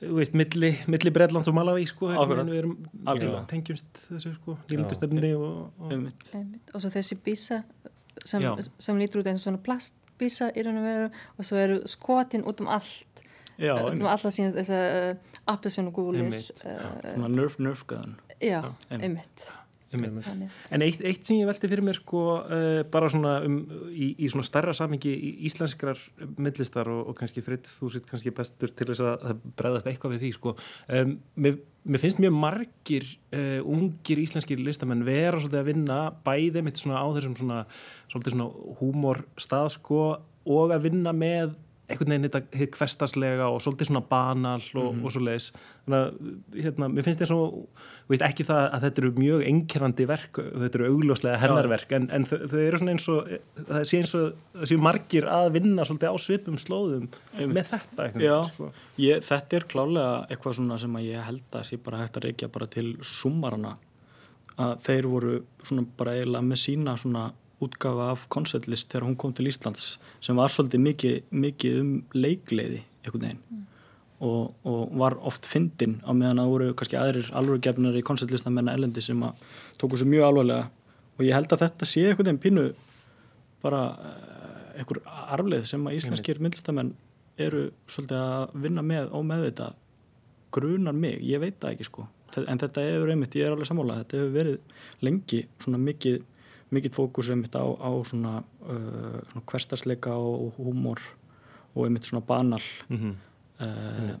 veist, 0.00 0.34
milli, 0.36 0.72
milli 0.90 1.12
Bredlands 1.14 1.48
og 1.50 1.56
Malawi 1.56 1.86
sko, 1.88 2.10
veginn 2.12 2.50
við 2.50 2.60
erum 2.62 3.46
tengjumst 3.50 4.02
þessu 4.08 4.34
sko, 4.36 4.56
nýlendastöfni 4.70 5.34
og, 5.38 5.58
og 5.78 5.94
og 6.74 6.82
svo 6.82 6.90
þessi 6.92 7.18
bísa 7.24 7.62
sem, 8.24 8.44
sem 8.78 9.00
lítur 9.00 9.22
út 9.22 9.30
eins 9.30 9.42
og 9.42 9.48
svona 9.48 9.62
plastbísa 9.64 10.50
í 10.54 10.64
raun 10.66 10.80
og 10.80 10.88
veru 10.88 11.08
og 11.10 11.48
svo 11.48 11.60
eru 11.60 11.80
skotin 11.90 12.46
út 12.46 12.62
um 12.64 12.70
allt. 12.72 13.24
Já, 13.54 13.76
út 13.78 13.94
um 13.94 14.10
alla 14.10 14.34
sína 14.34 14.50
þess 14.56 14.74
að 14.74 14.86
uh, 14.98 15.34
appelsinu 15.54 15.92
gúlir 15.94 16.24
Einmitt, 16.24 16.64
uh, 16.66 16.88
Svona 17.04 17.28
nerf, 17.30 17.60
nerf 17.62 17.84
gæðan 17.86 18.16
já, 18.42 18.60
einmitt. 18.90 19.52
En 20.74 20.84
eitt, 20.84 21.02
eitt 21.04 21.26
sem 21.26 21.38
ég 21.40 21.48
velti 21.48 21.70
fyrir 21.70 21.84
mér 21.86 21.98
sko 21.98 22.22
uh, 22.40 22.80
bara 22.92 23.10
svona 23.12 23.36
um, 23.46 23.60
í, 23.90 24.12
í 24.18 24.30
svona 24.32 24.46
stærra 24.46 24.74
samingi 24.76 25.12
í 25.14 25.30
íslenskrar 25.48 26.00
myndlistar 26.36 26.90
og, 26.92 27.12
og 27.12 27.18
kannski 27.18 27.44
fritt 27.44 27.70
þú 27.70 27.92
sitt 27.94 28.08
kannski 28.10 28.34
bestur 28.34 28.74
til 28.74 28.88
þess 28.90 29.04
að 29.04 29.14
það 29.24 29.46
bregðast 29.60 29.90
eitthvað 29.90 30.16
við 30.16 30.26
því 30.26 30.32
sko. 30.38 30.54
Um, 30.98 31.16
mér, 31.46 31.58
mér 31.84 32.04
finnst 32.04 32.22
mjög 32.22 32.38
margir 32.44 33.08
uh, 33.34 33.60
ungir 33.62 34.22
íslenskir 34.24 34.62
listamenn 34.62 35.06
vera 35.06 35.40
svolítið 35.40 35.62
að 35.62 35.70
vinna 35.72 35.98
bæði 36.26 36.64
mitt 36.66 36.80
svona 36.80 37.02
á 37.02 37.06
þessum 37.16 37.36
svona 37.40 37.64
svona 38.14 38.48
húmorstað 38.80 39.74
sko 39.78 40.06
og 40.44 40.74
að 40.74 40.90
vinna 40.90 41.12
með 41.16 41.54
einhvern 41.84 42.14
veginn 42.14 42.24
þetta 42.24 42.58
hitt 42.58 42.76
hverstaslega 42.78 43.46
og 43.52 43.58
svolítið 43.60 43.90
svona 43.90 44.00
banal 44.08 44.62
og, 44.80 45.02
og 45.04 45.12
svo 45.12 45.20
leiðis 45.20 45.50
þannig 45.84 45.98
að 45.98 46.62
hérna, 46.64 46.88
mér 46.94 47.04
finnst 47.04 47.20
þess 47.20 47.34
að 47.34 47.42
veit, 48.08 48.24
ekki 48.24 48.46
það 48.48 48.62
að 48.64 48.86
þetta 48.86 49.02
eru 49.02 49.10
mjög 49.18 49.44
einkerrandi 49.50 50.06
verk 50.08 50.40
þetta 50.40 50.80
eru 50.80 50.88
augljóslega 50.94 51.42
hennarverk 51.42 51.94
en, 51.98 52.08
en 52.16 52.26
þau, 52.30 52.36
þau 52.54 52.58
eru 52.62 52.80
svona 52.80 52.94
eins 52.94 53.08
og 53.12 53.30
það 53.60 53.86
sé 53.90 54.00
eins 54.00 54.16
og 54.16 54.26
það 54.54 54.70
sé 54.72 54.80
margir 54.88 55.28
að 55.36 55.50
vinna 55.58 55.88
svolítið 55.88 56.16
á 56.16 56.16
svipum 56.24 56.58
slóðum 56.64 57.08
með 57.52 57.72
þetta 57.74 58.08
Já, 58.24 58.36
sko. 58.48 58.72
ég, 59.04 59.24
þetta 59.28 59.60
er 59.60 59.68
klálega 59.74 60.18
eitthvað 60.30 60.58
svona 60.60 60.80
sem 60.80 61.00
að 61.00 61.08
ég 61.10 61.28
held 61.28 61.60
að 61.60 61.68
sé 61.68 61.80
bara 61.84 62.00
hægt 62.00 62.20
að 62.20 62.30
reykja 62.30 62.52
bara 62.54 62.70
til 62.72 62.88
summarana 63.04 63.76
að 64.64 64.76
þeir 64.86 65.10
voru 65.10 65.38
svona 65.66 65.84
bara 65.98 66.16
eiginlega 66.16 66.48
með 66.48 66.64
sína 66.64 66.96
svona 67.00 67.28
útgafa 67.64 68.10
af 68.12 68.26
koncertlist 68.32 68.90
þegar 68.92 69.08
hún 69.08 69.18
kom 69.20 69.34
til 69.36 69.48
Íslands 69.50 69.94
sem 70.24 70.38
var 70.38 70.52
svolítið 70.52 70.82
mikið, 70.84 71.16
mikið 71.44 71.78
um 71.80 71.92
leikleiði 72.16 72.82
einhvern 73.04 73.26
veginn. 73.26 73.64
Og, 74.24 74.54
og 74.64 74.92
var 74.96 75.18
oft 75.26 75.44
fyndin 75.48 75.98
á 76.06 76.14
meðan 76.16 76.40
að 76.40 76.52
voru 76.52 76.68
kannski 76.78 76.96
aðrir 76.96 77.28
alvörugefnar 77.36 77.98
í 77.98 78.04
koncertlistamenn 78.06 78.70
elendi 78.72 79.02
sem 79.04 79.20
að 79.26 79.42
tóku 79.80 79.98
sér 80.00 80.08
mjög 80.08 80.28
alvarlega. 80.30 80.70
Og 81.18 81.26
ég 81.26 81.36
held 81.36 81.52
að 81.52 81.64
þetta 81.66 81.88
sé 81.88 82.04
einhvern 82.08 82.30
veginn 82.30 82.42
pínu 82.44 82.66
bara 83.64 83.82
eh, 84.00 84.80
einhver 84.80 85.02
arfleð 85.06 85.66
sem 85.68 85.84
að 85.88 85.98
íslenskir 85.98 86.40
myndlistamenn 86.42 86.94
eru 87.40 87.66
svolítið 87.90 88.20
að 88.20 88.54
vinna 88.64 88.84
með 88.86 89.10
og 89.16 89.26
með 89.26 89.48
þetta 89.48 89.70
grunar 90.54 90.94
mig, 90.94 91.18
ég 91.26 91.42
veit 91.42 91.58
það 91.60 91.74
ekki 91.74 91.88
sko. 91.88 92.06
En 92.34 92.58
þetta 92.58 92.82
hefur 92.82 93.12
einmitt, 93.12 93.34
ég 93.38 93.46
er 93.46 93.54
alveg 93.54 93.68
sammála 93.68 94.00
þetta 94.02 94.20
hefur 94.20 94.32
verið 94.34 95.04
lengi 95.06 95.40
svona 95.62 95.80
mikið 95.82 96.22
mikið 96.70 96.94
fókus 96.96 97.30
einmitt 97.30 97.56
á, 97.56 97.64
á 97.64 97.90
svona, 98.06 98.38
uh, 98.64 99.18
svona 99.30 99.44
hverstasleika 99.50 100.14
og 100.14 100.56
húmor 100.58 101.00
og 101.74 101.86
einmitt 101.86 102.08
svona 102.08 102.24
banal. 102.24 102.62
Mm 102.88 102.98
-hmm. 102.98 103.14
uh, 103.60 104.14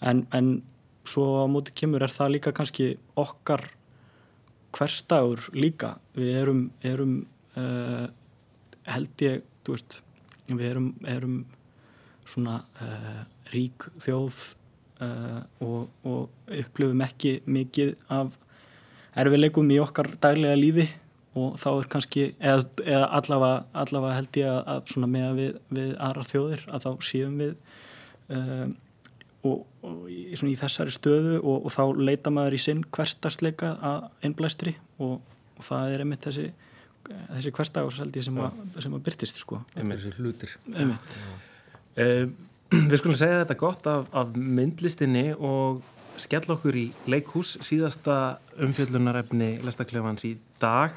en, 0.00 0.26
en 0.32 0.62
svo 1.04 1.44
á 1.44 1.46
móti 1.46 1.72
kemur 1.74 2.02
er 2.02 2.10
það 2.10 2.32
líka 2.32 2.52
kannski 2.52 2.98
okkar 3.16 3.70
hverstagur 4.76 5.50
líka? 5.52 5.96
Við 6.14 6.36
erum, 6.36 6.70
erum 6.82 7.26
uh, 7.56 8.08
held 8.84 9.24
ég, 9.24 9.42
veist 9.66 10.02
við 10.46 10.70
erum, 10.70 10.94
erum 11.06 11.46
svona 12.26 12.60
uh, 12.82 13.22
rík 13.54 13.88
þjóð 14.02 14.54
uh, 15.02 15.40
og, 15.64 15.88
og 16.06 16.52
upplifum 16.60 17.02
ekki 17.06 17.40
mikið 17.46 17.94
af 18.12 18.36
erfileikum 19.16 19.70
í 19.72 19.80
okkar 19.82 20.12
daglega 20.20 20.58
lífi 20.58 20.86
og 21.36 21.60
þá 21.60 21.68
er 21.74 21.88
kannski, 21.92 22.24
eða, 22.40 22.64
eða 22.84 23.06
allavega, 23.20 23.62
allavega 23.84 24.18
held 24.18 24.40
ég 24.40 24.50
að, 24.50 24.60
að 24.72 24.82
svona 24.94 25.12
með 25.12 25.38
við, 25.40 25.54
við 25.78 25.94
aðra 26.08 26.26
þjóðir 26.30 26.66
að 26.72 26.86
þá 26.86 27.06
séum 27.10 27.38
við 27.42 27.54
um, 28.36 28.76
og, 29.46 29.64
og 29.86 30.04
í, 30.10 30.20
í 30.34 30.58
þessari 30.58 30.94
stöðu 30.94 31.40
og, 31.42 31.66
og 31.68 31.74
þá 31.74 31.82
leita 32.00 32.32
maður 32.34 32.58
í 32.58 32.62
sinn 32.66 32.84
hverstarsleika 32.96 33.76
að 33.84 34.08
einblæstri 34.26 34.76
og, 34.96 35.20
og 35.56 35.68
það 35.68 35.94
er 35.94 36.06
einmitt 36.06 36.26
þessi 36.26 36.48
þessi 37.06 37.52
hverstagursaldi 37.54 38.22
sem, 38.26 38.38
a, 38.42 38.50
sem 38.82 38.94
að 38.96 39.04
byrtist 39.06 39.40
sko. 39.42 39.60
þessi 39.76 40.12
hlutir. 40.18 40.56
Einmitt. 40.74 41.18
Uh, 41.96 42.26
við 42.90 42.96
skulum 43.00 43.18
segja 43.18 43.42
þetta 43.44 43.58
gott 43.60 43.86
af, 43.90 44.08
af 44.16 44.32
myndlistinni 44.34 45.28
og 45.36 45.84
skell 46.20 46.44
okkur 46.52 46.76
í 46.78 46.84
leikhús 47.10 47.56
síðasta 47.64 48.38
umfjöllunarefni 48.62 49.56
Lestaklefans 49.64 50.26
í 50.28 50.36
dag. 50.62 50.94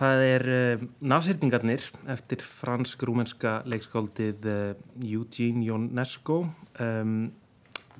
Það 0.00 0.22
er 0.24 0.44
uh, 0.48 0.84
Nasirningarnir 1.04 1.84
eftir 2.10 2.44
fransk-rúmenska 2.44 3.60
leikskáldið 3.68 4.48
uh, 4.48 4.70
Eugene 5.04 5.66
Ionesco. 5.66 6.42
Um, 6.80 7.30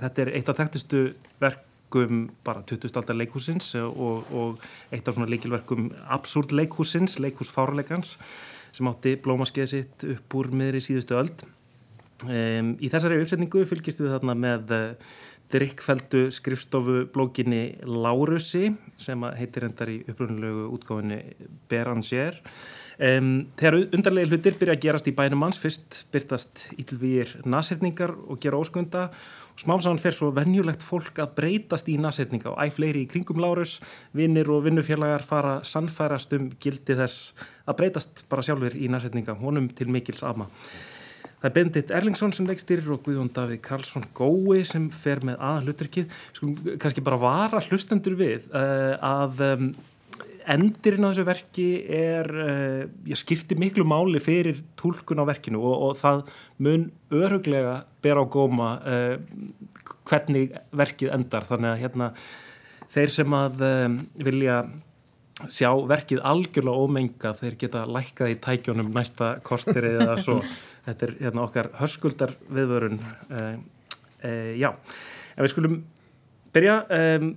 þetta 0.01 0.25
er 0.25 0.33
eitt 0.39 0.49
af 0.49 0.61
þekktustu 0.63 1.03
verkum 1.43 2.31
bara 2.47 2.65
20. 2.65 2.89
aldar 2.97 3.19
leikhúsins 3.19 3.75
og, 3.83 4.31
og 4.33 4.65
eitt 4.95 5.09
af 5.09 5.19
svona 5.19 5.29
leikilverkum 5.29 5.91
absúrt 6.09 6.55
leikhúsins, 6.57 7.19
leikhús 7.21 7.53
fárleikans 7.53 8.17
sem 8.73 8.89
átti 8.89 9.17
blómaskeið 9.21 9.73
sitt 9.73 10.07
upp 10.15 10.39
úr 10.39 10.53
miðri 10.55 10.81
síðustu 10.85 11.19
öld. 11.19 11.45
Um, 12.21 12.75
í 12.81 12.89
þessari 12.93 13.21
uppsetningu 13.21 13.67
fylgist 13.69 14.01
við 14.01 14.15
þarna 14.15 14.37
með 14.37 14.73
uh, 14.77 15.13
drikkfeldu 15.51 16.29
skrifstofu 16.35 17.07
blókinni 17.15 17.81
Lárusi 17.87 18.71
sem 19.01 19.25
heitir 19.39 19.67
endar 19.67 19.91
í 19.91 20.01
upprunulegu 20.09 20.69
útgáfinni 20.77 21.21
Beranger. 21.71 22.39
Um, 23.01 23.49
þegar 23.57 23.95
undarlega 23.97 24.29
hlutir 24.29 24.59
byrja 24.61 24.75
að 24.77 24.83
gerast 24.85 25.07
í 25.09 25.15
bænum 25.17 25.41
manns 25.41 25.59
fyrst 25.61 26.03
byrtast 26.13 26.67
ílvýr 26.77 27.33
nasirningar 27.49 28.13
og 28.13 28.43
gera 28.45 28.61
óskunda 28.61 29.07
og 29.09 29.63
smám 29.63 29.81
saman 29.81 30.03
fer 30.03 30.13
svo 30.13 30.29
venjulegt 30.37 30.85
fólk 30.85 31.23
að 31.25 31.33
breytast 31.39 31.89
í 31.89 31.97
nasirninga 31.97 32.53
og 32.53 32.61
æg 32.61 32.77
fleiri 32.77 33.07
í 33.07 33.09
kringum 33.09 33.41
Lárus. 33.41 33.79
Vinnir 34.13 34.53
og 34.53 34.67
vinnufélagar 34.69 35.25
fara 35.25 35.59
sannfærast 35.65 36.37
um 36.37 36.51
gildi 36.61 36.99
þess 37.01 37.33
að 37.65 37.81
breytast 37.81 38.25
bara 38.29 38.45
sjálfur 38.45 38.77
í 38.77 38.93
nasirninga 38.93 39.39
honum 39.41 39.73
til 39.73 39.89
mikils 39.89 40.23
ama 40.27 40.51
Það 41.41 41.49
er 41.49 41.55
Bendit 41.57 41.93
Erlingsson 41.97 42.35
sem 42.37 42.49
leikstýrir 42.49 42.89
og 42.93 43.01
Guðjón 43.07 43.31
Davíð 43.33 43.63
Karlsson 43.65 44.03
Gói 44.17 44.61
sem 44.69 44.91
fer 44.93 45.23
með 45.25 45.39
aða 45.41 45.63
hlutverkið. 45.65 46.19
Skulum 46.37 46.75
kannski 46.83 47.05
bara 47.05 47.21
vara 47.21 47.63
hlustendur 47.65 48.19
við 48.19 48.45
uh, 48.53 48.99
að 49.01 49.41
um, 49.47 49.71
endirinn 50.53 51.09
á 51.09 51.11
þessu 51.15 51.25
verki 51.31 51.67
er, 51.97 52.29
uh, 52.29 52.83
ég 53.09 53.21
skipti 53.21 53.57
miklu 53.57 53.87
máli 53.89 54.21
fyrir 54.21 54.61
tólkun 54.81 55.25
á 55.25 55.31
verkinu 55.31 55.65
og, 55.65 55.87
og 55.89 55.97
það 56.03 56.23
mun 56.61 56.87
öruglega 57.09 57.79
bera 58.05 58.21
á 58.21 58.33
góma 58.37 58.75
uh, 58.85 59.17
hvernig 60.13 60.53
verkið 60.77 61.17
endar. 61.17 61.49
Þannig 61.49 61.73
að 61.73 61.83
hérna 61.87 62.13
þeir 62.93 63.17
sem 63.17 63.41
að 63.41 63.65
um, 63.65 63.99
vilja 64.29 64.61
sjá 65.49 65.71
verkið 65.89 66.23
algjörlega 66.27 66.85
ómenga 66.85 67.33
þeir 67.39 67.57
geta 67.61 67.85
lækkað 67.89 68.35
í 68.35 68.39
tækjónum 68.45 68.91
næsta 68.95 69.33
kortir 69.47 69.87
eða 69.95 70.17
svo. 70.21 70.41
Þetta 70.87 71.07
er 71.07 71.15
hérna, 71.21 71.45
okkar 71.45 71.71
hörskuldar 71.77 72.35
viðvörun 72.49 73.01
uh, 73.01 73.55
uh, 74.25 74.53
já, 74.57 74.71
en 75.37 75.45
við 75.45 75.53
skulum 75.53 75.81
byrja 76.57 76.77
um, 76.97 77.33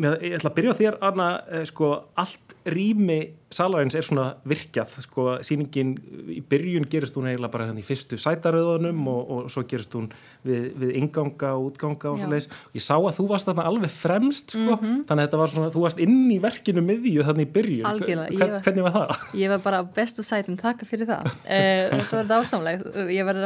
ég 0.00 0.38
ætla 0.38 0.50
að 0.50 0.56
byrja 0.56 0.72
á 0.72 0.80
þér 0.80 0.98
Anna, 1.10 1.28
uh, 1.44 1.66
sko, 1.68 1.92
allt 2.20 2.56
rými 2.68 3.20
salarins 3.50 3.96
er 3.98 4.04
svona 4.06 4.26
virkjað 4.46 4.92
sko, 5.02 5.24
síningin 5.46 5.96
í 6.30 6.38
byrjun 6.46 6.86
gerist 6.90 7.16
hún 7.18 7.26
eiginlega 7.26 7.50
bara 7.50 7.66
þannig 7.70 7.82
í 7.82 7.88
fyrstu 7.88 8.18
sætaröðunum 8.20 9.00
og, 9.10 9.30
og 9.34 9.48
svo 9.50 9.64
gerist 9.68 9.94
hún 9.98 10.06
við, 10.46 10.68
við 10.78 10.92
inganga 11.00 11.54
og 11.58 11.72
útganga 11.72 12.12
og 12.12 12.20
svo 12.20 12.28
leiðis 12.30 12.46
og 12.52 12.78
ég 12.78 12.84
sá 12.84 12.94
að 12.94 13.16
þú 13.16 13.26
varst 13.32 13.48
þarna 13.50 13.64
alveg 13.70 13.94
fremst 13.94 14.54
sko, 14.54 14.60
mm 14.60 14.76
-hmm. 14.82 15.00
þannig 15.08 15.24
að 15.24 15.26
þetta 15.26 15.40
var 15.40 15.52
svona, 15.54 15.70
þú 15.74 15.82
varst 15.86 16.02
inn 16.06 16.20
í 16.30 16.38
verkinu 16.42 16.84
miðju 16.86 17.24
þannig 17.26 17.48
í 17.48 17.52
byrjun. 17.56 17.88
Algjörlega, 17.90 18.36
Hvern, 18.36 18.52
var, 18.52 18.62
hvernig 18.66 18.84
var 18.86 18.94
það? 18.98 19.34
Ég 19.40 19.54
var 19.54 19.64
bara 19.64 19.82
bestu 19.82 20.22
sætum, 20.22 20.56
takk 20.56 20.84
fyrir 20.86 21.10
það. 21.10 21.26
Uh, 21.26 21.98
þetta 21.98 22.20
var 22.20 22.30
dásamlegt. 22.30 22.86
Ég 23.10 23.24
var 23.24 23.36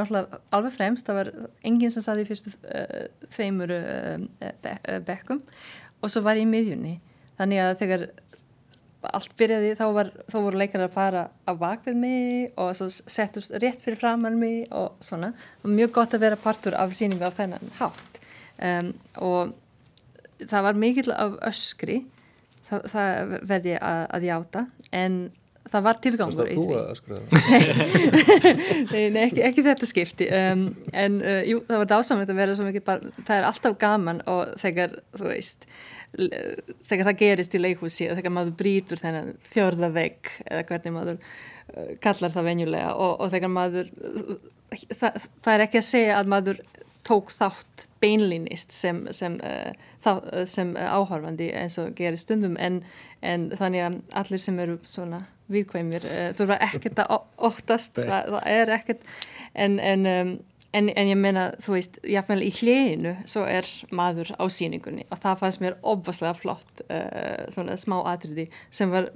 alveg 0.50 0.72
fremst, 0.72 1.06
það 1.06 1.20
var 1.22 1.32
enginn 1.64 1.90
sem 1.90 2.04
saði 2.04 2.26
í 2.26 2.28
fyrstu 2.28 2.52
uh, 2.52 3.08
þeimur 3.32 3.72
uh, 3.72 4.52
be 4.60 5.00
bekkum 5.06 5.40
og 6.02 6.12
svo 6.12 6.22
var 6.24 6.38
ég 6.40 6.46
í 6.46 6.50
miðjunni. 6.50 6.98
Þannig 7.38 7.62
að 7.64 7.74
þegar 7.80 8.06
allt 9.12 9.34
byrjaði 9.38 9.74
þá, 9.76 9.84
var, 9.96 10.10
þá 10.30 10.36
voru 10.38 10.60
leikar 10.60 10.84
að 10.86 10.94
fara 10.94 11.24
á 11.44 11.52
bakvið 11.58 11.98
mig 12.00 12.54
og 12.60 12.72
svo 12.78 12.88
settust 12.88 13.52
rétt 13.60 13.82
fyrir 13.84 14.00
framann 14.00 14.38
mig 14.40 14.64
og 14.72 14.96
svona. 15.04 15.32
Og 15.62 15.72
mjög 15.72 15.94
gott 15.98 16.16
að 16.16 16.24
vera 16.26 16.40
partur 16.40 16.76
af 16.78 16.94
síningu 16.96 17.26
á 17.28 17.32
þennan 17.34 17.74
hátt. 17.80 18.20
Um, 18.56 18.92
og 19.20 19.54
það 20.40 20.66
var 20.68 20.80
mikill 20.80 21.12
af 21.12 21.38
öskri. 21.50 22.02
Það, 22.68 22.86
það 22.94 23.34
verði 23.50 23.74
að, 23.76 24.04
að 24.16 24.28
játa. 24.30 24.66
En 24.94 25.18
það 25.72 25.86
var 25.86 26.00
tilgangur 26.04 26.50
í 26.50 26.56
því 26.58 27.18
Nei, 28.92 29.08
nei 29.14 29.22
ekki, 29.24 29.42
ekki 29.48 29.64
þetta 29.64 29.88
skipti 29.88 30.28
um, 30.28 30.66
en 30.92 31.18
uh, 31.22 31.40
jú, 31.48 31.62
það 31.68 31.82
var 31.82 31.90
dásamlegt 31.94 32.32
að 32.34 32.40
vera 32.42 32.56
svo 32.58 32.68
mikið 32.68 32.86
bara, 32.86 33.14
það 33.22 33.38
er 33.38 33.48
alltaf 33.48 33.78
gaman 33.80 34.20
og 34.30 34.54
þegar, 34.60 34.98
þú 35.16 35.30
veist 35.30 35.68
þegar 36.14 37.08
það 37.08 37.18
gerist 37.24 37.56
í 37.56 37.62
leikhúsi 37.62 38.06
og 38.10 38.20
þegar 38.20 38.36
maður 38.36 38.54
brítur 38.60 39.00
þennan 39.00 39.32
fjörða 39.48 39.90
vegg 39.94 40.30
eða 40.44 40.66
hvernig 40.68 40.96
maður 40.98 41.18
uh, 41.18 41.90
kallar 42.04 42.36
það 42.36 42.50
venjulega 42.50 42.94
og, 42.94 43.16
og 43.18 43.34
þegar 43.34 43.54
maður 43.56 43.90
það, 44.92 45.26
það 45.40 45.52
er 45.56 45.66
ekki 45.66 45.80
að 45.80 45.90
segja 45.90 46.20
að 46.20 46.32
maður 46.36 46.64
tók 47.04 47.32
þátt 47.34 47.88
beinlínist 48.00 48.72
sem, 48.72 49.02
sem, 49.16 49.36
uh, 49.44 49.72
þá, 50.04 50.12
sem 50.48 50.72
áhörfandi 50.76 51.50
eins 51.56 51.80
og 51.80 51.96
gerir 51.98 52.20
stundum 52.20 52.56
en, 52.60 52.82
en 53.24 53.50
þannig 53.56 53.88
að 53.88 54.02
allir 54.22 54.44
sem 54.44 54.60
eru 54.60 54.78
svona 54.88 55.24
viðkvæmir 55.52 56.08
uh, 56.08 56.26
þurfa 56.38 56.58
ekkert 56.68 57.04
að 57.04 57.14
óttast, 57.50 58.00
það, 58.00 58.34
það 58.36 58.50
er 58.56 58.74
ekkert. 58.78 59.06
En, 59.54 59.78
en 59.78 60.10
um, 60.10 60.34
En, 60.74 60.88
en 60.90 61.06
ég 61.06 61.14
meina, 61.14 61.52
þú 61.62 61.76
veist, 61.76 62.00
jáfnveil 62.02 62.40
í 62.42 62.50
hljeginu 62.50 63.12
svo 63.30 63.44
er 63.46 63.68
maður 63.94 64.32
á 64.34 64.42
síningunni 64.50 65.04
og 65.06 65.20
það 65.22 65.36
fannst 65.44 65.60
mér 65.62 65.76
obvaslega 65.86 66.34
flott 66.34 66.82
uh, 66.88 67.44
svona 67.54 67.76
smá 67.78 68.00
atriði 68.10 68.48
sem 68.74 68.90
var 68.90 69.06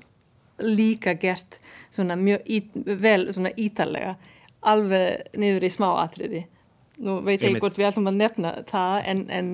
líka 0.63 1.17
gert 1.19 1.59
svona 1.91 2.15
mjög 2.19 2.47
ít, 2.47 2.71
vel 2.87 3.27
svona 3.33 3.51
ítalega 3.59 4.15
alveg 4.71 5.35
niður 5.39 5.67
í 5.67 5.73
smá 5.73 5.89
atriði. 6.05 6.45
Nú 7.03 7.21
veit 7.27 7.43
ég 7.43 7.59
hvort 7.59 7.79
við 7.79 7.91
ætlum 7.91 8.11
að 8.11 8.23
nefna 8.23 8.55
það 8.71 8.97
en, 9.11 9.27
en 9.31 9.51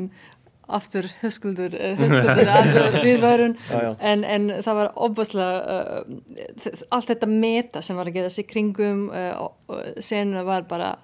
aftur 0.68 1.08
höskuldur, 1.20 1.74
uh, 1.76 1.96
höskuldur 2.00 2.50
viðvörun 3.06 3.56
en, 3.98 4.24
en 4.24 4.50
það 4.64 4.78
var 4.80 4.92
obvaslega 5.06 5.80
uh, 6.04 6.78
allt 6.94 7.10
þetta 7.12 7.30
meta 7.30 7.82
sem 7.84 7.98
var 7.98 8.10
að 8.10 8.20
geta 8.20 8.32
sig 8.32 8.48
kringum 8.48 9.08
og 9.12 9.74
senuna 10.02 10.44
var 10.46 10.68
bara 10.68 10.94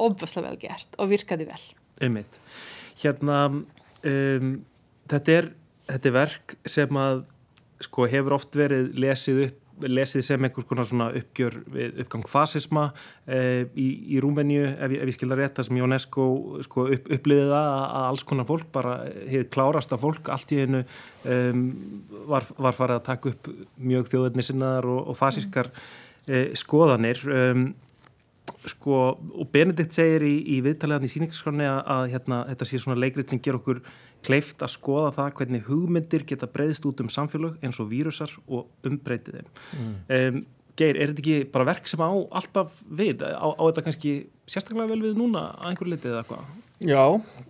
óbúslega 0.00 0.50
vel 0.50 0.60
gert 0.60 0.98
og 0.98 1.10
virkaði 1.10 1.46
vel. 1.48 1.62
Einmitt. 2.00 2.38
Hérna, 3.00 3.40
um, 3.50 4.54
þetta, 5.10 5.36
er, 5.36 5.50
þetta 5.90 6.10
er 6.10 6.16
verk 6.16 6.56
sem 6.68 7.00
að 7.00 7.24
sko 7.80 8.06
hefur 8.12 8.36
oft 8.36 8.56
verið 8.56 8.90
lesið 9.00 9.44
upp 9.48 9.59
lesið 9.88 10.24
sem 10.26 10.46
einhvers 10.46 10.66
konar 10.68 10.88
svona 10.88 11.08
uppgjör 11.16 11.56
uppgang 12.04 12.26
fasisma 12.30 12.86
e, 13.26 13.66
í, 13.74 13.86
í 14.16 14.22
Rúmeníu, 14.22 14.64
ef, 14.72 14.94
ef 14.96 15.12
ég 15.12 15.16
skilða 15.16 15.40
rétt 15.40 15.60
þar 15.60 15.68
sem 15.68 15.80
UNESCO 15.84 16.26
sko, 16.66 16.86
upp, 16.96 17.10
uppliðið 17.16 17.52
það 17.54 17.68
að 17.74 18.08
alls 18.08 18.26
konar 18.28 18.48
fólk, 18.48 18.70
bara 18.74 18.96
hefur 19.20 19.50
klárasta 19.56 20.00
fólk, 20.00 20.32
allt 20.34 20.56
í 20.56 20.62
hennu 20.62 20.82
um, 21.24 21.66
var, 22.30 22.48
var 22.56 22.76
farið 22.76 22.98
að 22.98 23.06
taka 23.10 23.34
upp 23.34 23.52
mjög 23.76 24.10
þjóðurni 24.12 24.46
sinnaðar 24.46 24.90
og, 24.94 25.00
og 25.12 25.20
fasískar 25.20 25.70
e, 26.26 26.50
skoðanir. 26.58 27.22
Um, 27.26 27.70
sko, 28.68 29.00
og 29.16 29.50
Benedikt 29.52 29.94
segir 29.96 30.24
í, 30.26 30.34
í 30.56 30.60
viðtaliðan 30.64 31.06
í 31.06 31.10
síningsskráni 31.12 31.66
að, 31.68 31.80
að 31.94 32.04
hérna, 32.14 32.40
þetta 32.50 32.68
sé 32.68 32.80
svona 32.82 33.00
leikrið 33.00 33.32
sem 33.32 33.42
ger 33.42 33.56
okkur 33.60 33.82
kleift 34.26 34.64
að 34.64 34.74
skoða 34.74 35.12
það 35.16 35.34
hvernig 35.38 35.66
hugmyndir 35.68 36.26
geta 36.28 36.48
breyðist 36.50 36.88
út 36.90 37.00
um 37.00 37.08
samfélag 37.12 37.56
eins 37.64 37.80
og 37.80 37.88
vírusar 37.92 38.34
og 38.46 38.68
umbreytið 38.86 39.40
þeim. 39.40 39.52
Mm. 39.80 39.94
Um, 40.18 40.42
Geir, 40.78 40.96
er 40.96 41.10
þetta 41.10 41.22
ekki 41.22 41.50
bara 41.52 41.68
verk 41.68 41.88
sem 41.90 42.02
á 42.02 42.10
alltaf 42.10 42.74
við? 42.86 43.24
Á, 43.26 43.48
á 43.50 43.62
þetta 43.66 43.86
kannski 43.86 44.12
sérstaklega 44.48 44.90
vel 44.92 45.02
við 45.04 45.18
núna 45.18 45.50
að 45.58 45.70
einhver 45.72 45.90
litið 45.92 46.14
eða 46.14 46.26
hvað? 46.28 46.58
Já, 46.80 47.02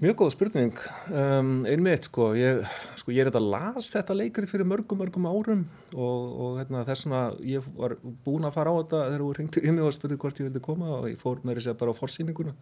mjög 0.02 0.16
góð 0.18 0.32
spurning. 0.34 0.78
Um, 1.14 1.50
einmitt, 1.70 2.08
sko, 2.08 2.32
ég, 2.34 2.64
sko, 2.98 3.12
ég 3.14 3.22
er 3.22 3.28
þetta 3.30 3.42
las 3.44 3.92
þetta 3.94 4.16
leikrið 4.18 4.50
fyrir 4.50 4.66
mörgum, 4.66 4.98
mörgum 4.98 5.28
árum 5.30 5.60
og, 5.94 6.24
og 6.26 6.56
hérna, 6.58 6.82
þess 6.88 7.06
vegna 7.06 7.20
ég 7.46 7.68
var 7.76 7.94
búin 8.26 8.48
að 8.48 8.56
fara 8.56 8.74
á 8.74 8.78
þetta 8.80 9.04
þegar 9.04 9.22
þú 9.22 9.28
ringtir 9.38 9.68
í 9.68 9.74
mig 9.76 9.86
og 9.86 9.94
spurði 9.94 10.18
hvort 10.24 10.42
ég 10.42 10.48
vildi 10.48 10.64
koma 10.64 10.90
og 10.96 11.06
ég 11.12 11.20
fór 11.20 11.44
með 11.46 11.60
þess 11.60 11.70
að 11.70 11.78
bara 11.84 11.94
á 11.94 12.00
forsýninguna 12.00 12.56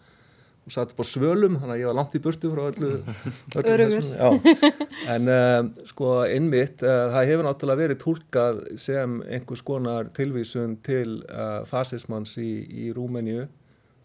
og 0.69 0.75
satt 0.75 0.93
upp 0.93 1.03
á 1.03 1.07
svölum, 1.09 1.59
þannig 1.59 1.75
að 1.75 1.83
ég 1.83 1.91
var 1.91 1.99
langt 1.99 2.17
í 2.19 2.23
burtu 2.25 2.53
frá 2.53 2.65
öllu, 2.69 2.91
öllu 3.59 3.89
þessum 3.95 4.83
en 5.15 5.31
um, 5.35 5.71
sko 5.89 6.15
innmitt 6.29 6.85
uh, 6.85 7.09
það 7.15 7.31
hefur 7.33 7.49
náttúrulega 7.49 7.83
verið 7.85 8.03
tólkað 8.05 8.61
sem 8.81 9.21
einhvers 9.29 9.65
konar 9.67 10.13
tilvísun 10.17 10.77
til 10.85 11.23
uh, 11.29 11.63
fasismans 11.69 12.37
í, 12.43 12.53
í 12.69 12.93
Rúmeníu 12.97 13.47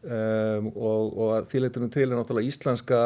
um, 0.03 0.67
og, 0.75 1.17
og 1.17 1.47
því 1.47 1.61
leitunum 1.63 1.91
til 1.93 2.05
er 2.05 2.15
náttúrulega 2.17 2.49
íslenska 2.49 2.99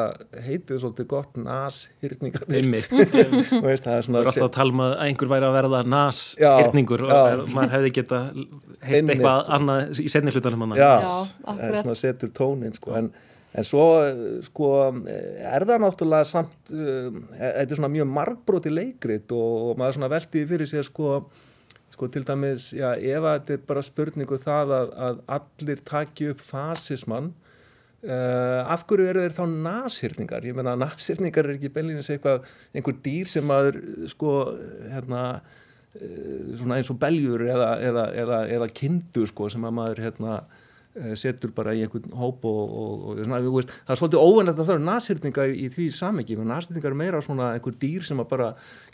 heitið 0.45 0.81
svolítið 0.81 1.09
gott 1.11 1.39
nashyrningarnir 1.41 2.61
Einmitt. 2.61 2.89
Þú 3.51 3.61
veist, 3.65 3.85
það 3.85 3.93
er 3.93 4.07
svona 4.07 4.23
alltaf 4.23 4.47
að 4.47 4.53
tala 4.57 4.75
um 4.75 4.83
að 4.87 4.95
einhver 5.05 5.31
væri 5.33 5.49
að 5.49 5.57
verða 5.57 5.81
nas-hyrningur 5.93 7.05
og 7.07 7.13
já. 7.13 7.41
maður 7.55 7.75
hefði 7.77 7.93
geta 7.99 8.21
heilt 8.33 8.99
Einmitt. 8.99 9.15
eitthvað 9.17 9.55
annað 9.57 10.03
í 10.03 10.11
senni 10.13 10.35
hlutanum 10.35 10.65
hann. 10.65 10.77
Já, 10.79 10.91
Já, 11.05 11.15
akkurat. 11.53 11.81
svona 11.85 11.99
setur 12.03 12.33
tónin 12.37 12.77
sko. 12.77 12.95
en, 12.97 13.11
en 13.57 13.65
svo 13.65 13.85
eh, 14.05 14.21
sko, 14.45 14.69
eh, 15.09 15.41
er 15.49 15.65
það 15.65 15.83
náttúrulega 15.83 16.29
samt 16.29 16.71
uh, 16.75 17.09
þetta 17.33 17.65
er 17.65 17.79
svona 17.79 17.93
mjög 17.93 18.09
margbróti 18.13 18.73
leikrit 18.73 19.33
og, 19.35 19.71
og 19.71 19.81
maður 19.81 19.97
svona 19.97 20.11
velti 20.13 20.45
fyrir 20.49 20.69
sér 20.69 20.85
sko, 20.85 21.19
sko 21.93 22.09
til 22.13 22.25
dæmis 22.27 22.69
já, 22.77 22.91
ef 22.93 23.25
þetta 23.25 23.57
er 23.57 23.67
bara 23.71 23.85
spurningu 23.85 24.39
það 24.43 24.75
að, 24.77 24.95
að 25.07 25.21
allir 25.39 25.85
taki 25.87 26.33
upp 26.33 26.43
fasismann 26.45 27.33
Uh, 28.07 28.61
af 28.69 28.83
hverju 28.85 29.07
eru 29.09 29.23
þeir 29.23 29.33
þá 29.33 29.53
nashyrningar? 29.65 30.43
Ég 30.45 30.55
meina 30.55 30.75
nashyrningar 30.77 31.47
er 31.49 31.55
ekki 31.55 31.71
beinlýnins 31.73 32.11
eitthvað 32.13 32.45
einhver 32.69 32.93
dýr 33.03 33.27
sem 33.27 33.43
maður 33.49 33.79
sko 34.11 34.33
hérna 34.93 35.23
uh, 35.41 36.43
svona 36.59 36.77
eins 36.77 36.91
og 36.93 36.99
beljur 37.01 37.41
eða, 37.49 37.71
eða, 37.89 38.03
eða, 38.21 38.37
eða 38.53 38.69
kindur 38.69 39.25
sko 39.33 39.49
sem 39.49 39.65
að 39.65 39.75
maður 39.79 40.03
hérna 40.05 40.37
setur 41.19 41.51
bara 41.55 41.73
í 41.77 41.83
einhvern 41.85 42.13
hóp 42.17 42.45
og, 42.47 42.61
og, 42.65 43.01
og 43.11 43.21
svona, 43.21 43.41
veist, 43.43 43.73
það 43.85 43.93
er 43.93 43.99
svolítið 44.01 44.23
óvennlegt 44.23 44.61
að 44.61 44.69
það 44.69 44.75
eru 44.75 44.85
nashyrninga 44.87 45.47
í, 45.47 45.57
í 45.57 45.71
því 45.73 45.87
samengi, 45.97 46.37
menn 46.39 46.51
nashyrningar 46.51 46.93
er 46.93 46.99
meira 47.01 47.23
svona 47.25 47.49
einhver 47.55 47.75
dýr 47.81 48.05
sem 48.07 48.23
að 48.23 48.29
bara 48.31 48.51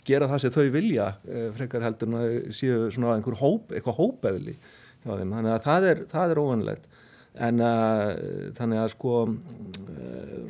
gera 0.08 0.28
það 0.30 0.42
sem 0.44 0.54
þau 0.56 0.66
vilja 0.74 1.10
uh, 1.14 1.46
frekar 1.58 1.86
heldur 1.86 2.10
en 2.10 2.18
að 2.20 2.34
séu 2.56 2.90
svona 2.94 3.14
einhver 3.18 3.38
hóp, 3.40 3.72
eitthvað 3.72 4.00
hópeðli 4.00 4.56
hjá 4.56 5.12
þeim, 5.12 5.32
þannig 5.36 5.54
að 5.54 5.64
það 5.68 5.88
er, 5.92 6.02
það 6.12 6.34
er 6.34 6.42
óvennlegt 6.44 6.90
en 7.44 7.64
uh, 7.66 8.10
þannig 8.58 8.82
að 8.84 8.92
sko 8.94 9.14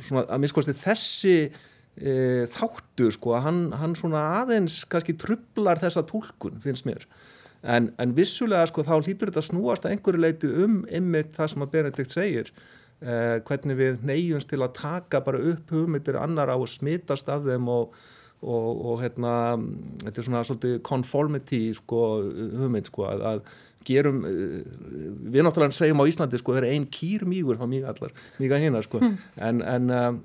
svona 0.05 0.27
að 0.27 0.43
minnskosti 0.43 0.75
þessi 0.77 1.37
uh, 1.47 2.43
þáttur 2.53 3.15
sko 3.15 3.39
hann, 3.41 3.69
hann 3.79 3.95
svona 3.97 4.27
aðeins 4.41 4.83
kannski 4.91 5.17
trublar 5.19 5.81
þessa 5.81 6.05
tólkun 6.09 6.59
finnst 6.63 6.87
mér 6.87 7.07
en, 7.65 7.91
en 8.01 8.15
vissulega 8.17 8.69
sko 8.69 8.85
þá 8.85 8.95
hlýtur 8.99 9.31
þetta 9.31 9.45
snúast 9.45 9.85
að 9.85 9.95
einhverju 9.95 10.21
leiti 10.21 10.51
um 10.65 10.81
ymmit 10.89 11.33
það 11.35 11.53
sem 11.53 11.65
að 11.65 11.71
Benedikt 11.73 12.13
segir 12.13 12.51
uh, 12.53 13.37
hvernig 13.47 13.79
við 13.79 14.05
neyjumst 14.05 14.51
til 14.51 14.61
að 14.61 14.75
taka 14.79 15.23
bara 15.25 15.41
upp 15.53 15.73
hugmyndir 15.73 16.19
annara 16.21 16.57
og 16.59 16.69
smitast 16.71 17.31
af 17.31 17.47
þeim 17.47 17.71
og 17.71 17.97
og, 18.45 18.85
og 18.85 18.99
hérna, 19.01 19.31
þetta 20.03 20.21
er 20.21 20.27
svona 20.27 20.43
svolítið 20.45 20.75
conformity 20.85 21.61
sko, 21.77 22.01
hugmynd 22.59 22.89
sko, 22.89 23.07
að, 23.09 23.23
að 23.29 23.41
gerum 23.85 24.21
eh, 24.27 24.61
við 25.31 25.45
náttúrulega 25.45 25.77
segjum 25.77 26.03
á 26.03 26.09
Íslandi 26.09 26.41
sko, 26.41 26.55
það 26.55 26.63
er 26.63 26.75
ein 26.75 26.87
kýr 26.91 27.25
mýgur 27.29 27.59
þá 27.59 27.65
mýga 27.71 27.93
allar, 27.93 28.15
mýga 28.41 28.61
hina 28.61 28.81
sko, 28.85 29.01
en, 29.01 29.61
en, 29.63 29.63
en 29.65 30.21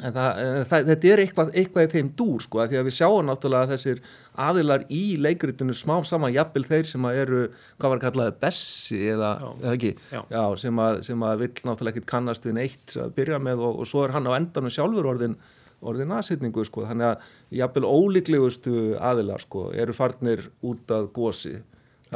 það, 0.00 0.38
eh, 0.42 0.62
það, 0.68 0.86
þetta 0.90 1.10
er 1.10 1.22
eitthvað, 1.22 1.50
eitthvað 1.56 1.86
í 1.86 1.90
þeim 1.94 2.08
dúr 2.18 2.44
sko, 2.44 2.60
að 2.62 2.72
því 2.72 2.78
að 2.80 2.88
við 2.88 2.96
sjáum 2.98 3.28
náttúrulega 3.28 3.66
að 3.66 3.74
þessir 3.74 4.00
aðilar 4.46 4.86
í 4.92 5.02
leikritinu 5.24 5.76
smá 5.76 5.94
saman 6.04 6.34
jafnvel 6.34 6.64
þeir 6.68 6.88
sem 6.90 7.06
að 7.08 7.20
eru, 7.22 7.42
hvað 7.80 7.94
var 7.94 8.02
kallaði 8.04 8.34
bessi 8.42 9.02
eða, 9.14 9.30
Já. 9.40 9.52
eða 9.62 9.76
ekki 9.76 9.92
Já. 10.12 10.20
Já, 10.32 10.42
sem, 10.64 10.82
að, 10.86 10.98
sem 11.08 11.28
að 11.28 11.44
vill 11.44 11.52
náttúrulega 11.54 11.94
ekkit 11.94 12.10
kannast 12.12 12.48
við 12.48 12.58
neitt 12.58 12.96
að 13.00 13.14
byrja 13.16 13.40
með 13.42 13.64
og, 13.68 13.80
og 13.82 13.88
svo 13.88 14.04
er 14.04 14.16
hann 14.16 14.28
á 14.28 14.36
endanum 14.36 14.74
sjálfur 14.74 15.14
orðin 15.14 15.38
orðin 15.86 16.12
aðsýtningu 16.16 16.64
sko, 16.66 16.86
þannig 16.88 17.10
að 17.12 17.32
jafnvel 17.58 17.88
ólíklegustu 17.88 18.76
aðilar 18.96 19.42
sko, 19.44 19.68
eru 19.76 19.94
farnir 19.96 20.46
út 20.64 20.92
að 20.92 21.10
gósi 21.16 21.58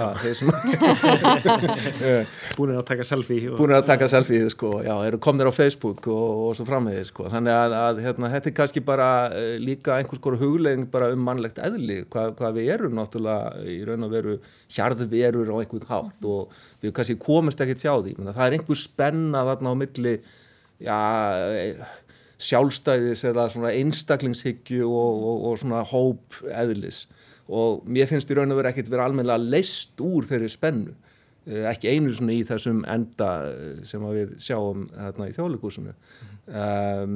Búin 2.57 2.71
að 2.77 2.85
taka 2.87 3.03
selfie. 3.07 3.49
og- 3.51 3.57
búin 3.59 3.73
að 3.75 3.87
taka 3.89 4.07
selfie 4.09 4.47
sko, 4.53 4.69
já, 4.87 4.93
eru 5.09 5.19
komnir 5.19 5.49
á 5.51 5.53
Facebook 5.55 6.07
og, 6.07 6.51
og 6.51 6.55
svo 6.57 6.65
framvegið 6.69 7.07
sko. 7.09 7.27
þannig 7.33 7.55
að, 7.57 7.75
að 7.81 7.99
hérna, 8.05 8.31
þetta 8.37 8.49
er 8.53 8.57
kannski 8.61 8.81
bara 8.87 9.09
uh, 9.35 9.57
líka 9.59 9.97
einhvers 9.99 10.23
konar 10.23 10.39
huglegging 10.45 10.87
bara 10.93 11.09
um 11.15 11.25
mannlegt 11.27 11.59
eðli, 11.59 12.05
hvað, 12.13 12.37
hvað 12.39 12.55
við 12.61 12.71
erum 12.77 12.95
náttúrulega 13.01 13.65
í 13.67 13.81
raun 13.89 14.07
og 14.07 14.13
veru 14.15 14.37
hjarðverur 14.77 15.51
á 15.51 15.57
einhvern 15.59 15.89
hátt 15.91 16.21
og 16.37 16.55
við 16.85 16.95
kannski 17.01 17.19
komist 17.27 17.61
ekki 17.65 17.75
tjá 17.83 17.97
því, 17.99 18.15
Menna, 18.21 18.37
það 18.37 18.47
er 18.47 18.55
einhver 18.61 18.79
spenna 18.79 19.43
þarna 19.51 19.75
á 19.75 19.77
milli 19.83 20.15
já, 20.87 21.01
eh, 21.51 21.83
sjálfstæðis 22.41 23.27
eða 23.29 23.51
svona 23.53 23.75
einstaklingshyggju 23.77 24.87
og, 24.87 25.13
og, 25.33 25.43
og 25.51 25.59
svona 25.61 25.83
hóp 25.91 26.39
eðlis 26.49 27.03
og 27.51 27.87
mér 27.91 28.09
finnst 28.11 28.31
í 28.31 28.39
raun 28.39 28.55
og 28.55 28.61
veru 28.61 28.71
ekkit 28.71 28.91
vera 28.93 29.09
almennilega 29.11 29.51
leist 29.57 30.01
úr 30.05 30.29
þeirri 30.29 30.51
spennu. 30.53 30.95
Eh, 31.49 31.65
ekki 31.71 31.89
einu 31.89 32.13
svona 32.13 32.35
í 32.37 32.43
þessum 32.45 32.83
enda 32.91 33.29
eh, 33.49 33.79
sem 33.89 34.03
að 34.05 34.17
við 34.19 34.33
sjáum 34.45 34.83
hérna 34.93 35.31
í 35.31 35.33
þjóðleikúsinu 35.33 35.95
um, 36.53 37.15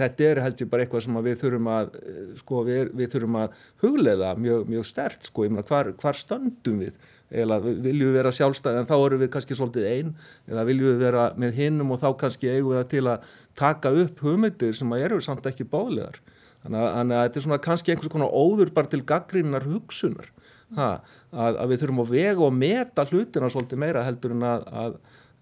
þetta 0.00 0.26
er 0.26 0.40
held 0.42 0.64
ég 0.64 0.70
bara 0.72 0.82
eitthvað 0.82 1.04
sem 1.04 1.18
að 1.20 1.28
við 1.28 1.36
þurfum 1.44 1.70
að 1.70 1.94
eh, 2.00 2.16
sko 2.40 2.64
við, 2.66 2.90
við 2.98 3.12
þurfum 3.12 3.38
að 3.44 3.60
hugleiða 3.84 4.32
mjög, 4.42 4.64
mjög 4.72 4.88
stert 4.90 5.28
sko, 5.30 5.46
ég 5.46 5.54
meina 5.54 5.66
hvar, 5.68 5.92
hvar 6.02 6.18
stöndum 6.18 6.82
við? 6.82 6.98
Eða 7.26 7.60
viljum 7.62 8.10
við 8.10 8.18
vera 8.18 8.34
sjálfstæði 8.34 8.82
en 8.82 8.90
þá 8.90 8.96
erum 8.96 9.22
við 9.22 9.32
kannski 9.36 9.58
svolítið 9.58 9.88
einn 9.92 10.12
eða 10.50 10.66
viljum 10.66 10.90
við 10.92 11.00
vera 11.06 11.28
með 11.38 11.56
hinnum 11.60 11.94
og 11.94 12.02
þá 12.02 12.08
kannski 12.24 12.50
eigum 12.50 12.72
við 12.74 12.80
það 12.80 12.90
til 12.96 13.04
að 13.12 13.32
taka 13.62 13.94
upp 14.02 14.26
hugmyndir 14.26 14.74
sem 14.78 14.94
að 14.94 15.06
eru 15.06 15.22
samt 15.22 15.46
ekki 15.50 15.66
báðlegar 15.70 16.18
þannig 16.66 16.82
að, 16.82 16.88
þannig 16.96 17.16
að 17.18 17.26
þetta 17.26 17.40
er 17.40 17.46
svona 17.46 17.62
kannski 17.66 17.94
einhvers 17.94 18.12
konar 18.12 18.34
óður 18.34 18.72
bara 18.76 18.92
til 18.92 19.02
gaggrínar 19.06 19.66
hugsunar. 19.70 20.32
Ha, 20.76 20.90
að, 21.30 21.60
að 21.62 21.70
við 21.70 21.82
þurfum 21.82 22.02
að 22.02 22.12
vega 22.16 22.42
og 22.42 22.54
meta 22.58 23.06
hlutina 23.06 23.50
svolítið 23.54 23.82
meira 23.84 24.02
heldur 24.02 24.34
en 24.34 24.46
að, 24.48 24.64
að, 24.82 24.96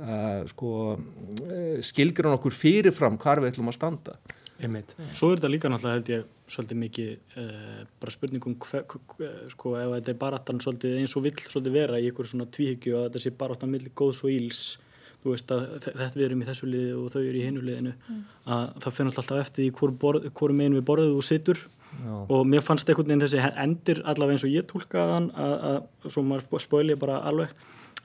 að 0.04 0.48
sko, 0.52 0.72
skilgjur 1.88 2.28
hann 2.28 2.36
okkur 2.36 2.56
fyrirfram 2.56 3.16
hvar 3.22 3.40
við 3.40 3.54
ætlum 3.54 3.72
að 3.72 3.78
standa. 3.78 4.18
Einmitt. 4.62 4.92
Svo 5.18 5.32
er 5.32 5.40
þetta 5.40 5.50
líka 5.50 5.70
náttúrulega 5.72 5.98
held 5.98 6.10
ég 6.12 6.26
svolítið 6.54 6.78
mikið 6.78 7.40
uh, 7.40 7.80
bara 7.98 8.12
spurningum 8.14 8.54
hver, 8.62 8.84
hver, 9.16 9.32
sko 9.50 9.72
ef 9.80 9.94
þetta 9.96 10.12
er 10.12 10.20
baráttan 10.20 10.60
svolítið 10.62 10.98
eins 11.00 11.14
og 11.18 11.24
vill 11.24 11.34
svolítið 11.40 11.74
vera 11.74 11.98
í 11.98 12.06
einhverju 12.10 12.30
svona 12.30 12.46
tvíhyggju 12.54 12.94
og 12.94 13.06
þetta 13.08 13.22
sé 13.24 13.32
baráttan 13.40 13.72
millir 13.72 13.94
góðs 13.98 14.20
og 14.22 14.30
íls 14.30 14.62
þú 15.24 15.32
veist 15.32 15.52
að 15.56 15.62
þe- 15.80 15.94
þetta 16.00 16.18
við 16.20 16.26
erum 16.28 16.42
í 16.44 16.48
þessu 16.50 16.68
liði 16.68 16.92
og 17.00 17.06
þau 17.14 17.20
eru 17.24 17.38
í 17.40 17.44
hinu 17.46 17.62
liðinu 17.64 17.94
að 18.46 18.64
það 18.84 18.96
finnur 18.98 19.18
alltaf 19.22 19.40
eftir 19.40 19.64
í 19.64 19.70
hvort 19.78 20.52
megin 20.58 20.76
við 20.78 20.84
borðið 20.90 21.14
þú 21.16 21.24
situr. 21.30 21.64
Já. 21.94 22.10
og 22.26 22.40
mér 22.50 22.62
fannst 22.66 22.88
einhvern 22.90 23.06
veginn 23.06 23.22
þessi 23.22 23.42
endir 23.62 24.00
allavega 24.02 24.34
eins 24.34 24.42
og 24.44 24.50
ég 24.50 24.64
tólkaði 24.66 25.12
hann 25.14 25.28
að, 25.38 25.52
að 25.68 26.10
svo 26.10 26.24
maður 26.26 26.62
spóili 26.64 26.96
bara 26.98 27.20
alveg 27.30 27.52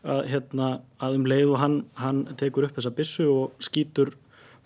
að, 0.06 0.20
hérna, 0.30 0.68
að 1.02 1.16
um 1.18 1.26
leið 1.26 1.54
og 1.56 1.58
hann, 1.60 1.78
hann 1.98 2.20
tekur 2.38 2.68
upp 2.68 2.78
þessa 2.78 2.92
byssu 2.94 3.26
og 3.34 3.56
skýtur 3.66 4.12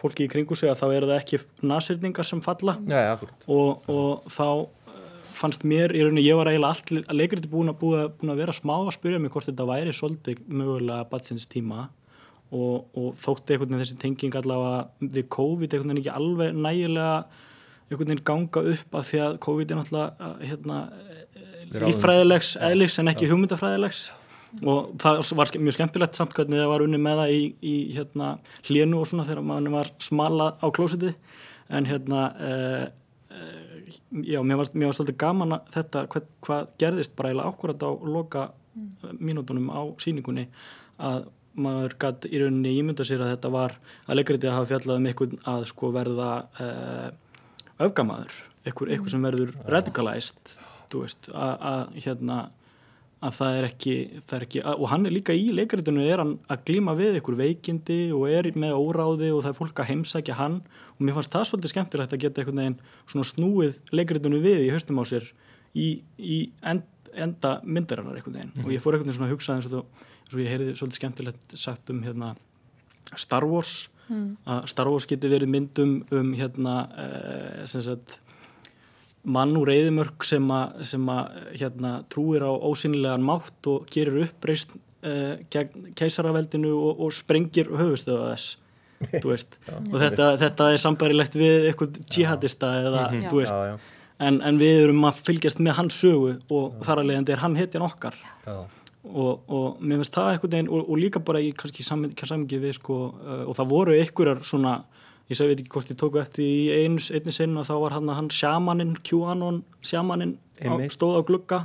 fólki 0.04 0.26
í 0.28 0.32
kringu 0.34 0.58
sig 0.60 0.68
að 0.74 0.82
þá 0.82 0.86
eru 0.98 1.08
það 1.14 1.22
ekki 1.22 1.40
nasirningar 1.72 2.28
sem 2.28 2.42
falla. 2.44 2.76
Já, 2.92 3.16
og, 3.48 3.88
og 3.88 4.28
þá 4.28 4.44
eh, 4.92 5.08
fannst 5.40 5.64
mér 5.64 5.96
í 5.96 6.04
rauninni, 6.04 6.28
ég 6.28 6.36
var 6.36 6.52
eiginlega 6.52 6.76
allt 6.76 6.92
að 7.08 7.16
leikriti 7.22 7.48
búin 7.56 7.72
að, 7.72 7.80
búin, 7.80 8.02
að, 8.04 8.12
búin 8.20 8.34
að 8.36 8.42
vera 8.44 8.58
smá 8.60 8.76
að 8.82 8.92
spyrja 8.98 9.24
mig 9.24 9.32
hvort 9.32 9.48
þetta 9.48 9.70
væri 9.72 9.96
svolítið 9.96 10.44
mögulega 10.52 11.08
batsins 11.16 11.48
tíma 11.48 11.88
og, 12.54 12.86
og 12.98 13.14
þótti 13.20 13.56
einhvern 13.56 13.74
veginn 13.74 13.84
þessi 13.84 14.00
tenging 14.02 14.38
allavega 14.38 15.10
við 15.18 15.28
COVID 15.34 15.74
einhvern 15.74 15.94
veginn 15.94 16.04
ekki 16.04 16.14
alveg 16.14 16.58
nægilega 16.58 17.16
einhvern 17.90 18.12
veginn 18.12 18.26
ganga 18.28 18.64
upp 18.74 18.98
af 19.00 19.10
því 19.10 19.22
að 19.28 19.38
COVID 19.46 19.72
er 19.72 19.80
náttúrulega 19.80 20.28
eh, 20.28 20.48
hérna, 20.52 20.80
Ráðum. 21.74 21.88
líffræðilegs 21.90 22.52
eðlis 22.70 23.00
en 23.02 23.14
ekki 23.14 23.30
hugmyndafræðilegs. 23.32 24.04
Og 24.62 24.92
það 25.02 25.32
var 25.40 25.52
mjög 25.66 25.78
skemmtilegt 25.80 26.18
samt 26.18 26.34
hvernig 26.38 26.62
það 26.62 26.70
var 26.70 26.84
unni 26.86 27.00
með 27.02 27.22
það 27.24 27.32
í, 27.34 27.46
í 27.66 27.76
hérna, 27.96 28.34
hlénu 28.68 29.00
og 29.02 29.08
svona 29.10 29.26
þegar 29.26 29.48
maður 29.50 29.78
var 29.80 29.90
smala 30.04 30.50
á 30.62 30.68
klósitið 30.70 31.16
en 31.74 31.88
hérna 31.90 32.26
uh, 32.38 32.84
uh, 33.34 33.96
já, 34.22 34.38
mér 34.46 34.62
var, 34.62 34.70
mér 34.78 34.92
var 34.92 35.00
svolítið 35.00 35.18
gaman 35.24 35.56
að 35.58 35.72
þetta 35.74 36.04
hvað, 36.14 36.28
hvað 36.46 36.70
gerðist 36.84 37.16
bara 37.18 37.32
eiginlega 37.32 37.50
ákvörðat 37.50 37.88
á 37.90 37.92
loka 38.14 38.44
mínútonum 39.18 39.74
á 39.74 39.82
síningunni 40.02 40.46
að 41.02 41.26
maður 41.56 41.94
gætt 42.02 42.26
í 42.32 42.40
rauninni 42.42 42.72
ímynda 42.80 43.06
sér 43.06 43.22
að 43.26 43.36
þetta 43.36 43.52
var 43.54 43.76
að 44.08 44.18
leikritið 44.20 44.50
að 44.50 44.58
hafa 44.58 44.70
fjallað 44.72 45.00
um 45.02 45.08
einhvern 45.12 45.40
að 45.54 45.66
sko 45.70 45.92
verða 45.94 46.32
uh, 46.64 47.08
öfgamaður, 47.84 48.40
einhver, 48.66 48.92
einhver 48.96 49.14
sem 49.14 49.24
verður 49.30 49.54
veist 50.94 51.30
að, 51.34 51.54
hérna 52.06 52.36
að 53.24 53.32
það 53.38 53.56
er 53.58 53.66
ekki, 53.70 53.94
það 54.28 54.36
er 54.38 54.44
ekki 54.46 54.62
að, 54.68 54.82
og 54.84 54.90
hann 54.92 55.06
er 55.08 55.14
líka 55.16 55.34
í 55.34 55.46
leikaritinu 55.56 56.04
er 56.06 56.20
hann 56.22 56.34
að 56.52 56.66
glíma 56.68 56.94
við 57.00 57.16
einhver 57.18 57.38
veikindi 57.40 57.98
og 58.14 58.26
er 58.30 58.50
með 58.60 58.76
óráði 58.78 59.30
og 59.34 59.42
það 59.46 59.54
er 59.54 59.58
fólk 59.62 59.80
að 59.80 59.90
heimsækja 59.94 60.36
hann. 60.38 60.58
Og 60.98 61.06
mér 61.08 61.16
fannst 61.18 61.34
það 61.34 61.48
svolítið 61.50 61.72
skemmtilegt 61.74 62.14
að 62.18 62.22
geta 62.26 62.44
einhvern 62.44 62.62
veginn 62.62 62.76
svona 63.08 63.30
snúið 63.32 63.80
leikaritinu 63.96 64.42
við 64.44 64.66
í 64.68 64.72
höstum 64.76 65.00
á 65.00 65.04
sér 65.08 65.30
í, 65.74 65.88
í 66.20 66.40
end, 66.74 66.84
enda 67.16 67.56
myndarinnar 67.64 68.20
einhvern 68.20 68.38
veginn. 68.42 68.54
Og 68.68 68.74
ég 68.76 68.84
fór 68.84 68.98
einhvern 68.98 69.08
veginn 69.10 69.22
svona 69.22 69.32
að 69.32 69.38
hugsa 69.38 69.56
eins 69.56 69.70
og, 69.72 69.78
þú- 69.80 70.12
eins 70.34 70.40
og 70.40 70.44
ég 70.44 70.54
heyrði 70.54 70.76
svolítið 70.78 71.00
skemmtilegt 71.00 71.56
sagt 71.60 71.90
um 71.94 72.02
hérna 72.04 72.34
Star 73.20 73.46
Wars. 73.46 73.90
Að 74.46 74.66
Star 74.68 74.90
Wars 74.92 75.08
geti 75.08 75.30
verið 75.32 75.50
myndum 75.54 75.94
um 76.12 76.34
hérna 76.36 76.88
uh, 76.92 77.66
sem 77.70 77.82
sagt 77.86 78.20
mann 79.24 79.56
úr 79.56 79.70
reyðimörk 79.72 80.26
sem 80.28 80.44
að, 80.52 80.82
sem 80.84 81.06
að 81.10 81.38
hérna, 81.56 81.94
trúir 82.12 82.44
á 82.44 82.52
ósynilegan 82.52 83.24
mátt 83.24 83.70
og 83.72 83.88
gerir 83.94 84.26
uppreist 84.26 84.74
uh, 84.76 85.40
gegn 85.54 85.94
keisaraveldinu 85.96 86.74
og, 86.76 87.00
og 87.06 87.16
sprengir 87.16 87.72
höfustöðu 87.72 88.34
þess 88.34 88.58
veist, 89.24 89.58
og 89.68 89.98
þetta, 90.00 90.34
þetta 90.40 90.70
er 90.72 90.80
sambærilegt 90.80 91.34
við 91.40 91.70
eitthvað 91.70 91.98
jihadista 92.12 92.70
eða, 92.84 93.08
Já. 93.16 93.26
þú 93.32 93.42
veist, 93.42 93.56
já, 93.56 93.74
já, 93.74 94.06
en, 94.28 94.38
en 94.48 94.60
við 94.60 94.84
erum 94.86 95.08
að 95.08 95.24
fylgjast 95.28 95.60
með 95.64 95.80
hans 95.80 95.98
sögu 96.04 96.38
og 96.52 96.78
þar 96.88 97.02
að 97.02 97.10
leiðandi 97.10 97.36
er 97.36 97.44
hann 97.44 97.58
hetjan 97.60 97.88
okkar. 97.88 98.16
Já, 98.46 98.56
og, 99.04 99.44
og 99.52 99.82
mér 99.84 100.00
finnst 100.02 100.16
það 100.16 100.30
eitthvað 100.32 100.54
neginn 100.56 100.72
og, 100.72 100.84
og 100.88 101.00
líka 101.00 101.22
bara 101.24 101.42
í 101.44 101.52
kannski 101.58 101.84
samingi 101.84 102.60
við 102.62 102.78
sko, 102.78 103.00
uh, 103.20 103.44
og 103.50 103.58
það 103.58 103.72
voru 103.74 103.96
einhverjar 103.98 104.44
svona 104.48 104.78
ég 105.30 105.38
segi, 105.38 105.50
veit 105.50 105.64
ekki 105.64 105.74
hvort 105.74 105.92
ég 105.92 106.00
tóku 106.00 106.22
eftir 106.22 106.46
í 106.46 106.84
einu, 106.84 107.02
einni 107.16 107.34
sinn 107.36 107.58
og 107.60 107.68
þá 107.68 107.74
var 107.86 107.98
hann, 107.98 108.12
hann 108.18 108.30
sjamaninn, 108.34 108.96
QAnon 109.08 109.62
sjamaninn 109.86 110.38
stóð 110.94 111.20
á 111.20 111.22
glugga. 111.28 111.60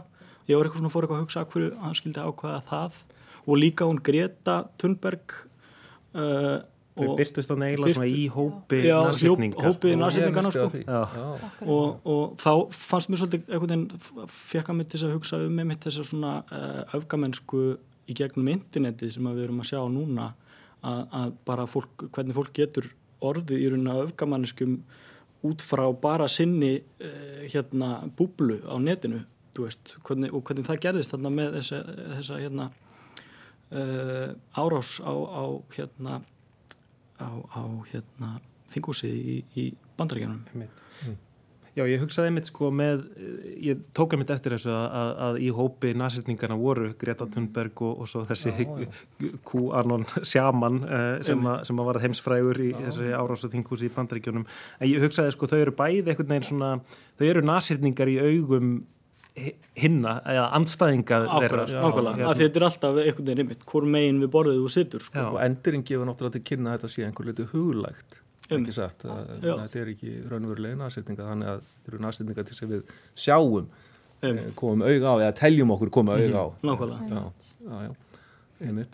Ég 0.49 0.57
var 0.57 0.68
eitthvað 0.68 0.82
svona 0.82 0.95
fór 0.95 1.07
eitthvað 1.07 1.18
að 1.18 1.24
hugsa 1.26 1.47
hverju 1.53 1.70
hann 1.82 1.97
skildi 1.99 2.24
ákveða 2.24 2.61
það. 2.70 3.01
Og 3.49 3.61
líka 3.61 3.89
hún 3.89 4.01
Greta 4.05 4.59
Thunberg 4.80 5.34
uh, 6.14 6.59
Þau 6.99 7.16
byrtust 7.20 7.53
á 7.53 7.57
neila 7.62 7.86
Byrt- 7.88 7.96
svona 7.99 8.09
í 8.11 8.24
hópi 8.34 8.80
Já, 8.84 8.96
nasýtninga, 9.07 9.57
hjóp- 9.57 9.66
hópi 9.68 9.92
sko. 9.92 10.32
minnst 10.32 10.57
sko. 10.59 10.66
því. 10.74 10.82
Já. 10.84 11.01
Já. 11.14 11.26
og, 11.74 12.07
og 12.14 12.36
þá 12.42 12.53
fannst 12.74 13.09
mér 13.12 13.22
svolítið 13.22 13.49
einhvern 13.55 13.72
veginn 13.86 14.28
fekk 14.38 14.68
að 14.72 14.78
mitt 14.80 14.92
þess 14.94 15.07
að 15.09 15.14
hugsa 15.16 15.40
um 15.46 15.57
með 15.61 15.68
mitt 15.72 15.86
þess 15.86 16.03
að 16.03 16.09
svona 16.11 16.32
uh, 16.51 16.82
öfgamennsku 16.99 17.62
í 18.09 18.16
gegnum 18.18 18.49
internetið 18.55 19.12
sem 19.18 19.26
að 19.28 19.36
við 19.40 19.44
erum 19.49 19.61
að 19.64 19.70
sjá 19.72 19.80
núna 19.92 20.28
að, 20.82 21.03
að 21.20 21.32
bara 21.49 21.66
fólk, 21.68 22.07
hvernig 22.14 22.34
fólk 22.38 22.53
getur 22.57 22.90
orðið 23.20 23.59
í 23.64 23.68
rauninni 23.72 23.90
að 23.94 24.05
öfgamanniskum 24.09 24.78
út 25.49 25.62
frá 25.62 25.84
bara 26.03 26.26
sinni 26.30 26.76
uh, 26.78 27.42
hérna 27.51 27.92
búblu 28.18 28.61
á 28.66 28.74
netinu 28.82 29.24
þú 29.55 29.64
veist, 29.66 29.96
hvernig, 30.07 30.30
og 30.34 30.42
hvernig 30.46 30.66
það 30.68 30.80
gerðist 30.86 31.11
þarna 31.14 31.30
með 31.34 31.57
þessa, 31.59 31.78
þessa 32.14 32.36
hérna 32.38 32.66
uh, 33.74 34.30
árás 34.55 34.99
á, 35.03 35.12
á 35.12 35.44
hérna 35.74 36.20
á, 37.21 37.31
á 37.31 37.62
hérna 37.93 38.37
þingúsið 38.73 39.16
í, 39.16 39.39
í 39.57 39.71
bandaríkjanum 39.99 40.45
Einmitt. 40.53 40.85
Já, 41.79 41.85
ég 41.87 42.01
hugsaði 42.03 42.33
einmitt 42.33 42.49
sko 42.49 42.73
með, 42.75 43.05
ég 43.62 43.83
tók 43.95 44.14
einmitt 44.14 44.33
eftir 44.35 44.57
þessu 44.57 44.73
að, 44.75 44.87
að, 44.99 45.11
að 45.27 45.37
í 45.47 45.51
hópi 45.55 45.93
nasýtningarna 45.95 46.57
voru 46.59 46.89
Greta 46.99 47.29
Thunberg 47.31 47.83
og, 47.87 48.01
og 48.03 48.11
svo 48.11 48.25
þessi 48.27 48.51
QAnon 49.47 50.07
sjaman 50.27 50.81
uh, 50.83 51.07
sem, 51.23 51.47
a, 51.47 51.61
sem 51.69 51.79
að 51.79 51.91
var 51.93 52.01
heimsfrægur 52.03 52.59
í 52.64 52.73
þessari 52.81 53.14
árásu 53.14 53.53
þinghúsi 53.53 53.87
í 53.87 53.95
bandaríkjunum. 53.95 54.49
En 54.81 54.91
ég 54.91 55.07
hugsaði 55.07 55.37
sko 55.37 55.51
þau 55.53 55.59
eru 55.61 55.77
bæði 55.79 56.03
einhvern 56.03 56.33
veginn 56.35 56.49
svona, 56.51 56.73
þau 57.21 57.27
eru 57.29 57.45
nasýtningar 57.47 58.11
í 58.11 58.19
augum 58.27 58.73
hinna 59.78 60.14
eða 60.24 60.47
andstæðinga 60.59 61.18
þeirra. 61.24 61.39
Ákvæmlega, 61.39 61.66
sko, 61.72 61.91
ákvæmlega, 61.91 62.16
hérna. 62.20 62.30
að 62.32 62.43
þetta 62.45 62.61
er 62.62 62.66
alltaf 62.68 63.01
einhvern 63.03 63.26
veginn 63.28 63.43
einmitt, 63.45 63.66
hvor 63.72 63.89
megin 63.97 64.22
við 64.22 64.32
borðið 64.36 64.62
þú 64.62 64.72
situr 64.76 65.05
sko. 65.09 65.26
Og 65.32 65.43
endurinn 65.45 65.84
gefur 65.89 66.09
náttúrulega 66.09 66.39
til 66.39 66.47
kynna 66.53 66.72
að 66.72 66.78
þetta 66.78 66.95
sé 66.95 67.07
einhver 67.09 67.28
litur 67.30 67.53
huglægt 67.53 68.22
ekki 68.49 68.72
satt, 68.72 69.05
þetta 69.05 69.76
er 69.82 69.91
ekki 69.93 70.14
raunverulega 70.30 70.78
nasetninga 70.80 71.26
þannig 71.26 71.51
að 71.53 71.59
þetta 71.66 71.93
eru 71.93 71.99
nasetninga 72.07 72.45
til 72.49 72.57
sem 72.57 72.72
við 72.72 72.97
sjáum 73.12 73.68
Um. 74.18 74.34
eh, 74.34 74.47
komum 74.59 74.80
auga 74.82 75.12
á 75.14 75.16
eða 75.22 75.34
teljum 75.39 75.70
okkur 75.76 75.91
koma 75.95 76.16
auga 76.18 76.41
á 76.43 76.47
Nákvæmlega. 76.66 77.07
já, 77.07 77.93
já, 78.59 78.86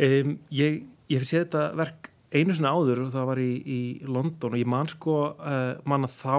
Um, 0.00 0.38
ég, 0.48 0.84
ég 1.10 1.18
hef 1.20 1.26
séð 1.28 1.42
þetta 1.44 1.62
verk 1.76 2.06
einu 2.32 2.54
svona 2.56 2.70
áður 2.72 3.02
og 3.04 3.10
það 3.12 3.26
var 3.28 3.40
í, 3.42 3.50
í 3.60 3.80
London 4.08 4.54
og 4.54 4.60
ég 4.62 4.68
man 4.70 4.88
sko 4.88 5.16
uh, 5.34 5.74
man 5.84 6.06
að 6.06 6.14
þá 6.14 6.36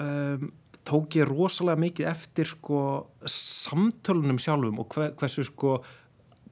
um, 0.00 0.46
tók 0.84 1.16
ég 1.18 1.28
rosalega 1.28 1.80
mikið 1.80 2.08
eftir 2.10 2.48
sko 2.50 2.78
samtölunum 3.30 4.40
sjálfum 4.42 4.82
og 4.82 4.94
hver, 4.94 5.14
hversu 5.18 5.46
sko 5.48 5.78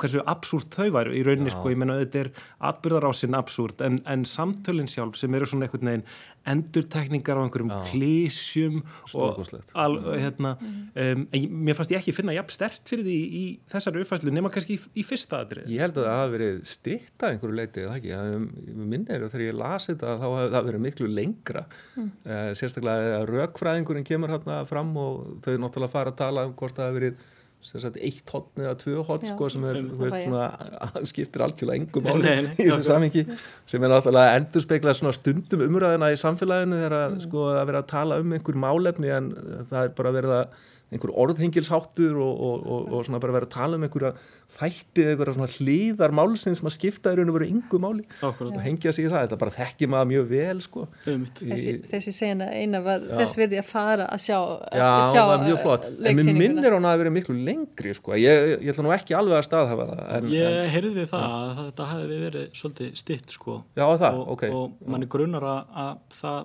hversu 0.00 0.22
absúrt 0.28 0.72
þau 0.74 0.88
væru 0.94 1.14
í 1.16 1.22
rauninni 1.26 1.52
Já. 1.52 1.56
sko, 1.58 1.72
ég 1.72 1.80
menna 1.80 1.98
þetta 2.00 2.22
er 2.24 2.30
atbyrðarásinn 2.70 3.36
absúrt 3.38 3.82
en, 3.84 3.98
en 4.08 4.24
samtölinn 4.28 4.90
sjálf 4.90 5.18
sem 5.20 5.34
eru 5.36 5.48
svona 5.48 5.68
einhvern 5.68 5.90
veginn 5.90 6.06
endurtekningar 6.52 7.38
á 7.38 7.42
einhverjum 7.44 7.70
Já. 7.70 7.80
klísjum 7.92 8.80
og 8.82 9.10
Stórkostlegt. 9.12 9.70
al, 9.78 9.98
hérna, 10.18 10.56
um, 10.58 11.26
mér 11.30 11.78
fannst 11.78 11.94
ég 11.94 12.00
ekki 12.00 12.14
finna 12.16 12.34
jafn 12.34 12.54
stert 12.56 12.88
fyrir 12.90 13.06
því 13.06 13.18
í 13.42 13.44
þessari 13.70 14.02
uppfæslu 14.02 14.34
nema 14.34 14.50
kannski 14.54 14.78
í, 14.78 14.80
í 14.98 15.06
fyrsta 15.06 15.42
atrið 15.44 15.70
Ég 15.70 15.84
held 15.84 16.00
að 16.00 16.08
það 16.08 16.18
hafi 16.22 16.34
verið 16.36 16.58
stitta 16.72 17.30
einhverju 17.30 17.58
leiti 17.58 17.84
eða 17.84 17.98
ekki, 18.00 18.14
að, 18.16 18.34
minni 18.74 19.14
er 19.14 19.26
að 19.26 19.36
þegar 19.36 19.46
ég 19.46 19.60
lasi 19.60 19.92
þetta 19.92 20.16
þá 20.18 20.26
hafi 20.26 20.50
það 20.56 20.66
verið 20.70 20.84
miklu 20.88 21.10
lengra. 21.12 21.62
Uh, 21.98 22.50
sérstaklega 22.58 23.14
að 23.20 23.28
rökfræðingurinn 23.30 24.08
kemur 24.08 24.34
hérna 24.34 24.58
fram 24.68 24.90
og 24.98 25.38
þau 25.44 25.54
náttúrulega 25.62 25.94
fara 25.94 26.12
að 26.12 26.20
tala 26.22 26.46
um 26.48 26.56
hvort 26.58 26.78
það 26.78 26.90
hafi 26.90 27.00
verið 27.00 27.30
eitt 27.62 28.32
hotn 28.34 28.64
eða 28.64 28.74
tvö 28.80 29.04
hotn 29.06 29.28
Já. 29.28 29.34
sko, 29.34 29.48
sem 29.54 29.64
er, 29.70 29.78
Um, 29.82 29.90
veist, 30.00 30.24
svona, 30.26 31.02
skiptir 31.08 31.44
algjörlega 31.46 31.78
engum 31.78 32.08
nei, 32.22 32.42
í 32.58 32.66
þessu 32.66 32.86
samingi 32.88 33.24
sem 33.66 33.82
er 33.82 33.92
náttúrulega 33.92 34.36
endur 34.40 34.64
spekla 34.64 34.94
svona 34.98 35.14
stundum 35.16 35.64
umræðina 35.68 36.10
í 36.12 36.18
samfélaginu 36.20 36.80
þegar 36.80 36.98
að, 36.98 37.16
sko, 37.28 37.46
að 37.54 37.66
vera 37.70 37.82
að 37.84 37.90
tala 37.94 38.20
um 38.22 38.34
einhver 38.36 38.58
málefni 38.66 39.12
en 39.14 39.32
það 39.70 39.80
er 39.84 39.96
bara 40.00 40.14
verið 40.18 40.36
að 40.40 40.68
einhver 40.92 41.12
orðhengilsháttur 41.24 42.16
og, 42.20 42.40
og, 42.46 42.66
og, 42.66 42.88
og 42.92 43.06
svona 43.06 43.20
bara 43.22 43.34
verið 43.38 43.48
að 43.48 43.54
tala 43.54 43.78
um 43.78 43.86
einhverja 43.86 44.12
þætti 44.58 45.04
eða 45.04 45.14
einhverja 45.14 45.34
svona 45.38 45.50
hlýðar 45.56 46.14
málsins 46.18 46.60
sem 46.60 46.68
að 46.68 46.74
skipta 46.76 47.12
í 47.14 47.18
raun 47.18 47.32
og 47.32 47.36
veru 47.38 47.48
yngu 47.48 47.80
máli 47.82 48.04
Ákvæmlega. 48.20 48.58
og 48.58 48.66
hengja 48.66 48.92
sig 48.92 49.06
í 49.06 49.10
það, 49.12 49.26
þetta 49.26 49.38
bara 49.42 49.54
þekki 49.56 49.88
maður 49.92 50.10
mjög 50.12 50.28
vel 50.32 50.62
sko. 50.66 50.86
Þessi, 51.06 51.74
þessi 51.90 52.14
sena 52.16 52.48
eina 52.52 52.82
var 52.84 53.02
Já. 53.06 53.14
þess 53.22 53.38
virði 53.40 53.60
að 53.62 53.68
fara 53.72 54.08
að 54.12 54.24
sjá, 54.26 54.38
Já, 54.76 54.88
sjá 55.08 55.20
það 55.20 55.30
var 55.32 55.44
mjög 55.46 55.60
flott 55.64 55.88
en 55.92 56.22
mér 56.22 56.32
minnir 56.42 56.76
hún 56.76 56.86
að 56.86 56.92
hafa 56.92 57.02
verið 57.02 57.16
miklu 57.18 57.36
lengri 57.48 57.94
sko. 57.96 58.16
ég, 58.20 58.56
ég 58.60 58.72
ætla 58.72 58.86
nú 58.86 58.94
ekki 58.94 59.16
alveg 59.16 59.40
að 59.40 59.46
staðhafa 59.48 59.88
það 59.92 60.02
en, 60.18 60.30
Ég 60.36 60.72
heyrði 60.76 61.06
það 61.10 61.36
að 61.40 61.52
þetta 61.62 61.90
hefði 61.92 62.18
verið 62.26 62.48
svolítið 62.60 62.96
stitt 63.00 63.36
sko 63.36 63.60
Já, 63.78 63.86
það, 63.86 64.18
og, 64.20 64.32
ok 64.36 64.44
og 64.52 64.90
manni 64.92 65.08
grunar 65.10 65.46
að, 65.48 65.78
að 65.86 66.18
það 66.20 66.42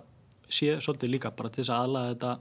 sé 0.47 0.77
svolítið 0.79 1.13
líka 1.17 1.33
bara 1.35 1.51
til 1.51 1.63
þess 1.63 1.73
að 1.75 1.87
aðlaða 1.87 2.13
þetta 2.13 2.35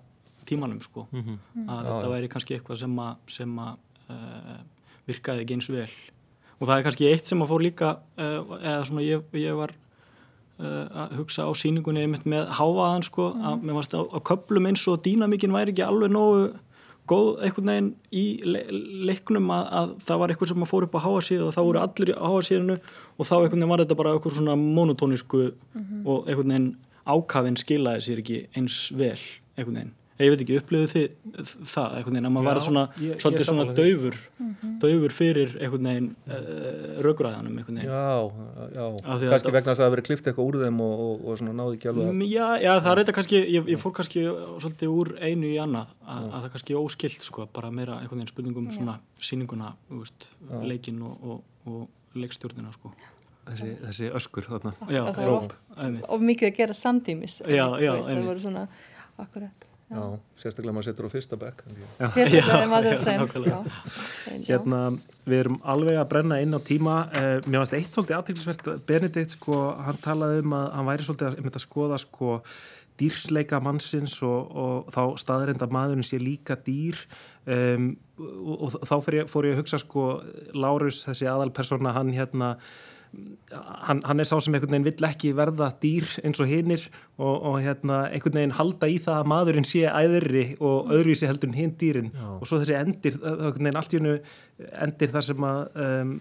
tímanum 0.48 0.82
sko. 0.84 1.06
Að 1.12 1.32
Já, 1.56 1.88
þetta 1.88 2.12
væri 2.12 2.30
kannski 2.32 2.56
eitthvað 2.56 2.82
sem 2.82 3.00
að, 3.06 3.24
sem 3.38 3.56
að 3.62 4.12
uh, 4.12 4.60
virkaði 5.08 5.44
ekki 5.44 5.58
eins 5.58 5.70
vel. 5.72 5.88
Og 6.56 6.68
það 6.68 6.76
er 6.76 6.86
kannski 6.86 7.10
eitt 7.10 7.28
sem 7.28 7.42
að 7.44 7.50
fór 7.52 7.66
líka 7.66 7.96
uh, 8.16 8.56
eða 8.60 8.84
svona 8.88 9.04
ég, 9.06 9.26
ég 9.36 9.58
var 9.58 9.74
uh, 10.60 11.02
að 11.04 11.16
hugsa 11.20 11.48
á 11.48 11.52
síningunni 11.58 12.04
einmitt 12.06 12.28
með 12.28 12.48
hávaðan 12.58 13.04
sko 13.06 13.32
að 13.36 13.66
mér 13.66 13.80
varst 13.80 13.96
á, 13.96 14.00
á 14.00 14.18
köplum 14.24 14.70
eins 14.70 14.86
og 14.90 15.02
dýnamíkin 15.04 15.54
væri 15.54 15.74
ekki 15.74 15.84
alveg 15.86 16.14
nógu 16.14 16.46
góð 17.06 17.28
einhvern 17.46 17.70
veginn 17.70 17.90
í 18.10 18.24
le 18.46 18.62
leiknum 19.06 19.50
að, 19.54 19.68
að 19.78 19.92
það 20.06 20.20
var 20.22 20.32
eitthvað 20.32 20.50
sem 20.50 20.64
að 20.64 20.70
fór 20.72 20.86
upp 20.88 20.96
á 20.98 21.04
háasíðu 21.04 21.44
og 21.46 21.54
það 21.54 21.68
voru 21.68 21.82
allir 21.82 22.12
á 22.18 22.26
háasíðinu 22.32 22.76
og 22.78 23.28
þá 23.28 23.34
einhvern 23.36 23.52
veginn 23.60 23.72
var 23.72 23.82
þetta 23.84 23.98
bara 24.00 24.14
eitthvað 24.16 24.38
svona 24.40 24.56
monotónisku 24.62 25.42
og 25.44 26.26
einhvern 26.26 26.50
veginn 26.50 26.72
ákafinn 27.06 27.60
skilaði 27.60 28.02
sér 28.08 28.22
ekki 28.24 28.40
eins 28.58 28.80
vel 28.98 29.14
einhvern 29.14 29.78
veginn 29.78 29.94
ég 30.18 30.30
veit 30.32 30.40
ekki, 30.44 30.54
upplifðu 30.60 30.88
þið 30.92 31.50
það 31.68 31.94
einhvern 31.98 32.14
veginn, 32.16 32.26
að 32.28 32.32
maður 32.36 32.46
ég- 32.46 32.52
var 32.54 32.60
svona 32.66 32.82
ég 33.02 33.18
svolítið 33.20 33.46
svona 33.46 33.64
sammála 33.66 33.74
því. 33.76 33.82
daufur 33.82 34.14
daufur 34.84 35.12
fyrir 35.16 35.50
einhvern 35.60 35.88
veginn 35.90 36.08
uh, 36.28 37.02
raugræðanum 37.06 37.58
einhvern 37.60 37.80
veginn. 37.80 37.90
Já, 37.90 38.06
já, 38.76 38.84
að 38.86 39.02
kannski 39.02 39.28
þetta- 39.32 39.54
vegna 39.56 39.70
þess 39.72 39.80
að 39.80 39.84
það 39.86 39.94
verið 39.96 40.06
klift 40.08 40.26
eitthvað 40.30 40.48
úr 40.50 40.58
þeim 40.62 40.80
og, 40.86 40.94
og, 41.06 41.26
og 41.32 41.38
svona 41.40 41.54
náði 41.60 41.76
ekki 41.78 41.90
alveg 41.92 42.06
að 42.06 42.14
Mm, 42.16 42.24
Já, 42.30 42.46
já, 42.64 42.72
það 42.80 42.90
er 42.92 43.00
þetta 43.02 43.16
kannski, 43.18 43.42
ég, 43.56 43.68
ég 43.74 43.82
fór 43.82 43.92
kannski 44.00 44.24
svolítið 44.62 44.94
úr 44.96 45.12
einu 45.20 45.46
í 45.52 45.58
annað, 45.62 45.92
að, 46.06 46.24
að 46.32 46.40
það 46.46 46.50
kannski 46.56 46.78
óskilt 46.80 47.22
sko, 47.28 47.48
bara 47.52 47.70
meira 47.70 47.98
einhvern 48.00 48.20
veginn 48.22 48.32
spurningum 48.32 48.70
svona 48.72 48.96
sýninguna, 49.20 49.74
þú 49.90 50.00
veist, 50.00 50.28
leikinn 50.64 51.02
og, 51.02 51.16
og, 51.22 51.44
og 51.66 52.16
leikstjórnina 52.16 52.72
sko. 52.72 52.92
þessi, 53.46 53.76
þessi 53.84 54.08
öskur 54.16 54.48
þarna. 54.48 54.72
Já, 54.90 55.04
Það 55.12 55.52
einmitt. 55.76 56.04
of 56.08 56.20
mikið 56.20 56.48
að 56.50 56.56
gera 56.56 56.74
samtímis 56.74 57.40
Já, 57.46 57.66
já, 57.78 57.92
einmitt. 58.00 59.65
Já, 59.86 60.00
sérstaklega 60.42 60.74
maður 60.74 60.88
setur 60.88 61.06
á 61.06 61.10
fyrsta 61.12 61.36
bekk 61.38 61.60
sérstaklega 62.10 62.70
maður 62.72 62.88
er 62.90 63.02
fremst 63.04 63.36
já. 63.46 63.58
Hérna, 64.48 64.80
við 65.22 65.42
erum 65.44 65.60
alveg 65.62 66.00
að 66.00 66.08
brenna 66.10 66.40
inn 66.42 66.56
á 66.58 66.60
tíma. 66.62 66.96
Uh, 67.14 67.36
mér 67.46 67.62
varst 67.62 67.76
eitt 67.78 67.94
svolítið 67.94 68.16
aðteglisvert 68.16 68.66
Benedikt, 68.88 69.36
sko, 69.36 69.60
hann 69.86 70.00
talaði 70.02 70.42
um 70.42 70.56
að 70.58 70.66
hann 70.74 70.90
væri 70.90 71.06
svolítið 71.06 71.28
að, 71.30 71.52
að 71.52 71.62
skoða, 71.62 72.00
sko 72.02 72.32
dýrsleika 72.98 73.60
mannsins 73.62 74.16
og, 74.26 74.50
og 74.58 74.90
þá 74.94 75.00
staðrind 75.22 75.62
að 75.62 75.78
maðurinn 75.78 76.08
sé 76.08 76.18
líka 76.18 76.58
dýr. 76.66 76.98
Um, 77.46 77.92
og, 78.18 78.66
og 78.66 78.76
þá 78.90 78.96
fór 79.06 79.20
ég, 79.20 79.30
fór 79.30 79.46
ég 79.46 79.54
að 79.54 79.62
hugsa, 79.62 79.80
sko 79.84 80.08
Lárus, 80.56 81.04
þessi 81.06 81.30
aðalpersona, 81.30 81.94
hann 81.94 82.10
hérna 82.16 82.56
hann, 83.86 84.02
hann 84.04 84.20
er 84.20 84.28
sá 84.28 84.36
sem 84.42 84.54
einhvern 84.54 84.74
veginn 84.74 84.88
vill 84.88 85.08
ekki 85.08 85.32
verða 85.36 85.70
dýr 85.82 86.06
eins 86.26 86.40
og 86.42 86.50
hinnir 86.50 86.86
og, 87.16 87.34
og 87.34 87.58
hérna 87.64 88.02
einhvern 88.10 88.40
veginn 88.40 88.56
halda 88.58 88.90
í 88.90 88.98
það 89.02 89.20
að 89.20 89.30
maðurinn 89.32 89.68
sé 89.68 89.84
æðri 89.88 90.46
og 90.58 90.90
öðruvísi 90.94 91.28
heldur 91.30 91.52
en 91.52 91.60
hinn 91.60 91.76
dýrin. 91.80 92.10
Og 92.38 92.48
svo 92.48 92.60
þessi 92.62 92.78
endir, 92.78 93.20
er 93.22 93.36
einhvern 93.36 93.68
veginn 93.68 93.80
allt 93.82 93.94
í 93.94 94.00
hennu 94.00 94.16
endir 94.86 95.14
þar 95.14 95.28
sem 95.30 95.48
að 95.48 95.62
um, 95.86 96.12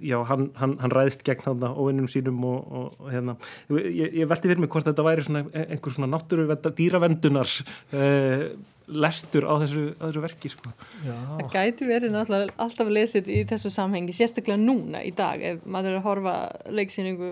já, 0.00 0.16
hann, 0.30 0.48
hann, 0.56 0.76
hann 0.80 0.94
ræðist 0.94 1.24
gegn 1.26 1.46
hann 1.48 1.64
óvinnum 1.68 2.08
sínum 2.10 2.42
og, 2.48 2.60
og, 2.70 2.98
og 3.00 3.12
hérna. 3.12 3.36
Ég, 3.76 4.20
ég 4.22 4.30
velti 4.30 4.50
fyrir 4.50 4.62
mig 4.62 4.72
hvort 4.72 4.88
þetta 4.88 5.06
væri 5.06 5.26
svona 5.26 5.44
einhver 5.66 5.96
svona 5.96 6.10
náttúru 6.14 6.48
dýravendunar 6.78 7.56
uh, 7.92 8.46
lestur 8.90 9.46
á 9.46 9.54
þessu, 9.62 9.84
á 9.98 10.02
þessu 10.08 10.24
verki 10.24 10.50
sko. 10.52 10.72
Það 11.04 11.46
gæti 11.54 11.88
verið 11.88 12.14
náttúrulega 12.14 12.56
alltaf 12.64 12.90
lesið 12.90 13.30
í 13.30 13.38
þessu 13.50 13.72
samhengi, 13.74 14.16
sérstaklega 14.16 14.60
núna 14.60 15.04
í 15.06 15.14
dag 15.16 15.42
ef 15.42 15.64
maður 15.64 15.94
er 15.94 16.00
að 16.00 16.06
horfa 16.08 16.36
leiksýningu 16.74 17.30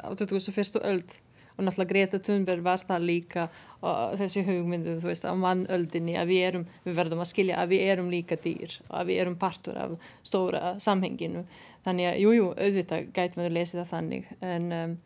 á 0.00 0.08
21. 0.12 0.82
öld 0.82 1.16
og 1.56 1.64
náttúrulega 1.64 1.88
Greta 1.88 2.20
Thunberg 2.20 2.64
var 2.64 2.82
það 2.84 3.06
líka 3.08 3.46
og 3.86 4.16
þessi 4.20 4.44
hugmyndu, 4.44 4.96
þú 5.00 5.10
veist, 5.10 5.24
á 5.24 5.32
mannöldinni 5.36 6.16
að 6.20 6.32
við 6.32 6.42
erum, 6.50 6.66
við 6.84 6.98
verðum 6.98 7.22
að 7.24 7.30
skilja 7.32 7.60
að 7.62 7.72
við 7.72 7.86
erum 7.92 8.10
líka 8.12 8.36
dýr 8.40 8.76
og 8.88 8.94
að 9.00 9.10
við 9.10 9.20
erum 9.24 9.38
partur 9.40 9.80
af 9.80 9.96
stóra 10.26 10.74
samhenginu 10.82 11.46
þannig 11.86 12.10
að, 12.10 12.20
jújú, 12.24 12.36
jú, 12.36 12.48
auðvitað 12.56 13.10
gæti 13.16 13.40
maður 13.40 13.56
lesið 13.56 13.80
það 13.82 13.92
þannig 13.94 14.30
en, 14.40 14.72
um, 14.80 14.96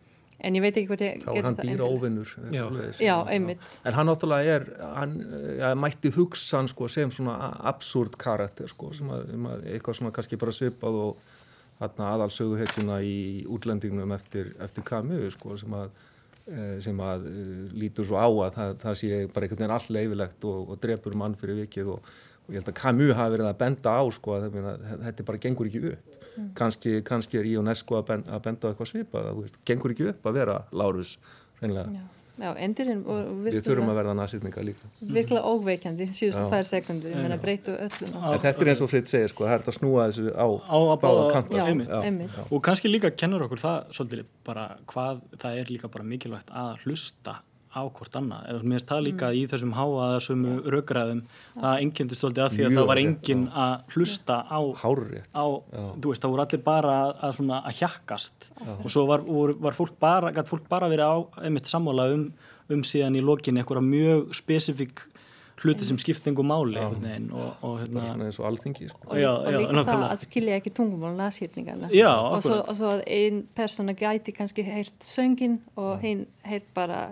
en 0.44 0.58
ég 0.58 0.64
veit 0.64 0.72
ekki 0.74 0.90
hvort 0.90 1.04
ég 1.04 1.24
þá 1.24 1.30
er 1.34 1.48
hann 1.48 1.58
dýra 1.60 1.88
óvinnur 1.88 2.34
já, 2.52 2.64
já, 3.00 3.16
einmitt. 3.32 3.74
En 3.84 3.96
hann 3.98 4.10
náttúrulega 4.10 4.58
er 4.58 4.68
hann 4.96 5.16
ja, 5.58 5.74
mætti 5.78 6.12
hugsan 6.16 6.70
sko, 6.70 6.88
sem 6.92 7.12
svona 7.14 7.52
absúrt 7.72 8.18
karakter 8.20 8.70
sko, 8.72 8.92
sem 8.96 9.10
að, 9.12 9.34
um 9.36 9.50
að 9.52 9.66
eitthvað 9.74 10.00
svona 10.00 10.14
kannski 10.16 10.40
bara 10.40 10.56
svipað 10.56 11.02
og 11.06 11.28
aðalsöguhetjuna 11.80 13.00
í 13.00 13.18
útlendingnum 13.48 14.10
eftir, 14.12 14.54
eftir 14.60 14.84
Camus 14.84 15.38
sko, 15.38 15.56
sem 15.60 15.76
að 15.78 15.92
Eh, 16.50 16.78
sem 16.82 16.98
að 17.04 17.26
uh, 17.30 17.66
lítur 17.78 18.06
svo 18.08 18.18
á 18.18 18.26
að 18.26 18.54
það, 18.56 18.70
það 18.80 18.94
sé 18.98 19.18
bara 19.30 19.46
einhvern 19.46 19.60
veginn 19.60 19.74
all 19.76 19.92
leifilegt 19.94 20.46
og, 20.50 20.72
og 20.72 20.78
drefur 20.82 21.14
mann 21.20 21.36
fyrir 21.38 21.60
vikið 21.60 21.90
og, 21.92 22.08
og 22.42 22.48
ég 22.50 22.58
held 22.58 22.70
að 22.72 22.78
Camus 22.80 23.12
hafi 23.14 23.34
verið 23.36 23.50
að 23.50 23.58
benda 23.60 23.92
á 23.94 24.02
sko 24.16 24.34
að 24.34 24.46
þetta 25.04 25.26
bara 25.28 25.42
gengur 25.44 25.68
ekki 25.70 25.82
upp 25.92 26.09
mm. 26.36 26.52
kannski, 26.58 26.96
kannski 27.06 27.40
er 27.40 27.50
UNESCO 27.60 28.00
að, 28.00 28.06
ben, 28.12 28.24
að 28.28 28.46
benda 28.46 28.68
á 28.68 28.70
eitthvað 28.70 28.92
svipa, 28.92 29.26
það 29.26 29.60
gengur 29.68 29.96
ekki 29.96 30.08
upp 30.12 30.30
að 30.30 30.40
vera 30.40 30.62
Lárus 30.72 31.16
reynilega 31.60 32.06
Já, 32.40 32.54
endurinn 32.56 33.02
Við 33.44 33.58
þurfum 33.66 33.90
að 33.92 33.98
verða 33.98 34.12
nasýtninga 34.16 34.62
líka. 34.64 34.88
Virkilega 35.02 35.50
óveikjandi, 35.50 36.06
síðustu 36.16 36.46
tvær 36.48 36.64
sekundur 36.64 37.12
ég 37.12 37.20
meina 37.20 37.36
breytu 37.40 37.74
öllum 37.74 38.14
Þetta 38.40 38.64
er 38.64 38.70
eins 38.72 38.80
og 38.80 38.88
Fritt 38.88 39.10
segir, 39.10 39.28
sko, 39.32 39.44
það 39.44 39.52
er 39.52 39.60
þetta 39.60 39.74
að 39.74 39.76
snúa 39.76 40.06
þessu 40.08 40.32
á, 40.32 40.46
á 40.48 40.78
báða 41.02 41.26
kanta 41.34 42.00
Og 42.48 42.64
kannski 42.64 42.88
líka 42.88 43.12
kennur 43.12 43.44
okkur 43.44 43.60
það 43.60 43.92
svolítið 43.98 44.32
bara 44.46 44.66
hvað 44.88 45.20
það 45.42 45.60
er 45.60 45.74
líka 45.74 45.92
bara 45.92 46.08
mikilvægt 46.14 46.54
að 46.62 46.86
hlusta 46.86 47.36
á 47.70 47.82
hvort 47.86 48.16
annað, 48.18 48.46
eða 48.50 48.62
mér 48.64 48.76
finnst 48.76 48.88
það 48.90 49.04
líka 49.06 49.28
mm. 49.28 49.36
í 49.38 49.42
þessum 49.50 49.74
háaðarsömu 49.76 50.54
raugræðum 50.74 51.20
það 51.54 51.82
engjendist 51.84 52.24
svolítið 52.24 52.44
að 52.44 52.54
því 52.56 52.64
að 52.64 52.72
Mjög 52.72 52.80
það 52.80 52.88
var 52.90 53.02
enginn 53.04 53.44
að 53.64 53.94
hlusta 53.94 54.38
á, 54.42 54.60
á 54.60 55.44
þú 55.70 56.10
veist, 56.10 56.24
það 56.24 56.34
voru 56.34 56.44
allir 56.46 56.64
bara 56.66 56.96
að, 57.12 57.36
svona, 57.38 57.60
að 57.62 57.78
hjakkast. 57.78 58.50
Já. 58.50 58.72
og 58.74 58.88
svo 58.90 59.06
var, 59.10 59.28
var 59.68 59.78
fólk 59.78 59.94
bara, 60.02 60.34
gæti 60.34 60.50
fólk 60.50 60.66
bara 60.70 60.90
verið 60.90 61.14
á 61.14 61.18
einmitt 61.46 61.70
sammála 61.70 62.10
um, 62.16 62.26
um 62.74 62.84
síðan 62.86 63.20
í 63.20 63.22
lokinni 63.22 63.62
eitthvað 63.62 63.86
mjög 63.86 64.34
spesifík 64.40 65.06
hluti 65.60 65.84
sem 65.84 65.98
skiptingu 66.00 66.42
máli 66.46 66.80
og, 66.80 67.00
og, 67.62 67.74
hérna, 67.82 68.06
eins 68.24 68.38
og 68.40 68.48
alþingi 68.48 68.88
sko. 68.88 69.02
og, 69.10 69.16
já, 69.20 69.30
og 69.30 69.56
líka 69.60 69.84
það 69.86 70.04
að 70.08 70.22
skilja 70.24 70.58
ekki 70.60 70.72
tungumál 70.76 71.12
nasýrningarna 71.18 71.90
og 71.92 72.44
svo, 72.44 72.60
að 72.94 73.02
einn 73.06 73.42
persóna 73.56 73.94
gæti 73.98 74.34
kannski 74.36 74.64
heirt 74.64 75.04
söngin 75.04 75.58
og 75.76 76.00
hinn 76.04 76.24
heirt 76.48 76.68
bara 76.76 77.10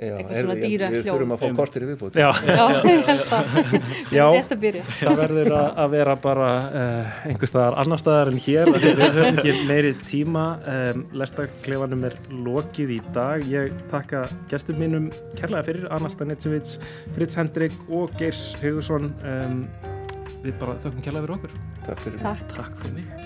Já, 0.00 0.14
eitthvað 0.16 0.38
svona 0.38 0.54
dýra 0.56 0.86
hljóð. 0.88 0.94
Við 0.96 1.08
þurfum 1.10 1.34
að 1.34 1.42
fá 1.42 1.56
kortir 1.58 1.84
í 1.84 1.88
viðbútt. 1.90 2.14
Já, 2.16 2.30
já. 4.16 4.28
Það 5.00 5.18
verður 5.18 5.50
að 5.58 5.90
vera 5.92 6.14
bara 6.24 6.48
uh, 6.80 7.18
einhver 7.28 7.50
staðar 7.50 7.76
annar 7.82 8.00
staðar 8.00 8.32
en 8.32 8.40
hér. 8.40 8.72
Það 8.72 9.04
er 9.10 9.20
ekki 9.28 9.54
meiri 9.68 9.92
tíma. 10.00 10.46
Um, 10.64 11.04
Lestakleifanum 11.20 12.08
er 12.08 12.16
lokið 12.48 12.96
í 12.96 13.00
dag. 13.12 13.44
Ég 13.52 13.76
takka 13.92 14.24
gestur 14.48 14.80
mínum 14.80 15.12
kærlega 15.36 15.66
fyrir 15.68 15.88
Anna 15.92 16.08
Stanitsevits, 16.12 16.78
Fritz 17.16 17.36
Hendrik 17.36 17.76
og 17.92 18.16
Geirs 18.20 18.54
Hugusson. 18.64 19.12
Um, 19.20 19.66
við 20.40 20.56
bara 20.62 20.80
þökkum 20.80 21.04
kærlega 21.04 21.26
fyrir 21.26 21.40
okkur. 21.42 21.58
Takk 21.90 22.06
fyrir 22.06 22.22
mig. 22.22 22.46
Takk 22.56 22.78
fyrir 22.80 23.02
mig. 23.02 23.19